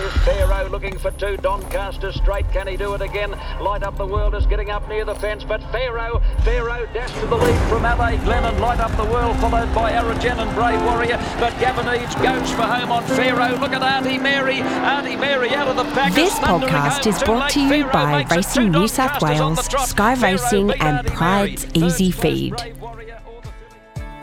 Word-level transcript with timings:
is 0.00 0.12
Pharaoh 0.24 0.68
looking 0.68 0.98
for 0.98 1.10
two. 1.12 1.36
Doncaster 1.36 2.12
straight. 2.12 2.50
Can 2.52 2.66
he 2.66 2.76
do 2.76 2.94
it 2.94 3.02
again? 3.02 3.30
Light 3.60 3.82
Up 3.82 3.96
the 3.96 4.06
World 4.06 4.34
is 4.34 4.46
getting 4.46 4.70
up 4.70 4.88
near 4.88 5.04
the 5.04 5.14
fence, 5.14 5.44
but 5.44 5.60
Pharaoh, 5.70 6.22
Pharaoh 6.42 6.86
dash 6.92 7.12
to 7.20 7.26
the 7.26 7.36
lead 7.36 7.68
from 7.68 7.84
Ade 7.84 8.20
Glennon. 8.20 8.58
Light 8.60 8.80
Up 8.80 8.96
the 8.96 9.04
World 9.04 9.36
followed 9.38 9.72
by 9.74 9.92
Aragen 9.92 10.38
and 10.38 10.54
Brave 10.54 10.82
Warrior, 10.84 11.18
but 11.38 11.52
Gavin 11.60 11.86
Eads 11.94 12.14
goes 12.16 12.50
for 12.52 12.62
home 12.62 12.92
on 12.92 13.04
Pharaoh. 13.04 13.58
Look 13.58 13.72
at 13.72 13.82
Auntie 13.82 14.18
Mary. 14.18 14.60
Auntie 14.60 15.16
Mary 15.16 15.50
out 15.50 15.68
of 15.68 15.76
the 15.76 15.84
pack. 15.92 16.12
This 16.14 16.34
podcast 16.34 17.06
is 17.06 17.22
brought 17.22 17.50
to 17.50 17.60
you 17.60 17.84
by 17.86 18.24
Racing 18.30 18.70
New 18.70 18.88
South 18.88 19.22
Wales, 19.22 19.64
Sky 19.88 20.14
Racing, 20.14 20.70
and 20.72 21.06
Pride's 21.06 21.66
Easy 21.74 22.10
Feed. 22.10 22.54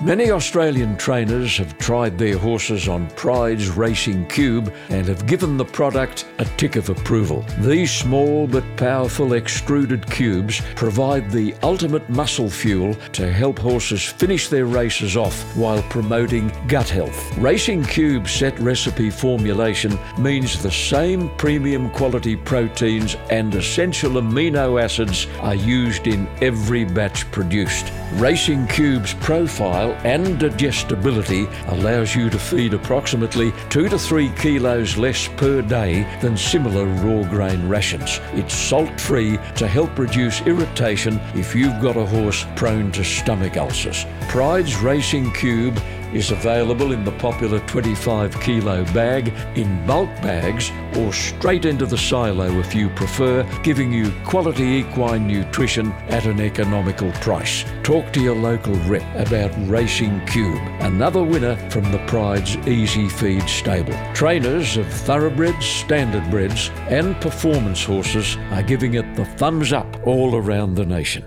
Many 0.03 0.31
Australian 0.31 0.97
trainers 0.97 1.57
have 1.57 1.77
tried 1.77 2.17
their 2.17 2.35
horses 2.35 2.87
on 2.87 3.07
Pride's 3.11 3.69
Racing 3.69 4.25
Cube 4.29 4.73
and 4.89 5.05
have 5.05 5.27
given 5.27 5.57
the 5.57 5.65
product 5.65 6.25
a 6.39 6.45
tick 6.57 6.75
of 6.75 6.89
approval. 6.89 7.45
These 7.59 7.91
small 7.91 8.47
but 8.47 8.63
powerful 8.77 9.33
extruded 9.33 10.09
cubes 10.09 10.59
provide 10.73 11.29
the 11.29 11.53
ultimate 11.61 12.09
muscle 12.09 12.49
fuel 12.49 12.95
to 13.13 13.31
help 13.31 13.59
horses 13.59 14.03
finish 14.03 14.47
their 14.47 14.65
races 14.65 15.15
off 15.15 15.39
while 15.55 15.83
promoting 15.83 16.51
gut 16.67 16.89
health. 16.89 17.37
Racing 17.37 17.83
Cube 17.83 18.27
set 18.27 18.57
recipe 18.57 19.11
formulation 19.11 19.99
means 20.17 20.63
the 20.63 20.71
same 20.71 21.29
premium 21.37 21.91
quality 21.91 22.35
proteins 22.35 23.17
and 23.29 23.53
essential 23.53 24.13
amino 24.13 24.81
acids 24.81 25.27
are 25.41 25.53
used 25.53 26.07
in 26.07 26.27
every 26.41 26.85
batch 26.85 27.29
produced. 27.31 27.93
Racing 28.15 28.65
Cube's 28.67 29.13
profile 29.13 29.90
and 30.03 30.39
digestibility 30.39 31.47
allows 31.67 32.15
you 32.15 32.29
to 32.29 32.39
feed 32.39 32.73
approximately 32.73 33.53
2 33.69 33.89
to 33.89 33.97
3 33.97 34.29
kilos 34.37 34.97
less 34.97 35.27
per 35.37 35.61
day 35.61 36.07
than 36.21 36.35
similar 36.37 36.85
raw 36.85 37.23
grain 37.29 37.67
rations. 37.67 38.19
It's 38.33 38.53
salt 38.53 38.99
free 38.99 39.37
to 39.55 39.67
help 39.67 39.97
reduce 39.97 40.41
irritation 40.41 41.19
if 41.35 41.55
you've 41.55 41.81
got 41.81 41.97
a 41.97 42.05
horse 42.05 42.45
prone 42.55 42.91
to 42.93 43.03
stomach 43.03 43.57
ulcers. 43.57 44.05
Pride's 44.29 44.77
Racing 44.77 45.31
Cube 45.33 45.79
is 46.13 46.31
available 46.31 46.91
in 46.91 47.03
the 47.03 47.11
popular 47.13 47.59
25 47.67 48.39
kilo 48.41 48.83
bag, 48.93 49.33
in 49.55 49.85
bulk 49.85 50.09
bags, 50.21 50.71
or 50.97 51.13
straight 51.13 51.65
into 51.65 51.85
the 51.85 51.97
silo 51.97 52.59
if 52.59 52.75
you 52.75 52.89
prefer, 52.89 53.43
giving 53.63 53.91
you 53.91 54.11
quality 54.25 54.63
equine 54.63 55.27
nutrition 55.27 55.91
at 56.09 56.25
an 56.25 56.39
economical 56.39 57.11
price. 57.13 57.65
Talk 57.83 58.11
to 58.13 58.21
your 58.21 58.35
local 58.35 58.73
rep 58.87 59.03
about 59.15 59.51
Racing 59.69 60.25
Cube, 60.27 60.61
another 60.81 61.23
winner 61.23 61.55
from 61.69 61.91
the 61.91 62.03
Pride's 62.07 62.55
Easy 62.67 63.07
Feed 63.09 63.47
stable. 63.49 63.97
Trainers 64.13 64.77
of 64.77 64.87
thoroughbreds, 64.87 65.65
standardbreds, 65.65 66.69
and 66.89 67.19
performance 67.21 67.83
horses 67.83 68.37
are 68.51 68.63
giving 68.63 68.95
it 68.95 69.15
the 69.15 69.25
thumbs 69.25 69.73
up 69.73 70.05
all 70.05 70.35
around 70.35 70.75
the 70.75 70.85
nation. 70.85 71.25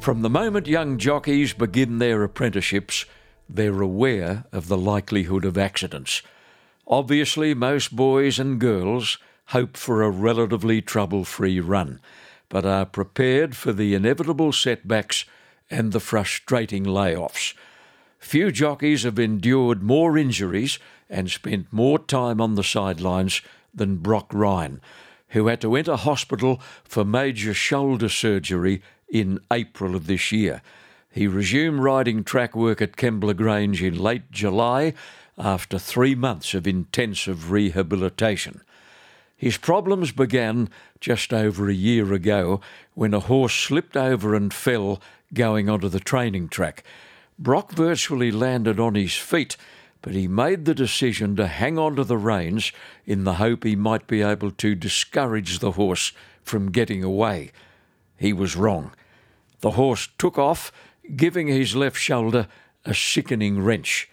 From 0.00 0.22
the 0.22 0.30
moment 0.30 0.66
young 0.66 0.98
jockeys 0.98 1.54
begin 1.54 1.98
their 1.98 2.22
apprenticeships, 2.22 3.06
they're 3.48 3.80
aware 3.80 4.44
of 4.52 4.68
the 4.68 4.76
likelihood 4.76 5.44
of 5.44 5.58
accidents. 5.58 6.22
Obviously, 6.86 7.54
most 7.54 7.94
boys 7.94 8.38
and 8.38 8.60
girls 8.60 9.18
hope 9.46 9.76
for 9.76 10.02
a 10.02 10.10
relatively 10.10 10.80
trouble 10.80 11.24
free 11.24 11.60
run, 11.60 12.00
but 12.48 12.64
are 12.64 12.86
prepared 12.86 13.56
for 13.56 13.72
the 13.72 13.94
inevitable 13.94 14.52
setbacks 14.52 15.24
and 15.70 15.92
the 15.92 16.00
frustrating 16.00 16.84
layoffs. 16.84 17.54
Few 18.18 18.50
jockeys 18.50 19.02
have 19.02 19.18
endured 19.18 19.82
more 19.82 20.16
injuries 20.16 20.78
and 21.10 21.30
spent 21.30 21.72
more 21.72 21.98
time 21.98 22.40
on 22.40 22.54
the 22.54 22.64
sidelines 22.64 23.42
than 23.74 23.96
Brock 23.96 24.32
Ryan, 24.32 24.80
who 25.28 25.48
had 25.48 25.60
to 25.60 25.76
enter 25.76 25.96
hospital 25.96 26.60
for 26.84 27.04
major 27.04 27.52
shoulder 27.52 28.08
surgery 28.08 28.82
in 29.08 29.40
April 29.52 29.94
of 29.94 30.06
this 30.06 30.32
year. 30.32 30.62
He 31.14 31.28
resumed 31.28 31.78
riding 31.78 32.24
track 32.24 32.56
work 32.56 32.82
at 32.82 32.96
Kembla 32.96 33.36
Grange 33.36 33.80
in 33.80 33.96
late 33.96 34.32
July 34.32 34.94
after 35.38 35.78
three 35.78 36.16
months 36.16 36.54
of 36.54 36.66
intensive 36.66 37.52
rehabilitation. 37.52 38.62
His 39.36 39.56
problems 39.56 40.10
began 40.10 40.68
just 40.98 41.32
over 41.32 41.68
a 41.68 41.72
year 41.72 42.12
ago 42.12 42.60
when 42.94 43.14
a 43.14 43.20
horse 43.20 43.54
slipped 43.54 43.96
over 43.96 44.34
and 44.34 44.52
fell 44.52 45.00
going 45.32 45.70
onto 45.70 45.88
the 45.88 46.00
training 46.00 46.48
track. 46.48 46.82
Brock 47.38 47.70
virtually 47.70 48.32
landed 48.32 48.80
on 48.80 48.96
his 48.96 49.14
feet, 49.14 49.56
but 50.02 50.14
he 50.14 50.26
made 50.26 50.64
the 50.64 50.74
decision 50.74 51.36
to 51.36 51.46
hang 51.46 51.78
on 51.78 51.94
to 51.94 52.02
the 52.02 52.18
reins 52.18 52.72
in 53.06 53.22
the 53.22 53.34
hope 53.34 53.62
he 53.62 53.76
might 53.76 54.08
be 54.08 54.20
able 54.20 54.50
to 54.50 54.74
discourage 54.74 55.60
the 55.60 55.72
horse 55.72 56.10
from 56.42 56.72
getting 56.72 57.04
away. 57.04 57.52
He 58.16 58.32
was 58.32 58.56
wrong. 58.56 58.90
The 59.60 59.72
horse 59.72 60.08
took 60.18 60.38
off 60.38 60.72
giving 61.16 61.48
his 61.48 61.76
left 61.76 61.96
shoulder 61.96 62.48
a 62.84 62.94
sickening 62.94 63.62
wrench. 63.62 64.08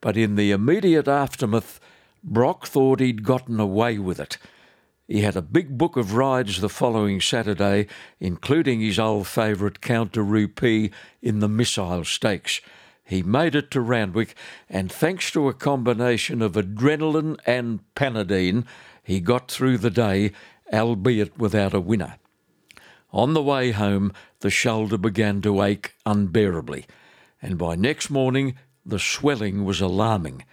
But 0.00 0.16
in 0.16 0.36
the 0.36 0.50
immediate 0.50 1.08
aftermath, 1.08 1.80
Brock 2.22 2.66
thought 2.66 3.00
he'd 3.00 3.24
gotten 3.24 3.60
away 3.60 3.98
with 3.98 4.20
it. 4.20 4.38
He 5.06 5.22
had 5.22 5.36
a 5.36 5.42
big 5.42 5.76
book 5.76 5.96
of 5.96 6.14
rides 6.14 6.60
the 6.60 6.68
following 6.68 7.20
Saturday, 7.20 7.88
including 8.20 8.80
his 8.80 8.98
old 8.98 9.26
favourite 9.26 9.80
Count 9.80 10.12
de 10.12 10.22
Rupee 10.22 10.92
in 11.20 11.40
the 11.40 11.48
Missile 11.48 12.04
Stakes. 12.04 12.60
He 13.02 13.24
made 13.24 13.56
it 13.56 13.72
to 13.72 13.80
Randwick, 13.80 14.36
and 14.68 14.90
thanks 14.90 15.32
to 15.32 15.48
a 15.48 15.54
combination 15.54 16.40
of 16.40 16.52
adrenaline 16.52 17.38
and 17.44 17.80
Panadeine, 17.96 18.64
he 19.02 19.18
got 19.18 19.50
through 19.50 19.78
the 19.78 19.90
day, 19.90 20.30
albeit 20.72 21.36
without 21.36 21.74
a 21.74 21.80
winner. 21.80 22.18
On 23.12 23.34
the 23.34 23.42
way 23.42 23.72
home, 23.72 24.12
the 24.40 24.50
shoulder 24.50 24.96
began 24.96 25.40
to 25.42 25.62
ache 25.62 25.94
unbearably, 26.06 26.86
and 27.42 27.58
by 27.58 27.74
next 27.74 28.10
morning 28.10 28.54
the 28.84 28.98
swelling 28.98 29.64
was 29.64 29.80
alarming. 29.80 30.44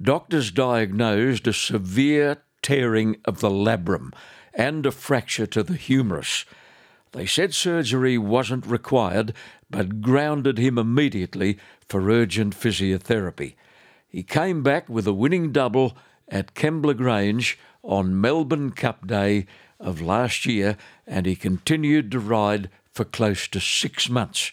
Doctors 0.00 0.50
diagnosed 0.50 1.46
a 1.46 1.52
severe 1.52 2.38
tearing 2.62 3.16
of 3.24 3.40
the 3.40 3.50
labrum 3.50 4.12
and 4.54 4.86
a 4.86 4.90
fracture 4.90 5.46
to 5.46 5.62
the 5.62 5.74
humerus. 5.74 6.44
They 7.12 7.26
said 7.26 7.54
surgery 7.54 8.16
wasn't 8.18 8.66
required, 8.66 9.34
but 9.68 10.00
grounded 10.00 10.58
him 10.58 10.78
immediately 10.78 11.58
for 11.88 12.08
urgent 12.10 12.54
physiotherapy. 12.54 13.54
He 14.08 14.22
came 14.22 14.62
back 14.62 14.88
with 14.88 15.06
a 15.06 15.12
winning 15.12 15.52
double 15.52 15.96
at 16.28 16.54
Kembla 16.54 16.96
Grange 16.96 17.58
on 17.82 18.20
Melbourne 18.20 18.70
Cup 18.70 19.06
Day 19.06 19.46
of 19.80 20.00
last 20.00 20.46
year, 20.46 20.76
and 21.06 21.26
he 21.26 21.34
continued 21.34 22.10
to 22.12 22.20
ride 22.20 22.70
for 22.92 23.04
close 23.04 23.48
to 23.48 23.60
six 23.60 24.08
months, 24.08 24.52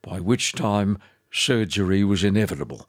by 0.00 0.20
which 0.20 0.52
time 0.52 0.98
surgery 1.30 2.04
was 2.04 2.24
inevitable. 2.24 2.88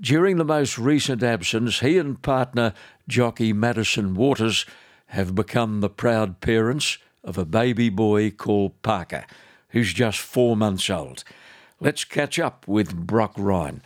During 0.00 0.36
the 0.36 0.44
most 0.44 0.78
recent 0.78 1.22
absence, 1.22 1.80
he 1.80 1.98
and 1.98 2.22
partner 2.22 2.72
jockey 3.06 3.52
Madison 3.52 4.14
Waters 4.14 4.64
have 5.08 5.34
become 5.34 5.80
the 5.80 5.90
proud 5.90 6.40
parents 6.40 6.98
of 7.22 7.36
a 7.36 7.44
baby 7.44 7.90
boy 7.90 8.30
called 8.30 8.80
Parker, 8.82 9.26
who's 9.70 9.92
just 9.92 10.18
four 10.18 10.56
months 10.56 10.88
old. 10.88 11.24
Let's 11.80 12.04
catch 12.04 12.38
up 12.38 12.66
with 12.68 12.94
Brock 12.94 13.32
Ryan. 13.36 13.82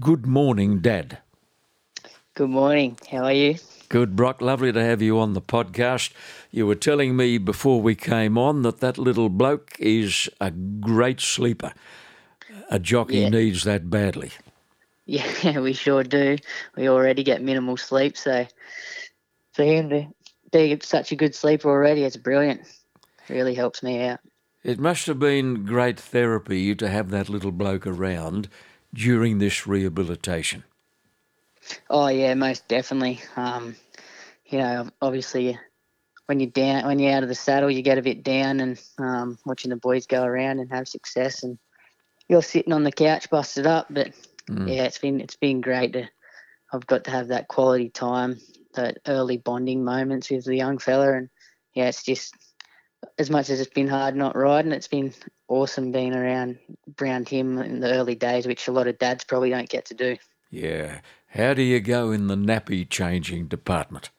Good 0.00 0.26
morning, 0.26 0.80
Dad. 0.80 1.18
Good 2.34 2.50
morning. 2.50 2.98
How 3.10 3.24
are 3.24 3.32
you? 3.32 3.56
Good, 3.94 4.16
Brock. 4.16 4.40
Lovely 4.40 4.72
to 4.72 4.82
have 4.82 5.00
you 5.00 5.20
on 5.20 5.34
the 5.34 5.40
podcast. 5.40 6.10
You 6.50 6.66
were 6.66 6.74
telling 6.74 7.14
me 7.14 7.38
before 7.38 7.80
we 7.80 7.94
came 7.94 8.36
on 8.36 8.62
that 8.62 8.80
that 8.80 8.98
little 8.98 9.28
bloke 9.28 9.76
is 9.78 10.28
a 10.40 10.50
great 10.50 11.20
sleeper. 11.20 11.72
A 12.70 12.80
jockey 12.80 13.18
yeah. 13.18 13.28
needs 13.28 13.62
that 13.62 13.90
badly. 13.90 14.32
Yeah, 15.06 15.60
we 15.60 15.74
sure 15.74 16.02
do. 16.02 16.38
We 16.76 16.88
already 16.88 17.22
get 17.22 17.40
minimal 17.40 17.76
sleep, 17.76 18.16
so 18.16 18.48
for 19.52 19.62
him 19.62 19.90
to 19.90 20.08
be 20.50 20.76
such 20.82 21.12
a 21.12 21.14
good 21.14 21.36
sleeper 21.36 21.70
already, 21.70 22.02
it's 22.02 22.16
brilliant. 22.16 22.62
It 23.28 23.32
really 23.32 23.54
helps 23.54 23.80
me 23.80 24.02
out. 24.02 24.18
It 24.64 24.80
must 24.80 25.06
have 25.06 25.20
been 25.20 25.64
great 25.64 26.00
therapy 26.00 26.74
to 26.74 26.88
have 26.88 27.10
that 27.10 27.28
little 27.28 27.52
bloke 27.52 27.86
around 27.86 28.48
during 28.92 29.38
this 29.38 29.68
rehabilitation. 29.68 30.64
Oh 31.88 32.08
yeah, 32.08 32.34
most 32.34 32.66
definitely. 32.66 33.20
Um, 33.36 33.76
you 34.46 34.58
know, 34.58 34.88
obviously 35.00 35.58
when 36.26 36.40
you're 36.40 36.50
down, 36.50 36.86
when 36.86 36.98
you're 36.98 37.12
out 37.12 37.22
of 37.22 37.28
the 37.28 37.34
saddle, 37.34 37.70
you 37.70 37.82
get 37.82 37.98
a 37.98 38.02
bit 38.02 38.22
down, 38.22 38.60
and 38.60 38.80
um, 38.98 39.38
watching 39.44 39.70
the 39.70 39.76
boys 39.76 40.06
go 40.06 40.22
around 40.24 40.58
and 40.58 40.70
have 40.70 40.88
success, 40.88 41.42
and 41.42 41.58
you're 42.28 42.42
sitting 42.42 42.72
on 42.72 42.84
the 42.84 42.92
couch 42.92 43.28
busted 43.30 43.66
up. 43.66 43.86
But 43.90 44.12
mm. 44.48 44.68
yeah, 44.68 44.84
it's 44.84 44.98
been 44.98 45.20
it's 45.20 45.36
been 45.36 45.60
great 45.60 45.92
to. 45.94 46.08
I've 46.72 46.86
got 46.86 47.04
to 47.04 47.10
have 47.10 47.28
that 47.28 47.48
quality 47.48 47.88
time, 47.88 48.40
that 48.74 48.98
early 49.06 49.36
bonding 49.36 49.84
moments 49.84 50.30
with 50.30 50.44
the 50.44 50.56
young 50.56 50.78
fella, 50.78 51.12
and 51.12 51.28
yeah, 51.74 51.88
it's 51.88 52.02
just 52.02 52.34
as 53.18 53.30
much 53.30 53.50
as 53.50 53.60
it's 53.60 53.72
been 53.72 53.88
hard 53.88 54.16
not 54.16 54.36
riding, 54.36 54.72
it's 54.72 54.88
been 54.88 55.12
awesome 55.48 55.92
being 55.92 56.14
around 56.14 56.58
around 57.00 57.28
him 57.28 57.58
in 57.58 57.80
the 57.80 57.92
early 57.92 58.14
days, 58.14 58.46
which 58.46 58.66
a 58.68 58.72
lot 58.72 58.86
of 58.86 58.98
dads 58.98 59.24
probably 59.24 59.50
don't 59.50 59.68
get 59.68 59.86
to 59.86 59.94
do. 59.94 60.16
Yeah. 60.50 61.00
How 61.28 61.52
do 61.52 61.62
you 61.62 61.80
go 61.80 62.12
in 62.12 62.28
the 62.28 62.36
nappy 62.36 62.88
changing 62.88 63.48
department? 63.48 64.10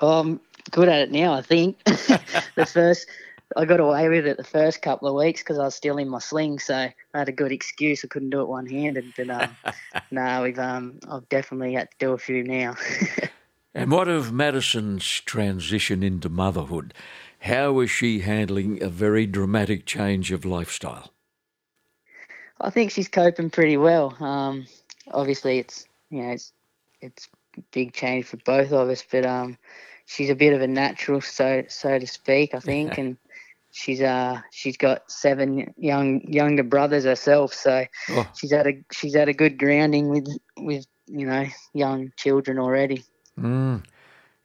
Oh, 0.00 0.20
I'm 0.20 0.40
good 0.70 0.88
at 0.88 1.00
it 1.00 1.12
now. 1.12 1.34
I 1.34 1.42
think 1.42 1.82
the 1.84 2.66
first 2.72 3.06
I 3.56 3.64
got 3.64 3.80
away 3.80 4.08
with 4.08 4.26
it 4.26 4.36
the 4.36 4.44
first 4.44 4.80
couple 4.80 5.08
of 5.08 5.14
weeks 5.14 5.40
because 5.40 5.58
I 5.58 5.64
was 5.64 5.74
still 5.74 5.98
in 5.98 6.08
my 6.08 6.20
sling, 6.20 6.58
so 6.60 6.74
I 6.76 6.94
had 7.14 7.28
a 7.28 7.32
good 7.32 7.50
excuse. 7.50 8.04
I 8.04 8.08
couldn't 8.08 8.30
do 8.30 8.40
it 8.40 8.48
one 8.48 8.66
handed, 8.66 9.12
but 9.16 9.28
um, 9.28 9.56
no, 10.10 10.42
we've 10.42 10.58
um, 10.58 11.00
I've 11.10 11.28
definitely 11.28 11.74
had 11.74 11.90
to 11.90 11.96
do 11.98 12.12
a 12.12 12.18
few 12.18 12.44
now. 12.44 12.76
and 13.74 13.90
what 13.90 14.08
of 14.08 14.32
Madison's 14.32 15.04
transition 15.04 16.02
into 16.02 16.28
motherhood? 16.28 16.94
How 17.40 17.80
is 17.80 17.90
she 17.90 18.20
handling 18.20 18.82
a 18.82 18.88
very 18.88 19.26
dramatic 19.26 19.84
change 19.84 20.30
of 20.30 20.44
lifestyle? 20.44 21.12
I 22.60 22.70
think 22.70 22.92
she's 22.92 23.08
coping 23.08 23.50
pretty 23.50 23.78
well. 23.78 24.14
Um, 24.20 24.66
obviously, 25.10 25.58
it's 25.58 25.86
you 26.10 26.22
know 26.22 26.30
it's 26.30 26.52
it's 27.00 27.28
a 27.58 27.62
big 27.72 27.94
change 27.94 28.26
for 28.26 28.36
both 28.36 28.72
of 28.72 28.88
us, 28.88 29.04
but 29.10 29.26
um, 29.26 29.58
she's 30.10 30.28
a 30.28 30.34
bit 30.34 30.52
of 30.52 30.60
a 30.60 30.66
natural, 30.66 31.20
so 31.20 31.64
so 31.68 31.98
to 31.98 32.06
speak. 32.06 32.54
I 32.54 32.58
think, 32.58 32.98
and 32.98 33.16
she's 33.70 34.00
uh 34.00 34.40
she's 34.50 34.76
got 34.76 35.10
seven 35.10 35.72
young 35.76 36.20
younger 36.22 36.64
brothers 36.64 37.04
herself, 37.04 37.54
so 37.54 37.84
oh. 38.10 38.30
she's 38.36 38.52
had 38.52 38.66
a 38.66 38.72
she's 38.92 39.14
had 39.14 39.28
a 39.28 39.32
good 39.32 39.58
grounding 39.58 40.08
with 40.08 40.28
with 40.58 40.86
you 41.06 41.26
know 41.26 41.46
young 41.72 42.12
children 42.16 42.58
already. 42.58 43.04
Mm. 43.38 43.84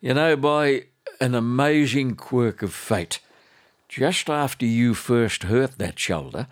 You 0.01 0.13
know, 0.13 0.35
by 0.35 0.85
an 1.19 1.33
amazing 1.33 2.15
quirk 2.15 2.61
of 2.61 2.73
fate, 2.73 3.19
just 3.89 4.29
after 4.29 4.65
you 4.65 4.93
first 4.93 5.43
hurt 5.43 5.79
that 5.79 5.97
shoulder, 5.97 6.47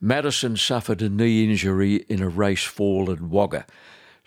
Madison 0.00 0.56
suffered 0.56 1.00
a 1.00 1.08
knee 1.08 1.44
injury 1.44 1.96
in 2.08 2.20
a 2.20 2.28
race 2.28 2.64
fall 2.64 3.10
at 3.10 3.20
Wagga. 3.20 3.66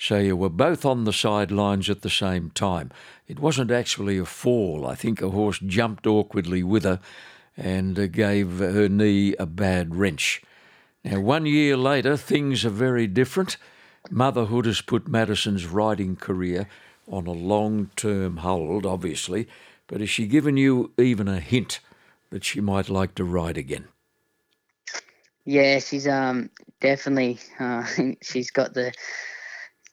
So 0.01 0.17
you 0.17 0.35
were 0.35 0.49
both 0.49 0.83
on 0.83 1.03
the 1.03 1.13
sidelines 1.13 1.87
at 1.87 2.01
the 2.01 2.09
same 2.09 2.49
time. 2.49 2.89
It 3.27 3.37
wasn't 3.37 3.69
actually 3.69 4.17
a 4.17 4.25
fall. 4.25 4.87
I 4.87 4.95
think 4.95 5.21
a 5.21 5.29
horse 5.29 5.59
jumped 5.59 6.07
awkwardly 6.07 6.63
with 6.63 6.85
her 6.85 6.99
and 7.55 7.99
uh, 7.99 8.07
gave 8.07 8.57
her 8.57 8.89
knee 8.89 9.35
a 9.37 9.45
bad 9.45 9.95
wrench. 9.95 10.41
Now, 11.05 11.19
one 11.19 11.45
year 11.45 11.77
later, 11.77 12.17
things 12.17 12.65
are 12.65 12.71
very 12.71 13.05
different. 13.05 13.57
Motherhood 14.09 14.65
has 14.65 14.81
put 14.81 15.07
Madison's 15.07 15.67
riding 15.67 16.15
career 16.15 16.67
on 17.07 17.27
a 17.27 17.31
long 17.31 17.91
term 17.95 18.37
hold, 18.37 18.87
obviously, 18.87 19.47
but 19.85 19.99
has 19.99 20.09
she 20.09 20.25
given 20.25 20.57
you 20.57 20.93
even 20.97 21.27
a 21.27 21.39
hint 21.39 21.79
that 22.31 22.43
she 22.43 22.59
might 22.59 22.89
like 22.89 23.13
to 23.13 23.23
ride 23.23 23.55
again? 23.55 23.87
Yeah, 25.45 25.77
she's 25.77 26.07
um 26.07 26.49
definitely 26.79 27.37
uh, 27.59 27.85
she's 28.23 28.49
got 28.49 28.73
the 28.73 28.93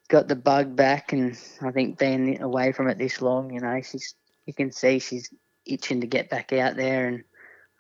got 0.09 0.29
the 0.29 0.37
bug 0.37 0.75
back, 0.75 1.13
and 1.13 1.39
I 1.61 1.71
think 1.71 1.99
being 1.99 2.41
away 2.41 2.73
from 2.73 2.89
it 2.89 2.99
this 2.99 3.21
long, 3.23 3.53
you 3.53 3.61
know, 3.61 3.81
she's 3.83 4.15
you 4.47 4.55
can 4.55 4.73
see 4.73 4.99
she's 4.99 5.31
itching 5.67 6.01
to 6.01 6.07
get 6.07 6.31
back 6.31 6.53
out 6.53 6.77
there, 6.77 7.09
and 7.09 7.25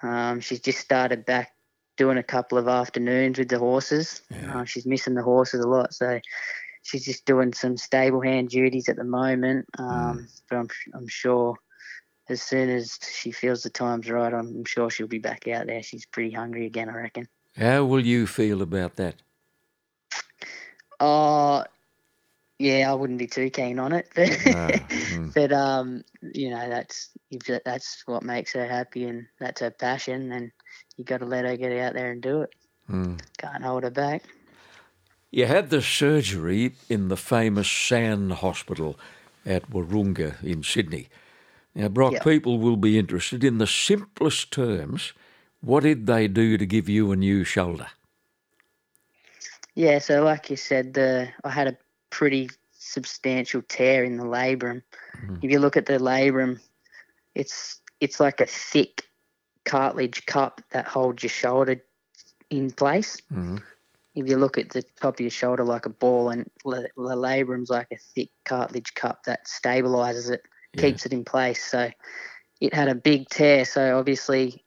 um, 0.02 0.40
she's 0.40 0.60
just 0.60 0.78
started 0.78 1.24
back 1.24 1.54
doing 1.96 2.18
a 2.18 2.22
couple 2.22 2.58
of 2.58 2.68
afternoons 2.68 3.38
with 3.38 3.48
the 3.48 3.58
horses. 3.58 4.22
Yeah. 4.30 4.60
Uh, 4.60 4.64
she's 4.64 4.86
missing 4.86 5.14
the 5.14 5.22
horses 5.22 5.64
a 5.64 5.68
lot, 5.68 5.92
so 5.94 6.20
she's 6.82 7.04
just 7.04 7.24
doing 7.24 7.52
some 7.52 7.76
stable 7.76 8.20
hand 8.20 8.50
duties 8.50 8.88
at 8.88 8.96
the 8.96 9.04
moment. 9.04 9.66
Um, 9.78 10.18
mm. 10.18 10.40
But 10.48 10.56
I'm, 10.56 10.68
I'm 10.94 11.08
sure 11.08 11.56
as 12.28 12.42
soon 12.42 12.68
as 12.68 12.98
she 13.10 13.32
feels 13.32 13.62
the 13.62 13.70
time's 13.70 14.08
right, 14.10 14.32
I'm 14.32 14.64
sure 14.64 14.90
she'll 14.90 15.06
be 15.06 15.18
back 15.18 15.48
out 15.48 15.66
there. 15.66 15.82
She's 15.82 16.06
pretty 16.06 16.30
hungry 16.30 16.66
again, 16.66 16.88
I 16.88 16.94
reckon. 16.94 17.28
How 17.56 17.84
will 17.84 18.04
you 18.04 18.26
feel 18.26 18.62
about 18.62 18.96
that? 18.96 19.16
Oh, 21.00 21.64
yeah, 22.58 22.90
I 22.90 22.94
wouldn't 22.94 23.18
be 23.18 23.26
too 23.26 23.50
keen 23.50 23.78
on 23.78 23.92
it, 23.92 24.08
but 24.14 24.30
uh, 24.30 24.68
mm. 24.68 25.34
but 25.34 25.52
um, 25.52 26.04
you 26.20 26.50
know 26.50 26.68
that's 26.68 27.10
that's 27.64 28.02
what 28.06 28.22
makes 28.22 28.52
her 28.52 28.66
happy 28.66 29.04
and 29.04 29.26
that's 29.38 29.60
her 29.60 29.70
passion, 29.70 30.32
and 30.32 30.50
you 30.96 31.04
got 31.04 31.18
to 31.18 31.26
let 31.26 31.44
her 31.44 31.56
get 31.56 31.72
out 31.78 31.94
there 31.94 32.10
and 32.10 32.20
do 32.20 32.42
it. 32.42 32.54
Mm. 32.90 33.20
Can't 33.38 33.62
hold 33.62 33.84
her 33.84 33.90
back. 33.90 34.24
You 35.30 35.46
had 35.46 35.70
the 35.70 35.82
surgery 35.82 36.74
in 36.88 37.08
the 37.08 37.16
famous 37.16 37.70
San 37.70 38.30
Hospital 38.30 38.98
at 39.44 39.70
Wahroonga 39.70 40.42
in 40.42 40.62
Sydney. 40.62 41.08
Now, 41.74 41.88
Brock, 41.88 42.14
yep. 42.14 42.24
people 42.24 42.58
will 42.58 42.78
be 42.78 42.98
interested 42.98 43.44
in 43.44 43.58
the 43.58 43.66
simplest 43.66 44.50
terms. 44.50 45.12
What 45.60 45.82
did 45.82 46.06
they 46.06 46.28
do 46.28 46.56
to 46.56 46.66
give 46.66 46.88
you 46.88 47.12
a 47.12 47.16
new 47.16 47.44
shoulder? 47.44 47.88
Yeah, 49.74 49.98
so 49.98 50.24
like 50.24 50.50
you 50.50 50.56
said, 50.56 50.94
the 50.94 51.28
I 51.44 51.50
had 51.50 51.68
a 51.68 51.76
pretty 52.10 52.48
substantial 52.78 53.62
tear 53.62 54.04
in 54.04 54.16
the 54.16 54.24
labrum. 54.24 54.82
Mm. 55.26 55.38
If 55.42 55.50
you 55.50 55.58
look 55.58 55.76
at 55.76 55.86
the 55.86 55.98
labrum, 55.98 56.60
it's 57.34 57.80
it's 58.00 58.20
like 58.20 58.40
a 58.40 58.46
thick 58.46 59.04
cartilage 59.64 60.24
cup 60.26 60.62
that 60.70 60.86
holds 60.86 61.22
your 61.22 61.30
shoulder 61.30 61.82
in 62.50 62.70
place. 62.70 63.18
Mm. 63.32 63.62
If 64.14 64.28
you 64.28 64.36
look 64.36 64.58
at 64.58 64.70
the 64.70 64.82
top 65.00 65.14
of 65.14 65.20
your 65.20 65.30
shoulder 65.30 65.64
like 65.64 65.86
a 65.86 65.90
ball, 65.90 66.30
and 66.30 66.50
the 66.64 66.88
labrum's 66.96 67.70
like 67.70 67.88
a 67.92 67.98
thick 68.14 68.30
cartilage 68.44 68.94
cup 68.94 69.24
that 69.24 69.46
stabilizes 69.46 70.30
it, 70.30 70.42
yeah. 70.74 70.82
keeps 70.82 71.06
it 71.06 71.12
in 71.12 71.24
place. 71.24 71.64
So 71.64 71.90
it 72.60 72.74
had 72.74 72.88
a 72.88 72.94
big 72.94 73.28
tear. 73.28 73.64
So 73.64 73.98
obviously, 73.98 74.64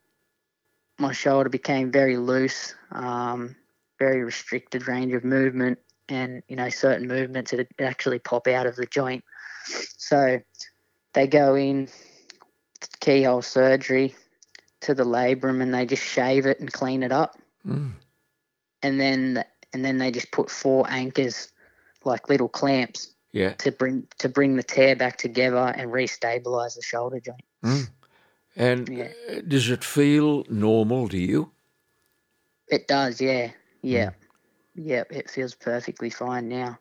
my 0.99 1.11
shoulder 1.11 1.49
became 1.49 1.91
very 1.91 2.17
loose, 2.17 2.75
um, 2.91 3.55
very 3.99 4.23
restricted 4.23 4.87
range 4.87 5.13
of 5.13 5.25
movement 5.25 5.79
and 6.11 6.43
you 6.47 6.55
know 6.55 6.69
certain 6.69 7.07
movements 7.07 7.51
that 7.51 7.67
actually 7.79 8.19
pop 8.19 8.47
out 8.47 8.67
of 8.67 8.75
the 8.75 8.85
joint. 8.85 9.23
So 9.97 10.39
they 11.13 11.27
go 11.27 11.55
in 11.55 11.87
keyhole 12.99 13.41
surgery 13.41 14.13
to 14.81 14.93
the 14.93 15.05
labrum 15.05 15.61
and 15.61 15.73
they 15.73 15.85
just 15.85 16.03
shave 16.03 16.45
it 16.45 16.59
and 16.59 16.71
clean 16.71 17.01
it 17.01 17.11
up, 17.11 17.37
mm. 17.65 17.91
and 18.83 18.99
then 18.99 19.43
and 19.73 19.85
then 19.85 19.97
they 19.97 20.11
just 20.11 20.31
put 20.31 20.51
four 20.51 20.85
anchors 20.89 21.51
like 22.03 22.27
little 22.29 22.49
clamps 22.49 23.13
yeah. 23.31 23.53
to 23.53 23.71
bring 23.71 24.05
to 24.17 24.27
bring 24.27 24.57
the 24.57 24.63
tear 24.63 24.95
back 24.95 25.17
together 25.17 25.73
and 25.77 25.91
restabilize 25.91 26.75
the 26.75 26.81
shoulder 26.81 27.19
joint. 27.19 27.41
Mm. 27.63 27.89
And 28.57 28.89
yeah. 28.89 29.41
Does 29.47 29.69
it 29.69 29.83
feel 29.83 30.43
normal 30.49 31.07
to 31.07 31.17
you? 31.17 31.51
It 32.67 32.87
does, 32.87 33.21
yeah, 33.21 33.51
yeah. 33.81 34.09
Mm. 34.09 34.13
Yep, 34.75 35.11
it 35.11 35.29
feels 35.29 35.53
perfectly 35.53 36.09
fine 36.09 36.47
now. 36.47 36.79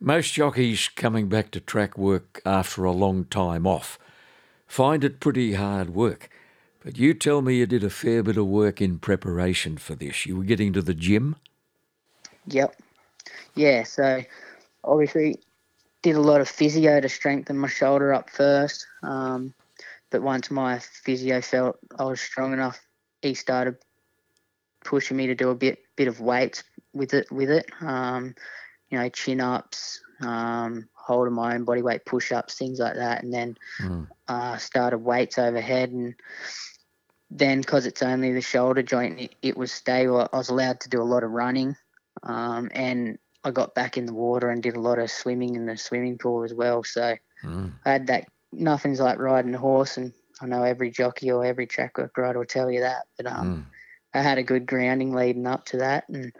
Most 0.00 0.34
jockeys 0.34 0.88
coming 0.88 1.28
back 1.28 1.50
to 1.52 1.60
track 1.60 1.96
work 1.96 2.40
after 2.44 2.84
a 2.84 2.92
long 2.92 3.24
time 3.24 3.66
off 3.66 3.98
find 4.66 5.04
it 5.04 5.20
pretty 5.20 5.54
hard 5.54 5.90
work. 5.90 6.28
But 6.82 6.98
you 6.98 7.14
tell 7.14 7.42
me 7.42 7.56
you 7.56 7.66
did 7.66 7.84
a 7.84 7.90
fair 7.90 8.22
bit 8.22 8.36
of 8.36 8.46
work 8.46 8.80
in 8.80 8.98
preparation 8.98 9.78
for 9.78 9.94
this. 9.94 10.26
You 10.26 10.36
were 10.36 10.44
getting 10.44 10.72
to 10.72 10.82
the 10.82 10.94
gym? 10.94 11.36
Yep. 12.48 12.74
Yeah, 13.54 13.84
so 13.84 14.22
obviously 14.82 15.40
did 16.02 16.16
a 16.16 16.20
lot 16.20 16.40
of 16.40 16.48
physio 16.48 17.00
to 17.00 17.08
strengthen 17.08 17.56
my 17.56 17.68
shoulder 17.68 18.12
up 18.12 18.28
first. 18.28 18.86
Um, 19.02 19.54
but 20.10 20.22
once 20.22 20.50
my 20.50 20.78
physio 20.80 21.40
felt 21.40 21.78
I 21.98 22.04
was 22.04 22.20
strong 22.20 22.52
enough, 22.52 22.84
he 23.22 23.34
started 23.34 23.76
pushing 24.84 25.16
me 25.16 25.28
to 25.28 25.34
do 25.34 25.50
a 25.50 25.54
bit 25.54 25.78
bit 25.96 26.08
of 26.08 26.20
weights 26.20 26.62
with 26.94 27.14
it 27.14 27.30
with 27.30 27.50
it. 27.50 27.70
Um, 27.80 28.34
you 28.90 28.98
know, 28.98 29.08
chin 29.08 29.40
ups, 29.40 30.00
um, 30.22 30.88
holding 30.94 31.34
my 31.34 31.54
own 31.54 31.64
body 31.64 31.82
weight 31.82 32.04
push 32.04 32.32
ups, 32.32 32.54
things 32.54 32.78
like 32.78 32.94
that, 32.94 33.22
and 33.22 33.32
then 33.32 33.56
mm. 33.80 34.08
uh, 34.28 34.56
started 34.56 34.98
weights 34.98 35.38
overhead, 35.38 35.90
and 35.90 36.14
then 37.30 37.60
because 37.60 37.86
it's 37.86 38.02
only 38.02 38.32
the 38.32 38.40
shoulder 38.40 38.82
joint, 38.82 39.20
it, 39.20 39.34
it, 39.42 39.56
was 39.56 39.72
stable. 39.72 40.28
I 40.32 40.36
was 40.36 40.50
allowed 40.50 40.80
to 40.80 40.88
do 40.88 41.02
a 41.02 41.04
lot 41.04 41.24
of 41.24 41.30
running, 41.30 41.76
um, 42.22 42.70
and 42.72 43.18
I 43.42 43.50
got 43.50 43.74
back 43.74 43.98
in 43.98 44.06
the 44.06 44.14
water 44.14 44.50
and 44.50 44.62
did 44.62 44.76
a 44.76 44.80
lot 44.80 44.98
of 44.98 45.10
swimming 45.10 45.56
in 45.56 45.66
the 45.66 45.76
swimming 45.76 46.18
pool 46.18 46.44
as 46.44 46.54
well. 46.54 46.84
So 46.84 47.16
mm. 47.42 47.72
I 47.84 47.90
had 47.90 48.06
that. 48.06 48.26
Nothing's 48.52 49.00
like 49.00 49.18
riding 49.18 49.54
a 49.54 49.58
horse, 49.58 49.96
and 49.96 50.12
I 50.40 50.46
know 50.46 50.62
every 50.62 50.90
jockey 50.90 51.30
or 51.30 51.44
every 51.44 51.66
track 51.66 51.98
work 51.98 52.16
rider 52.16 52.38
will 52.38 52.46
tell 52.46 52.70
you 52.70 52.80
that. 52.80 53.06
But 53.16 53.26
um, 53.26 53.56
mm. 53.56 53.64
I 54.14 54.22
had 54.22 54.38
a 54.38 54.44
good 54.44 54.66
grounding 54.66 55.12
leading 55.12 55.46
up 55.46 55.64
to 55.66 55.78
that, 55.78 56.08
and 56.08 56.32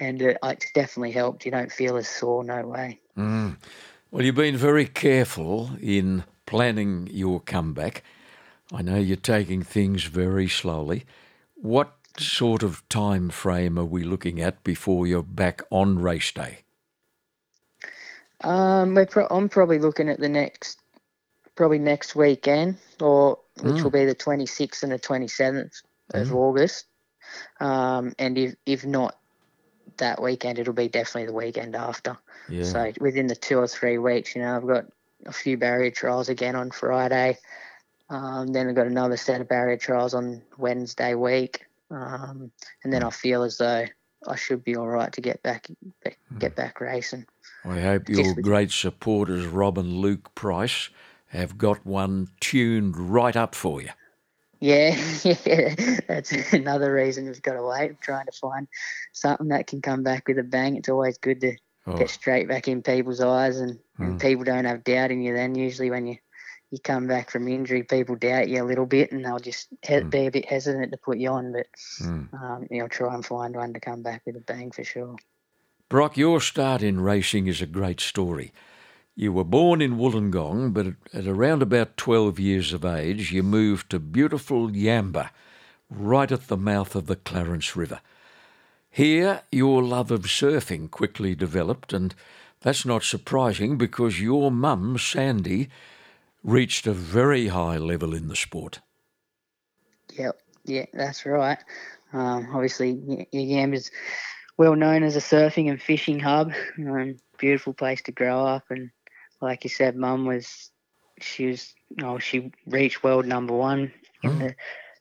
and 0.00 0.20
it, 0.22 0.36
it's 0.42 0.72
definitely 0.72 1.12
helped. 1.12 1.44
You 1.44 1.50
don't 1.50 1.72
feel 1.72 1.96
as 1.96 2.08
sore, 2.08 2.44
no 2.44 2.66
way. 2.66 3.00
Mm. 3.16 3.56
Well, 4.10 4.24
you've 4.24 4.34
been 4.34 4.56
very 4.56 4.86
careful 4.86 5.70
in 5.80 6.24
planning 6.46 7.08
your 7.10 7.40
comeback. 7.40 8.02
I 8.72 8.82
know 8.82 8.96
you're 8.96 9.16
taking 9.16 9.62
things 9.62 10.04
very 10.04 10.48
slowly. 10.48 11.04
What 11.54 11.92
sort 12.18 12.62
of 12.62 12.88
time 12.88 13.28
frame 13.30 13.78
are 13.78 13.84
we 13.84 14.04
looking 14.04 14.40
at 14.40 14.62
before 14.64 15.06
you're 15.06 15.22
back 15.22 15.62
on 15.70 15.98
race 15.98 16.32
day? 16.32 16.58
Um, 18.42 18.98
pro- 19.10 19.26
I'm 19.30 19.48
probably 19.48 19.78
looking 19.78 20.08
at 20.08 20.20
the 20.20 20.28
next, 20.28 20.78
probably 21.56 21.78
next 21.78 22.14
weekend, 22.14 22.76
or 23.00 23.38
which 23.62 23.76
mm. 23.76 23.82
will 23.82 23.90
be 23.90 24.04
the 24.04 24.14
26th 24.14 24.82
and 24.82 24.92
the 24.92 24.98
27th 24.98 25.82
of 26.12 26.28
mm. 26.28 26.34
August. 26.34 26.86
Um, 27.60 28.12
and 28.18 28.36
if 28.36 28.54
if 28.66 28.84
not 28.84 29.16
that 29.98 30.22
weekend, 30.22 30.58
it'll 30.58 30.72
be 30.72 30.88
definitely 30.88 31.26
the 31.26 31.32
weekend 31.32 31.76
after. 31.76 32.16
Yeah. 32.48 32.64
So 32.64 32.92
within 33.00 33.26
the 33.26 33.36
two 33.36 33.58
or 33.58 33.66
three 33.66 33.98
weeks, 33.98 34.34
you 34.34 34.42
know, 34.42 34.56
I've 34.56 34.66
got 34.66 34.86
a 35.26 35.32
few 35.32 35.56
barrier 35.56 35.90
trials 35.90 36.28
again 36.28 36.56
on 36.56 36.70
Friday. 36.70 37.38
Um, 38.10 38.48
then 38.48 38.68
I've 38.68 38.74
got 38.74 38.86
another 38.86 39.16
set 39.16 39.40
of 39.40 39.48
barrier 39.48 39.76
trials 39.76 40.14
on 40.14 40.42
Wednesday 40.58 41.14
week, 41.14 41.66
um, 41.90 42.50
and 42.82 42.92
then 42.92 43.02
I 43.02 43.10
feel 43.10 43.42
as 43.42 43.56
though 43.56 43.86
I 44.26 44.36
should 44.36 44.62
be 44.62 44.76
all 44.76 44.88
right 44.88 45.12
to 45.12 45.20
get 45.20 45.42
back 45.42 45.68
get 46.38 46.54
back 46.54 46.80
racing. 46.80 47.26
I 47.64 47.80
hope 47.80 48.08
your 48.08 48.34
great 48.34 48.70
supporters, 48.70 49.46
Rob 49.46 49.78
and 49.78 49.94
Luke 49.94 50.34
Price, 50.34 50.90
have 51.28 51.56
got 51.56 51.84
one 51.86 52.28
tuned 52.40 52.96
right 52.96 53.34
up 53.34 53.54
for 53.54 53.80
you. 53.80 53.88
Yeah, 54.64 54.96
yeah, 55.24 55.74
that's 56.08 56.32
another 56.54 56.90
reason 56.90 57.26
we've 57.26 57.42
got 57.42 57.52
to 57.52 57.62
wait. 57.62 58.00
Trying 58.00 58.24
to 58.24 58.32
find 58.32 58.66
something 59.12 59.48
that 59.48 59.66
can 59.66 59.82
come 59.82 60.02
back 60.02 60.26
with 60.26 60.38
a 60.38 60.42
bang. 60.42 60.76
It's 60.76 60.88
always 60.88 61.18
good 61.18 61.42
to 61.42 61.54
oh. 61.86 61.98
get 61.98 62.08
straight 62.08 62.48
back 62.48 62.66
in 62.66 62.80
people's 62.80 63.20
eyes, 63.20 63.58
and, 63.58 63.78
mm. 64.00 64.06
and 64.06 64.18
people 64.18 64.42
don't 64.42 64.64
have 64.64 64.82
doubt 64.82 65.10
in 65.10 65.20
you. 65.20 65.34
Then 65.34 65.54
usually 65.54 65.90
when 65.90 66.06
you 66.06 66.16
you 66.70 66.78
come 66.78 67.06
back 67.06 67.30
from 67.30 67.46
injury, 67.46 67.82
people 67.82 68.16
doubt 68.16 68.48
you 68.48 68.62
a 68.62 68.64
little 68.64 68.86
bit, 68.86 69.12
and 69.12 69.22
they'll 69.22 69.38
just 69.38 69.68
he- 69.82 69.96
mm. 69.96 70.08
be 70.08 70.28
a 70.28 70.30
bit 70.30 70.48
hesitant 70.48 70.92
to 70.92 70.96
put 70.96 71.18
you 71.18 71.28
on. 71.28 71.52
But 71.52 71.66
mm. 72.00 72.32
um, 72.32 72.66
you'll 72.70 72.88
try 72.88 73.12
and 73.12 73.22
find 73.22 73.54
one 73.54 73.74
to 73.74 73.80
come 73.80 74.02
back 74.02 74.22
with 74.24 74.36
a 74.36 74.40
bang 74.40 74.70
for 74.70 74.82
sure. 74.82 75.16
Brock, 75.90 76.16
your 76.16 76.40
start 76.40 76.82
in 76.82 77.02
racing 77.02 77.48
is 77.48 77.60
a 77.60 77.66
great 77.66 78.00
story. 78.00 78.50
You 79.16 79.32
were 79.32 79.44
born 79.44 79.80
in 79.80 79.96
Wollongong, 79.96 80.72
but 80.74 80.86
at 81.12 81.28
around 81.28 81.62
about 81.62 81.96
12 81.96 82.40
years 82.40 82.72
of 82.72 82.84
age, 82.84 83.30
you 83.32 83.44
moved 83.44 83.90
to 83.90 84.00
beautiful 84.00 84.68
Yamba, 84.70 85.30
right 85.88 86.32
at 86.32 86.48
the 86.48 86.56
mouth 86.56 86.96
of 86.96 87.06
the 87.06 87.14
Clarence 87.14 87.76
River. 87.76 88.00
Here, 88.90 89.42
your 89.52 89.84
love 89.84 90.10
of 90.10 90.22
surfing 90.22 90.90
quickly 90.90 91.36
developed, 91.36 91.92
and 91.92 92.12
that's 92.60 92.84
not 92.84 93.04
surprising 93.04 93.78
because 93.78 94.20
your 94.20 94.50
mum, 94.50 94.98
Sandy, 94.98 95.68
reached 96.42 96.86
a 96.86 96.92
very 96.92 97.48
high 97.48 97.76
level 97.76 98.14
in 98.14 98.26
the 98.26 98.36
sport. 98.36 98.80
Yep, 100.18 100.40
yeah, 100.64 100.86
that's 100.92 101.24
right. 101.24 101.58
Um, 102.12 102.48
obviously, 102.52 102.94
Yamba's 103.32 103.92
well 104.56 104.74
known 104.74 105.04
as 105.04 105.14
a 105.14 105.20
surfing 105.20 105.70
and 105.70 105.80
fishing 105.80 106.18
hub. 106.18 106.52
Um, 106.78 107.16
beautiful 107.38 107.74
place 107.74 108.02
to 108.02 108.12
grow 108.12 108.44
up, 108.44 108.64
and 108.70 108.90
like 109.44 109.64
you 109.64 109.70
said, 109.70 109.96
Mum 109.96 110.26
was 110.26 110.70
she 111.20 111.46
was 111.46 111.72
oh 112.02 112.18
she 112.18 112.50
reached 112.66 113.04
world 113.04 113.24
number 113.24 113.54
one 113.54 113.92
in 114.24 114.30
mm. 114.30 114.38
the 114.40 114.54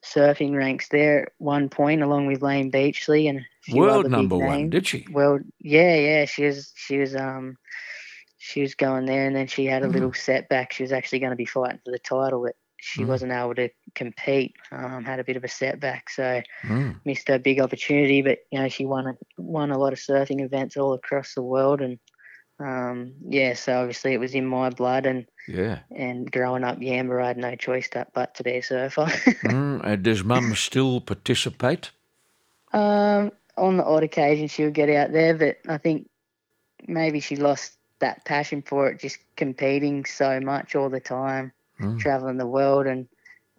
surfing 0.03 0.55
ranks 0.55 0.89
there 0.89 1.23
at 1.23 1.31
one 1.37 1.69
point, 1.69 2.03
along 2.03 2.27
with 2.27 2.41
Layne 2.41 2.69
Beachley 2.69 3.27
and 3.27 3.41
world 3.71 4.09
number 4.09 4.37
one. 4.37 4.69
Did 4.69 4.85
she? 4.85 5.07
Well, 5.11 5.39
yeah, 5.59 5.95
yeah, 5.95 6.25
she 6.25 6.45
was 6.45 6.71
she 6.75 6.97
was 6.97 7.15
um 7.15 7.57
she 8.37 8.61
was 8.61 8.75
going 8.75 9.05
there, 9.05 9.25
and 9.25 9.35
then 9.35 9.47
she 9.47 9.65
had 9.65 9.83
a 9.83 9.87
mm. 9.87 9.93
little 9.93 10.13
setback. 10.13 10.73
She 10.73 10.83
was 10.83 10.91
actually 10.91 11.19
going 11.19 11.31
to 11.31 11.37
be 11.37 11.45
fighting 11.45 11.79
for 11.83 11.91
the 11.91 11.99
title, 11.99 12.43
but 12.43 12.55
she 12.77 13.03
mm. 13.03 13.07
wasn't 13.07 13.31
able 13.31 13.55
to 13.55 13.69
compete. 13.95 14.53
Um, 14.71 15.05
had 15.05 15.19
a 15.19 15.23
bit 15.23 15.37
of 15.37 15.45
a 15.45 15.47
setback, 15.47 16.09
so 16.09 16.41
mm. 16.63 16.99
missed 17.05 17.29
a 17.29 17.39
big 17.39 17.61
opportunity. 17.61 18.21
But 18.21 18.39
you 18.51 18.59
know, 18.59 18.67
she 18.67 18.85
won 18.85 19.07
a, 19.07 19.13
won 19.37 19.71
a 19.71 19.77
lot 19.77 19.93
of 19.93 19.99
surfing 19.99 20.41
events 20.41 20.75
all 20.75 20.93
across 20.93 21.33
the 21.33 21.41
world, 21.41 21.79
and 21.79 21.97
um, 22.63 23.13
yeah, 23.27 23.53
so 23.53 23.79
obviously 23.81 24.13
it 24.13 24.19
was 24.19 24.33
in 24.33 24.45
my 24.45 24.69
blood, 24.69 25.05
and 25.05 25.25
yeah, 25.47 25.79
and 25.91 26.31
growing 26.31 26.63
up 26.63 26.79
Yamba, 26.79 27.21
I 27.21 27.27
had 27.27 27.37
no 27.37 27.55
choice 27.55 27.89
but 28.13 28.35
to 28.35 28.43
be 28.43 28.57
a 28.57 28.61
surfer. 28.61 29.05
mm, 29.05 30.03
does 30.03 30.23
Mum 30.23 30.55
still 30.55 31.01
participate? 31.01 31.91
Um, 32.71 33.31
on 33.57 33.77
the 33.77 33.83
odd 33.83 34.03
occasion, 34.03 34.47
she 34.47 34.63
would 34.63 34.73
get 34.73 34.89
out 34.89 35.11
there, 35.11 35.35
but 35.35 35.57
I 35.67 35.77
think 35.77 36.09
maybe 36.87 37.19
she 37.19 37.35
lost 37.35 37.73
that 37.99 38.25
passion 38.25 38.61
for 38.61 38.89
it, 38.89 38.99
just 38.99 39.17
competing 39.35 40.05
so 40.05 40.39
much 40.39 40.75
all 40.75 40.89
the 40.89 40.99
time 40.99 41.51
mm. 41.79 41.99
traveling 41.99 42.37
the 42.37 42.47
world, 42.47 42.87
and 42.87 43.07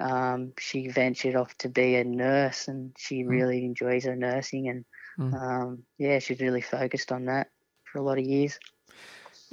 um, 0.01 0.53
she 0.59 0.89
ventured 0.89 1.37
off 1.37 1.57
to 1.59 1.69
be 1.69 1.97
a 1.97 2.05
nurse, 2.05 2.69
and 2.69 2.93
she 2.99 3.23
mm. 3.23 3.29
really 3.29 3.65
enjoys 3.65 4.05
her 4.05 4.17
nursing, 4.17 4.69
and 4.69 4.85
mm. 5.19 5.35
um, 5.35 5.83
yeah, 5.99 6.19
she's 6.19 6.41
really 6.41 6.61
focused 6.61 7.13
on 7.13 7.27
that 7.27 7.49
for 7.85 7.99
a 7.99 8.03
lot 8.03 8.19
of 8.19 8.25
years. 8.25 8.59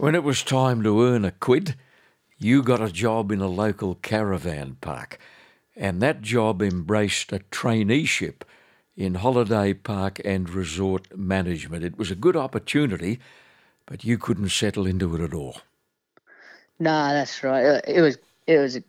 When 0.01 0.15
it 0.15 0.23
was 0.23 0.41
time 0.41 0.81
to 0.81 1.03
earn 1.03 1.23
a 1.23 1.29
quid, 1.29 1.75
you 2.39 2.63
got 2.63 2.81
a 2.81 2.91
job 2.91 3.31
in 3.31 3.39
a 3.39 3.47
local 3.47 3.93
caravan 3.93 4.77
park, 4.81 5.19
and 5.75 6.01
that 6.01 6.23
job 6.23 6.63
embraced 6.63 7.31
a 7.31 7.41
traineeship 7.51 8.41
in 8.97 9.13
holiday 9.13 9.75
park 9.75 10.19
and 10.25 10.49
resort 10.49 11.15
management. 11.15 11.83
It 11.83 11.99
was 11.99 12.09
a 12.09 12.15
good 12.15 12.35
opportunity, 12.35 13.19
but 13.85 14.03
you 14.03 14.17
couldn't 14.17 14.49
settle 14.49 14.87
into 14.87 15.13
it 15.13 15.21
at 15.21 15.35
all. 15.35 15.57
No, 16.79 17.09
that's 17.09 17.43
right. 17.43 17.63
Uh, 17.63 17.81
it 17.87 18.01
was 18.01 18.17
it 18.47 18.57
was 18.57 18.77
a, 18.77 18.83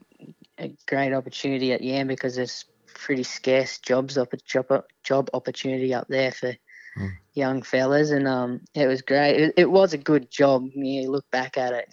a 0.57 0.73
great 0.87 1.12
opportunity 1.12 1.75
at 1.75 1.83
Yam 1.83 2.07
because 2.07 2.37
there's 2.37 2.64
pretty 2.87 3.25
scarce 3.25 3.76
jobs 3.76 4.16
job 4.47 4.83
job 5.04 5.28
opportunity 5.35 5.92
up 5.92 6.09
there 6.09 6.33
for 6.33 6.57
mm. 6.96 7.11
young 7.34 7.62
fellas, 7.62 8.11
and 8.11 8.26
um, 8.26 8.61
it 8.75 8.87
was 8.87 9.02
great. 9.02 9.40
It, 9.40 9.54
it, 9.56 9.70
was 9.70 9.92
a 9.92 9.99
good 9.99 10.30
job. 10.30 10.68
You 10.75 11.11
look 11.11 11.30
back 11.30 11.56
at 11.56 11.72
it, 11.72 11.88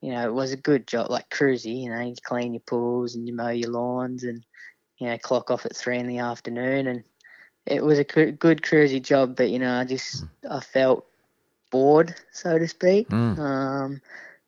you 0.00 0.12
know, 0.12 0.26
it 0.26 0.34
was 0.34 0.52
a 0.52 0.56
good 0.56 0.86
job, 0.86 1.10
like 1.10 1.28
cruisy. 1.30 1.82
You 1.82 1.90
know, 1.90 2.00
you 2.00 2.14
clean 2.22 2.54
your 2.54 2.60
pools 2.60 3.14
and 3.14 3.26
you 3.26 3.34
mow 3.34 3.50
your 3.50 3.70
lawns, 3.70 4.24
and 4.24 4.44
you 4.98 5.08
know, 5.08 5.18
clock 5.18 5.50
off 5.50 5.66
at 5.66 5.76
three 5.76 5.98
in 5.98 6.06
the 6.06 6.18
afternoon, 6.18 6.86
and 6.86 7.04
it 7.66 7.82
was 7.82 7.98
a 7.98 8.04
good 8.04 8.62
cruisy 8.62 9.02
job. 9.02 9.36
But 9.36 9.50
you 9.50 9.58
know, 9.58 9.78
I 9.78 9.84
just 9.84 10.24
mm. 10.24 10.28
I 10.50 10.60
felt 10.60 11.06
bored, 11.70 12.14
so 12.30 12.56
to 12.56 12.68
speak. 12.68 13.08
Mm. 13.08 13.38
Um, 13.38 14.00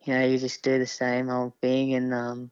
you 0.07 0.15
know, 0.15 0.25
you 0.25 0.39
just 0.39 0.63
do 0.63 0.79
the 0.79 0.87
same 0.87 1.29
old 1.29 1.53
thing. 1.61 1.95
And 1.95 2.15
um, 2.15 2.51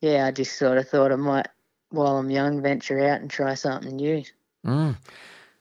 yeah, 0.00 0.26
I 0.26 0.30
just 0.30 0.58
sort 0.58 0.78
of 0.78 0.88
thought 0.88 1.10
I 1.10 1.16
might, 1.16 1.48
while 1.88 2.18
I'm 2.18 2.30
young, 2.30 2.62
venture 2.62 3.00
out 3.00 3.22
and 3.22 3.30
try 3.30 3.54
something 3.54 3.96
new. 3.96 4.22
Mm. 4.66 4.96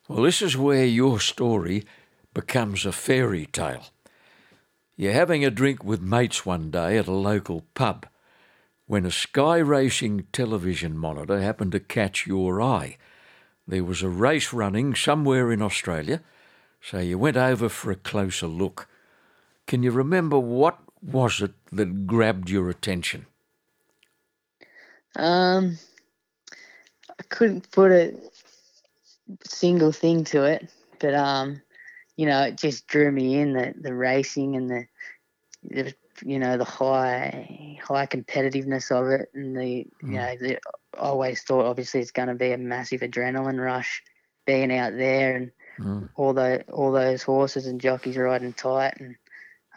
Well, 0.10 0.24
this 0.24 0.42
is 0.42 0.58
where 0.58 0.86
your 0.86 1.22
story 1.22 1.86
becomes 2.34 2.86
a 2.86 2.92
fairy 2.92 3.46
tale. 3.46 3.86
You're 4.98 5.14
having 5.14 5.46
a 5.46 5.50
drink 5.50 5.84
with 5.84 6.02
mates 6.02 6.46
one 6.46 6.70
day 6.70 6.98
at 6.98 7.08
a 7.08 7.14
local 7.14 7.64
pub 7.74 8.06
when 8.86 9.06
a 9.06 9.12
Sky 9.12 9.58
Racing 9.58 10.28
television 10.34 10.98
monitor 10.98 11.40
happened 11.42 11.72
to 11.72 11.80
catch 11.80 12.28
your 12.28 12.62
eye. 12.62 12.98
There 13.66 13.86
was 13.86 14.04
a 14.04 14.10
race 14.10 14.52
running 14.52 14.94
somewhere 14.94 15.54
in 15.54 15.62
Australia, 15.62 16.22
so 16.82 17.00
you 17.00 17.18
went 17.18 17.38
over 17.38 17.70
for 17.70 17.90
a 17.90 17.96
closer 17.96 18.48
look. 18.48 18.90
Can 19.68 19.84
you 19.84 19.92
remember 19.92 20.38
what 20.38 20.80
was 21.02 21.42
it 21.42 21.54
that 21.72 22.06
grabbed 22.06 22.50
your 22.50 22.70
attention? 22.70 23.26
Um, 25.16 25.78
I 27.10 27.24
couldn't 27.30 27.72
put 27.72 27.92
a 27.92 28.14
single 29.44 29.92
thing 29.92 30.24
to 30.26 30.44
it, 30.44 30.70
but 31.00 31.14
um, 31.14 31.62
you 32.16 32.26
know, 32.26 32.44
it 32.44 32.58
just 32.58 32.88
drew 32.88 33.12
me 33.12 33.40
in 33.40 33.54
the 33.54 33.74
the 33.80 33.94
racing 33.94 34.56
and 34.56 34.70
the, 34.70 34.86
the 35.64 35.94
you 36.24 36.40
know 36.40 36.58
the 36.58 36.66
high 36.66 37.80
high 37.84 38.06
competitiveness 38.06 38.92
of 38.92 39.08
it, 39.08 39.30
and 39.34 39.56
the 39.56 39.62
mm. 39.62 39.88
you 40.02 40.18
know 40.18 40.36
the, 40.40 40.58
I 40.98 40.98
always 40.98 41.42
thought 41.42 41.66
obviously 41.66 42.02
it's 42.02 42.12
going 42.12 42.28
to 42.28 42.36
be 42.36 42.52
a 42.52 42.58
massive 42.58 43.02
adrenaline 43.02 43.64
rush 43.64 44.04
being 44.46 44.76
out 44.76 44.94
there 44.96 45.36
and 45.36 45.52
mm. 45.80 46.10
all 46.16 46.34
the 46.34 46.64
all 46.72 46.92
those 46.92 47.24
horses 47.24 47.66
and 47.66 47.82
jockeys 47.82 48.18
riding 48.18 48.54
tight 48.54 49.00
and 49.00 49.16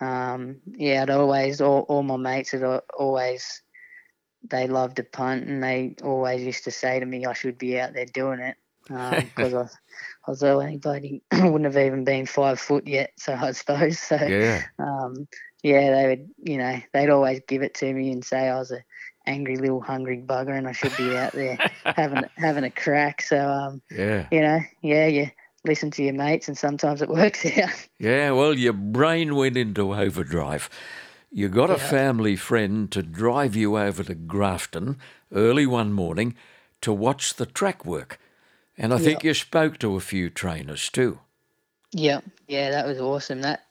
um, 0.00 0.60
yeah, 0.66 1.02
I'd 1.02 1.10
always 1.10 1.60
all, 1.60 1.80
all 1.88 2.02
my 2.02 2.16
mates 2.16 2.50
had 2.50 2.62
always 2.98 3.62
they 4.48 4.66
loved 4.66 4.96
to 4.96 5.04
punt, 5.04 5.46
and 5.46 5.62
they 5.62 5.96
always 6.02 6.42
used 6.42 6.64
to 6.64 6.70
say 6.70 7.00
to 7.00 7.06
me 7.06 7.24
I 7.24 7.32
should 7.32 7.58
be 7.58 7.80
out 7.80 7.94
there 7.94 8.06
doing 8.06 8.40
it 8.40 8.56
because 8.86 9.54
um, 9.54 9.58
I, 10.26 10.26
I 10.26 10.30
was 10.30 10.42
only 10.42 10.76
bloody 10.76 11.22
wouldn't 11.32 11.64
have 11.64 11.76
even 11.76 12.04
been 12.04 12.26
five 12.26 12.58
foot 12.60 12.86
yet, 12.86 13.12
so 13.16 13.34
I 13.34 13.52
suppose 13.52 13.98
so. 13.98 14.16
Yeah. 14.16 14.62
Um, 14.78 15.28
yeah, 15.62 15.90
they 15.90 16.06
would, 16.08 16.30
you 16.44 16.58
know, 16.58 16.80
they'd 16.92 17.10
always 17.10 17.40
give 17.48 17.62
it 17.62 17.74
to 17.74 17.92
me 17.92 18.12
and 18.12 18.24
say 18.24 18.48
I 18.48 18.58
was 18.58 18.70
a 18.70 18.84
angry 19.26 19.56
little 19.56 19.80
hungry 19.80 20.22
bugger 20.24 20.56
and 20.56 20.68
I 20.68 20.72
should 20.72 20.96
be 20.96 21.16
out 21.16 21.32
there 21.32 21.58
having 21.84 22.24
having 22.36 22.64
a 22.64 22.70
crack. 22.70 23.22
So 23.22 23.38
um, 23.38 23.82
yeah, 23.90 24.28
you 24.30 24.40
know, 24.40 24.60
yeah, 24.82 25.06
yeah 25.06 25.30
listen 25.66 25.90
to 25.90 26.02
your 26.02 26.14
mates, 26.14 26.48
and 26.48 26.56
sometimes 26.56 27.02
it 27.02 27.08
works 27.20 27.44
out. 27.44 27.88
Yeah, 27.98 28.30
well, 28.30 28.54
your 28.54 28.72
brain 28.72 29.34
went 29.34 29.56
into 29.56 29.94
overdrive. 29.94 30.70
You 31.30 31.48
got 31.48 31.68
yeah. 31.68 31.76
a 31.76 31.78
family 31.78 32.36
friend 32.36 32.90
to 32.92 33.02
drive 33.02 33.56
you 33.56 33.76
over 33.76 34.04
to 34.04 34.14
Grafton 34.14 34.96
early 35.32 35.66
one 35.66 35.92
morning 35.92 36.34
to 36.80 36.92
watch 36.92 37.34
the 37.34 37.46
track 37.46 37.84
work. 37.84 38.18
And 38.78 38.92
I 38.92 38.98
think 38.98 39.24
you 39.24 39.34
spoke 39.34 39.78
to 39.78 39.96
a 39.96 40.00
few 40.00 40.28
trainers 40.30 40.90
too. 40.90 41.20
Yeah, 41.92 42.20
yeah, 42.46 42.70
that 42.70 42.86
was 42.86 43.00
awesome. 43.00 43.42
That 43.42 43.64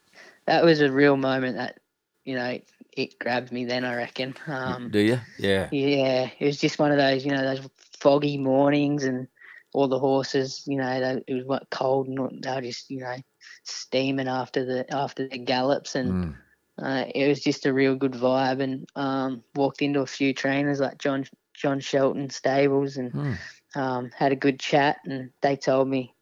that 0.45 0.63
was 0.63 0.81
a 0.81 0.91
real 0.91 1.17
moment 1.17 1.57
that, 1.57 1.79
you 2.23 2.35
know, 2.35 2.59
it 2.93 3.19
grabbed 3.19 3.51
me 3.51 3.65
then, 3.65 3.83
I 3.85 3.95
reckon. 3.95 4.35
Um, 4.47 4.89
Do 4.89 4.99
you? 4.99 5.19
Yeah. 5.37 5.69
Yeah, 5.71 6.29
it 6.39 6.45
was 6.45 6.57
just 6.57 6.79
one 6.79 6.91
of 6.91 6.97
those, 6.97 7.25
you 7.25 7.31
know, 7.31 7.41
those 7.41 7.67
foggy 7.99 8.37
mornings 8.37 9.03
and 9.03 9.27
all 9.73 9.87
the 9.87 9.99
horses, 9.99 10.63
you 10.65 10.77
know, 10.77 10.99
they, 10.99 11.23
it 11.27 11.45
was 11.45 11.59
cold 11.69 12.07
and 12.07 12.43
they 12.43 12.51
were 12.51 12.61
just, 12.61 12.89
you 12.89 12.99
know, 12.99 13.17
steaming 13.63 14.27
after 14.27 14.65
the 14.65 14.91
after 14.93 15.27
the 15.27 15.37
gallops, 15.37 15.95
and 15.95 16.13
mm. 16.13 16.35
uh, 16.81 17.05
it 17.13 17.27
was 17.27 17.41
just 17.41 17.65
a 17.65 17.73
real 17.73 17.95
good 17.95 18.13
vibe, 18.13 18.61
and 18.61 18.87
um, 18.95 19.43
walked 19.55 19.81
into 19.81 20.01
a 20.01 20.07
few 20.07 20.33
trainers 20.33 20.79
like 20.79 20.97
John 20.97 21.25
John 21.53 21.79
Shelton 21.79 22.29
Stables, 22.29 22.97
and 22.97 23.11
Mm. 23.11 23.37
Um, 23.75 24.11
had 24.15 24.31
a 24.31 24.35
good 24.35 24.59
chat, 24.59 24.97
and 25.05 25.31
they 25.41 25.55
told 25.55 25.87
me 25.87 26.13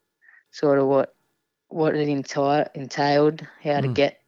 sort 0.50 0.78
of 0.78 0.86
what 0.86 1.14
what 1.68 1.94
it 1.96 2.08
enti- 2.08 2.68
entailed, 2.74 3.42
how 3.62 3.80
to 3.80 3.88
Mm. 3.88 3.94
get 3.94 4.20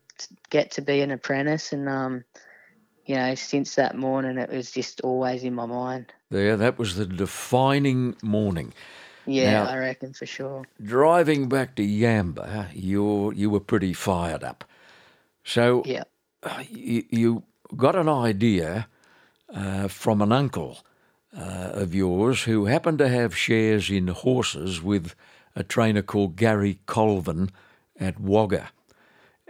get 0.50 0.70
to 0.72 0.82
be 0.82 1.00
an 1.00 1.10
apprentice, 1.10 1.72
and 1.72 1.88
um, 1.88 2.24
you 3.04 3.14
know, 3.16 3.34
since 3.34 3.74
that 3.76 3.96
morning, 3.96 4.38
it 4.38 4.50
was 4.50 4.70
just 4.70 5.00
always 5.02 5.44
in 5.44 5.54
my 5.54 5.66
mind. 5.66 6.12
There, 6.30 6.56
that 6.56 6.78
was 6.78 6.96
the 6.96 7.06
defining 7.06 8.16
morning. 8.22 8.72
Yeah, 9.26 9.64
Now- 9.64 9.70
I 9.70 9.78
reckon 9.78 10.12
for 10.12 10.26
sure. 10.26 10.64
Driving 10.82 11.48
back 11.48 11.74
to 11.76 11.82
Yamba, 11.82 12.68
you 12.74 13.32
you 13.32 13.50
were 13.50 13.60
pretty 13.60 13.92
fired 13.92 14.44
up. 14.44 14.64
So 15.44 15.82
Yeah, 15.86 16.04
uh, 16.42 16.64
you, 16.68 17.04
you 17.10 17.42
got 17.76 17.96
an 17.96 18.08
idea 18.08 18.88
uh, 19.54 19.88
from 19.88 20.20
an 20.22 20.32
uncle 20.32 20.78
uh, 21.36 21.70
of 21.74 21.94
yours 21.94 22.44
who 22.44 22.66
happened 22.66 22.98
to 22.98 23.08
have 23.08 23.36
shares 23.36 23.90
in 23.90 24.08
horses 24.08 24.82
with 24.82 25.14
a 25.54 25.62
trainer 25.62 26.02
called 26.02 26.36
Gary 26.36 26.80
Colvin 26.86 27.50
at 27.98 28.20
Wagga. 28.20 28.70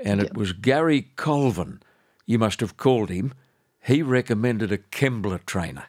And 0.04 0.21
it 0.21 0.35
was 0.35 0.52
Gary 0.52 1.12
Colvin, 1.16 1.80
you 2.26 2.38
must 2.38 2.61
have 2.61 2.76
called 2.76 3.11
him, 3.11 3.35
he 3.83 4.02
recommended 4.02 4.73
a 4.73 4.78
Kembla 4.78 5.45
trainer. 5.47 5.87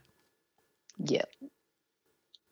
yeah, 1.00 1.26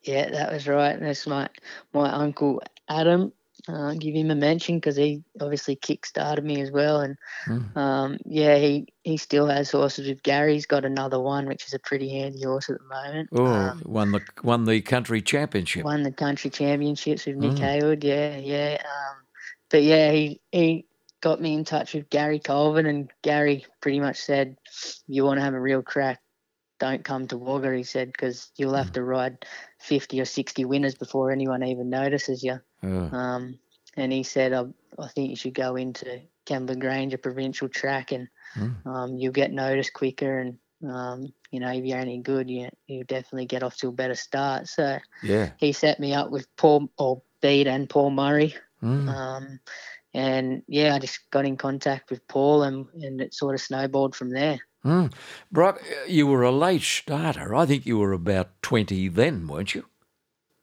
yeah. 0.04 0.30
That 0.32 0.54
was 0.54 0.68
right. 0.68 1.00
That's 1.00 1.28
my 1.28 1.50
my 1.94 2.12
uncle 2.12 2.62
Adam. 2.90 3.34
Uh, 3.68 3.94
give 3.96 4.14
him 4.14 4.30
a 4.30 4.36
mention 4.36 4.78
because 4.78 4.96
he 4.96 5.24
obviously 5.42 5.76
kick-started 5.76 6.46
me 6.46 6.62
as 6.62 6.70
well, 6.70 7.00
and 7.02 7.18
Mm. 7.48 7.76
um, 7.76 8.18
yeah, 8.24 8.58
he 8.58 8.88
he 9.04 9.18
still 9.18 9.48
has 9.48 9.72
horses 9.72 10.08
with 10.08 10.22
Gary. 10.22 10.54
He's 10.54 10.68
got 10.68 10.86
another 10.86 11.20
one, 11.20 11.48
which 11.48 11.66
is 11.66 11.74
a 11.74 11.80
pretty 11.80 12.10
handy 12.10 12.44
horse 12.44 12.70
at 12.70 12.78
the 12.78 12.86
moment. 12.88 13.30
Oh, 13.32 13.46
Um, 13.46 13.82
won 13.86 14.12
the 14.12 14.22
won 14.44 14.66
the 14.66 14.82
country 14.82 15.20
championship. 15.22 15.84
won 15.84 16.04
the 16.04 16.12
country 16.12 16.52
championships 16.52 17.26
with 17.26 17.38
Nick 17.38 17.54
Mm. 17.54 17.60
Haywood. 17.60 18.04
Yeah, 18.04 18.38
yeah. 18.38 18.78
Um, 18.84 19.16
but 19.72 19.82
yeah, 19.82 20.12
he 20.12 20.42
he 20.52 20.86
got 21.22 21.42
me 21.42 21.56
in 21.56 21.64
touch 21.66 21.96
with 21.96 22.08
Gary 22.12 22.38
Colvin, 22.40 22.86
and 22.86 23.10
Gary 23.24 23.66
pretty 23.82 24.00
much 24.00 24.18
said, 24.18 24.58
"You 25.08 25.26
want 25.26 25.40
to 25.40 25.44
have 25.44 25.56
a 25.56 25.60
real 25.60 25.82
crack? 25.82 26.20
Don't 26.80 27.04
come 27.04 27.28
to 27.28 27.38
Wagga." 27.38 27.76
He 27.76 27.84
said, 27.84 28.12
"Because 28.12 28.52
you'll 28.58 28.76
have 28.76 28.92
to 28.94 29.04
ride 29.04 29.46
fifty 29.80 30.20
or 30.20 30.26
sixty 30.26 30.66
winners 30.66 30.96
before 30.96 31.32
anyone 31.32 31.64
even 31.64 31.90
notices 31.90 32.44
you." 32.44 32.60
Oh, 32.84 33.10
Um, 33.16 33.60
and 33.98 34.12
he 34.12 34.24
said, 34.24 34.54
I, 34.54 34.66
"I 35.00 35.08
think 35.08 35.30
you 35.30 35.36
should 35.36 35.54
go 35.54 35.76
into 35.76 36.22
Kembla 36.46 36.80
Grange, 36.80 37.14
a 37.14 37.18
provincial 37.18 37.70
track, 37.70 38.12
and 38.12 38.28
Mm. 38.56 38.86
um, 38.86 39.18
you'll 39.18 39.34
get 39.34 39.52
noticed 39.52 39.94
quicker." 39.94 40.40
And 40.40 40.58
um, 40.84 41.34
you 41.52 41.60
know, 41.60 41.72
if 41.72 41.86
you're 41.86 41.98
any 41.98 42.20
good, 42.20 42.50
you 42.50 42.70
you 42.88 43.04
definitely 43.06 43.46
get 43.46 43.64
off 43.64 43.78
to 43.78 43.88
a 43.88 43.92
better 43.92 44.16
start. 44.16 44.68
So 44.68 45.00
yeah. 45.24 45.52
he 45.58 45.72
set 45.72 46.00
me 46.00 46.14
up 46.14 46.30
with 46.30 46.54
Paul 46.58 46.90
or 46.98 47.22
Bede 47.42 47.68
and 47.68 47.90
Paul 47.90 48.12
Murray. 48.12 48.56
Mm. 48.84 49.08
Um, 49.08 49.60
and 50.14 50.64
yeah, 50.68 50.96
I 50.96 51.00
just 51.00 51.20
got 51.32 51.46
in 51.46 51.58
contact 51.58 52.10
with 52.10 52.26
Paul 52.28 52.64
and, 52.64 52.86
and 53.02 53.20
it 53.22 53.34
sort 53.34 53.56
of 53.56 53.62
snowballed 53.62 54.16
from 54.16 54.30
there. 54.30 54.60
Mm. 54.86 55.12
Brock, 55.52 55.82
you 56.08 56.28
were 56.28 56.44
a 56.44 56.52
late 56.52 56.84
starter. 56.84 57.56
I 57.56 57.66
think 57.66 57.86
you 57.86 57.98
were 57.98 58.14
about 58.14 58.50
20 58.62 59.08
then, 59.10 59.48
weren't 59.48 59.76
you? 59.76 59.86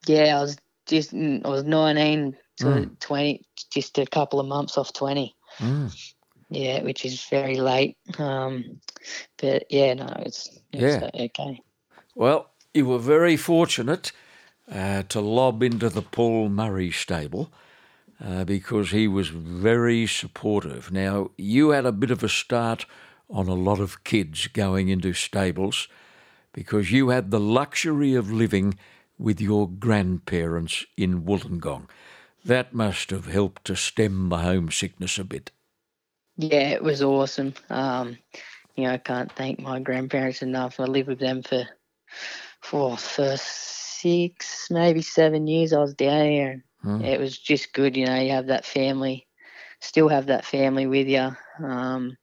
Yeah, 0.06 0.38
I 0.38 0.42
was 0.42 0.56
just, 0.86 1.14
I 1.14 1.40
was 1.48 1.64
19 1.64 2.36
to 2.58 2.64
Mm. 2.64 2.98
20, 3.00 3.44
just 3.72 3.98
a 3.98 4.06
couple 4.06 4.40
of 4.40 4.46
months 4.46 4.78
off 4.78 4.92
20. 4.92 5.34
Mm. 5.58 5.92
Yeah, 6.50 6.82
which 6.82 7.04
is 7.04 7.24
very 7.24 7.56
late. 7.56 7.96
Um, 8.18 8.80
but 9.38 9.64
yeah, 9.70 9.94
no, 9.94 10.06
it's, 10.20 10.48
it's 10.72 10.82
Yeah. 10.82 11.10
okay. 11.14 11.60
Well, 12.14 12.50
you 12.74 12.86
were 12.86 12.98
very 12.98 13.36
fortunate 13.36 14.12
uh, 14.70 15.02
to 15.04 15.20
lob 15.20 15.62
into 15.62 15.88
the 15.88 16.02
Paul 16.02 16.48
Murray 16.48 16.90
stable 16.90 17.52
uh, 18.22 18.44
because 18.44 18.90
he 18.90 19.08
was 19.08 19.28
very 19.28 20.06
supportive. 20.06 20.92
Now, 20.92 21.30
you 21.36 21.70
had 21.70 21.86
a 21.86 21.92
bit 21.92 22.10
of 22.10 22.22
a 22.22 22.28
start 22.28 22.86
on 23.32 23.48
a 23.48 23.54
lot 23.54 23.80
of 23.80 24.04
kids 24.04 24.46
going 24.48 24.90
into 24.90 25.14
stables 25.14 25.88
because 26.52 26.92
you 26.92 27.08
had 27.08 27.30
the 27.30 27.40
luxury 27.40 28.14
of 28.14 28.30
living 28.32 28.78
with 29.18 29.40
your 29.40 29.68
grandparents 29.68 30.84
in 30.96 31.22
Wollongong. 31.22 31.88
That 32.44 32.74
must 32.74 33.10
have 33.10 33.26
helped 33.26 33.64
to 33.66 33.76
stem 33.76 34.28
the 34.28 34.38
homesickness 34.38 35.18
a 35.18 35.24
bit. 35.24 35.50
Yeah, 36.36 36.70
it 36.70 36.82
was 36.82 37.02
awesome. 37.02 37.54
Um, 37.70 38.18
you 38.76 38.84
know, 38.84 38.92
I 38.92 38.98
can't 38.98 39.32
thank 39.32 39.60
my 39.60 39.80
grandparents 39.80 40.42
enough. 40.42 40.80
I 40.80 40.84
lived 40.84 41.08
with 41.08 41.20
them 41.20 41.42
for 41.42 41.66
for 42.62 42.96
first 42.96 43.46
six, 44.00 44.68
maybe 44.70 45.02
seven 45.02 45.46
years. 45.46 45.72
I 45.72 45.78
was 45.80 45.94
down 45.94 46.26
here, 46.26 46.50
and 46.50 46.64
Hmm. 46.82 47.04
it 47.08 47.20
was 47.20 47.38
just 47.38 47.72
good. 47.72 47.96
You 47.96 48.06
know, 48.06 48.20
you 48.20 48.32
have 48.32 48.48
that 48.48 48.64
family, 48.66 49.26
still 49.80 50.08
have 50.08 50.26
that 50.26 50.44
family 50.44 50.86
with 50.86 51.08
you. 51.08 51.36
Um, 51.64 52.16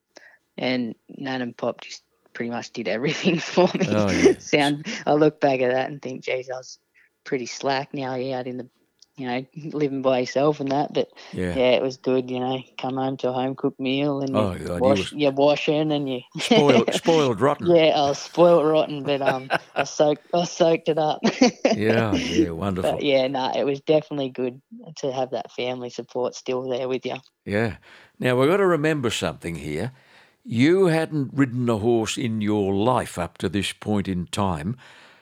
and 0.60 0.94
Nan 1.18 1.42
and 1.42 1.58
Pop 1.58 1.82
just 1.82 2.04
pretty 2.34 2.52
much 2.52 2.72
did 2.72 2.88
everything 2.88 3.40
for 3.40 3.68
me. 3.74 3.88
Oh, 3.88 4.12
yeah. 4.12 4.38
Sound. 4.40 4.86
I 5.06 5.14
look 5.14 5.40
back 5.42 5.62
at 5.62 5.72
that 5.72 5.90
and 5.90 6.02
think, 6.02 6.24
geez, 6.24 6.50
I 6.50 6.58
was 6.58 6.78
pretty 7.24 7.48
slack 7.48 7.94
now. 7.94 8.16
Yeah, 8.16 8.40
out 8.40 8.48
in 8.48 8.58
the, 8.58 8.70
you 9.18 9.28
know, 9.28 9.46
living 9.74 10.02
by 10.02 10.20
yourself 10.20 10.60
and 10.60 10.72
that, 10.72 10.94
but 10.94 11.10
Yeah. 11.34 11.56
yeah, 11.56 11.72
it 11.72 11.82
was 11.82 11.98
good. 11.98 12.30
You 12.30 12.40
know, 12.40 12.60
come 12.78 12.96
home 12.96 13.18
to 13.18 13.30
a 13.30 13.34
home 13.34 13.56
cooked 13.56 13.80
meal 13.80 14.22
and 14.22 14.36
Oh, 14.36 14.54
you 14.54 14.78
wash 14.80 15.12
you're 15.12 15.32
washing 15.32 15.92
and 15.92 16.08
you 16.08 16.22
Spoiled, 16.40 16.94
spoiled 16.94 17.42
rotten. 17.42 17.68
yeah, 17.68 17.92
I 17.96 18.08
was 18.08 18.20
spoiled 18.20 18.66
rotten, 18.66 19.04
but 19.04 19.22
um, 19.22 19.50
I 19.76 19.84
soaked 19.84 20.28
I 20.34 20.46
soaked 20.46 20.88
it 20.90 20.98
up. 20.98 21.20
Yeah, 21.76 22.16
yeah, 22.18 22.50
wonderful. 22.50 22.94
but 22.94 23.04
yeah, 23.04 23.28
no, 23.28 23.52
it 23.56 23.64
was 23.64 23.80
definitely 23.82 24.30
good 24.30 24.62
to 24.98 25.12
have 25.12 25.32
that 25.32 25.52
family 25.52 25.90
support 25.90 26.36
still 26.36 26.68
there 26.68 26.88
with 26.88 27.06
you. 27.06 27.18
Yeah. 27.46 27.78
Now 28.20 28.38
we've 28.38 28.50
got 28.50 28.58
to 28.58 28.66
remember 28.66 29.10
something 29.10 29.56
here. 29.56 29.92
You 30.52 30.88
hadn't 30.88 31.30
ridden 31.32 31.70
a 31.70 31.78
horse 31.78 32.18
in 32.18 32.42
your 32.42 32.74
life 32.74 33.20
up 33.20 33.38
to 33.38 33.50
this 33.50 33.72
point 33.72 34.08
in 34.08 34.26
time, 34.26 34.78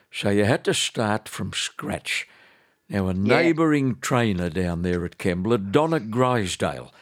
so 0.10 0.30
you 0.30 0.46
had 0.46 0.63
to 0.63 0.74
start 0.74 1.28
from 1.28 1.52
scratch. 1.52 2.30
Now, 2.88 3.10
a 3.10 3.13
neighbouring 3.13 3.98
trainer 4.00 4.50
down 4.50 4.84
there 4.84 5.04
at 5.04 5.18
Kembla, 5.18 5.70
Donna 5.70 6.00
Grisdale, 6.00 6.94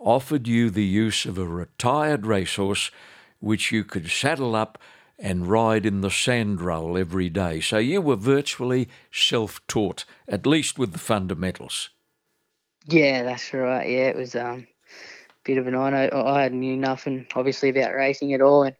offered 0.00 0.48
you 0.48 0.70
the 0.70 0.82
use 0.82 1.24
of 1.24 1.38
a 1.38 1.46
retired 1.46 2.26
racehorse 2.26 2.90
which 3.38 3.70
you 3.70 3.84
could 3.84 4.10
saddle 4.10 4.56
up 4.56 4.78
and 5.16 5.46
ride 5.46 5.86
in 5.86 6.00
the 6.00 6.10
sand 6.10 6.60
roll 6.60 6.98
every 6.98 7.28
day. 7.28 7.60
So 7.60 7.78
you 7.78 8.00
were 8.00 8.16
virtually 8.16 8.88
self 9.12 9.64
taught, 9.68 10.04
at 10.26 10.48
least 10.48 10.80
with 10.80 10.94
the 10.94 10.98
fundamentals. 10.98 11.90
Yeah, 12.86 13.22
that's 13.22 13.54
right. 13.54 13.88
Yeah, 13.88 14.08
it 14.08 14.16
was 14.16 14.34
um, 14.34 14.66
bit 15.48 15.58
of 15.58 15.66
an 15.66 15.74
honor. 15.74 16.14
I 16.14 16.48
knew 16.50 16.76
nothing, 16.76 17.26
obviously, 17.34 17.70
about 17.70 17.94
racing 17.94 18.34
at 18.34 18.42
all. 18.42 18.64
And 18.64 18.76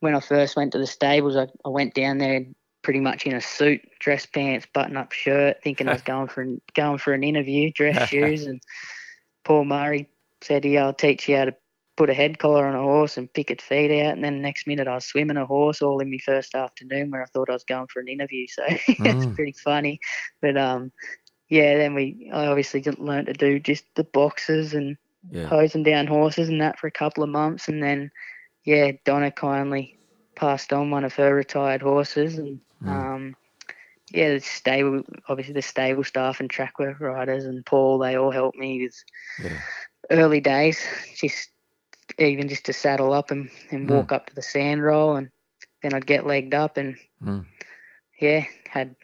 when 0.00 0.14
I 0.14 0.20
first 0.20 0.56
went 0.56 0.72
to 0.72 0.78
the 0.78 0.86
stables, 0.86 1.36
I, 1.36 1.46
I 1.64 1.70
went 1.70 1.94
down 1.94 2.18
there 2.18 2.44
pretty 2.82 3.00
much 3.00 3.26
in 3.26 3.34
a 3.34 3.40
suit, 3.40 3.80
dress 4.00 4.26
pants, 4.26 4.66
button-up 4.74 5.12
shirt, 5.12 5.62
thinking 5.62 5.88
I 5.88 5.92
was 5.92 6.02
going 6.12 6.28
for 6.28 6.42
an, 6.42 6.60
going 6.74 6.98
for 6.98 7.14
an 7.14 7.24
interview, 7.24 7.72
dress 7.72 7.98
shoes. 8.08 8.46
And 8.46 8.60
Paul 9.44 9.64
Murray 9.64 10.08
said, 10.42 10.64
"Yeah, 10.64 10.86
I'll 10.86 10.92
teach 10.94 11.28
you 11.28 11.36
how 11.36 11.46
to 11.46 11.54
put 11.96 12.10
a 12.10 12.14
head 12.14 12.38
collar 12.38 12.66
on 12.66 12.74
a 12.74 12.82
horse 12.82 13.16
and 13.16 13.32
pick 13.32 13.50
its 13.50 13.64
feet 13.64 14.02
out." 14.02 14.14
And 14.14 14.24
then 14.24 14.36
the 14.36 14.42
next 14.42 14.66
minute, 14.66 14.88
I 14.88 14.94
was 14.94 15.06
swimming 15.06 15.36
a 15.38 15.46
horse 15.46 15.82
all 15.82 16.00
in 16.00 16.10
my 16.10 16.18
first 16.24 16.54
afternoon, 16.54 17.10
where 17.10 17.22
I 17.22 17.26
thought 17.26 17.50
I 17.50 17.54
was 17.54 17.64
going 17.64 17.86
for 17.92 18.00
an 18.00 18.08
interview. 18.08 18.46
So 18.48 18.64
it's 19.04 19.26
Mm. 19.26 19.34
pretty 19.34 19.52
funny, 19.64 20.00
but 20.42 20.56
um 20.56 20.92
yeah, 21.48 21.76
then 21.76 21.94
we 21.94 22.30
I 22.32 22.46
obviously 22.46 22.82
learned 22.98 23.26
to 23.28 23.32
do 23.34 23.58
just 23.60 23.84
the 23.94 24.04
boxes 24.04 24.74
and 24.74 24.96
Yeah. 25.30 25.48
hosing 25.48 25.82
down 25.82 26.06
horses 26.06 26.48
and 26.48 26.60
that 26.60 26.78
for 26.78 26.86
a 26.86 26.92
couple 26.92 27.22
of 27.22 27.30
months, 27.30 27.68
and 27.68 27.82
then 27.82 28.10
yeah, 28.64 28.92
Donna 29.04 29.30
kindly 29.30 29.96
passed 30.34 30.72
on 30.72 30.90
one 30.90 31.04
of 31.04 31.14
her 31.14 31.34
retired 31.34 31.82
horses, 31.82 32.38
and 32.38 32.60
Mm. 32.82 32.90
um, 32.90 33.36
yeah, 34.12 34.34
the 34.34 34.40
stable 34.40 35.02
obviously 35.28 35.54
the 35.54 35.62
stable 35.62 36.04
staff 36.04 36.40
and 36.40 36.50
track 36.50 36.78
work 36.78 37.00
riders 37.00 37.44
and 37.44 37.64
Paul 37.66 37.98
they 37.98 38.16
all 38.16 38.30
helped 38.30 38.58
me 38.58 38.82
with 38.82 38.94
Yeah. 39.38 39.58
early 40.10 40.40
days, 40.40 40.84
just 41.16 41.50
even 42.18 42.48
just 42.48 42.66
to 42.66 42.72
saddle 42.72 43.12
up 43.12 43.30
and, 43.30 43.50
and 43.70 43.88
Mm. 43.88 43.90
walk 43.90 44.12
up 44.12 44.26
to 44.26 44.34
the 44.34 44.42
sand 44.42 44.82
roll, 44.82 45.16
and 45.16 45.30
then 45.82 45.94
I'd 45.94 46.06
get 46.06 46.26
legged 46.26 46.54
up 46.54 46.76
and 46.76 46.96
Mm. 47.22 47.44
yeah, 48.20 48.44
had 48.68 48.94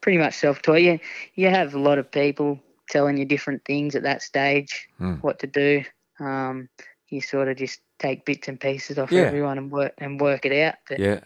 pretty 0.00 0.18
much 0.18 0.34
self-taught. 0.34 0.82
You 0.82 0.98
you 1.34 1.48
have 1.48 1.74
a 1.74 1.78
lot 1.78 1.98
of 1.98 2.10
people 2.10 2.60
telling 2.88 3.16
you 3.16 3.24
different 3.24 3.64
things 3.64 3.94
at 3.94 4.02
that 4.04 4.22
stage, 4.22 4.88
Mm. 5.00 5.22
what 5.22 5.38
to 5.40 5.46
do. 5.46 5.84
Um, 6.20 6.68
you 7.08 7.20
sort 7.20 7.48
of 7.48 7.56
just 7.56 7.80
take 7.98 8.24
bits 8.24 8.48
and 8.48 8.58
pieces 8.60 8.98
off 8.98 9.12
Yeah. 9.12 9.22
everyone 9.22 9.58
and 9.58 9.70
work 9.70 9.92
and 9.98 10.20
work 10.20 10.44
it 10.44 10.52
out. 10.52 10.74
But 10.88 10.98
Yeah. 10.98 11.20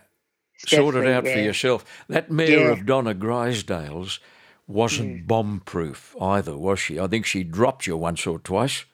Sort 0.58 0.94
it 0.94 1.06
out 1.06 1.24
for 1.24 1.38
yourself. 1.38 1.84
That 2.08 2.30
mare 2.30 2.48
Yeah. 2.48 2.58
Mm. 2.68 2.72
of 2.72 2.86
Donna 2.86 3.14
Grisdale's 3.14 4.20
wasn't 4.66 5.26
bomb 5.26 5.60
proof 5.64 6.14
either, 6.20 6.56
was 6.56 6.78
she? 6.78 7.00
I 7.00 7.06
think 7.06 7.24
she 7.26 7.44
dropped 7.44 7.86
you 7.86 7.96
once 7.96 8.26
or 8.26 8.38
twice. 8.38 8.84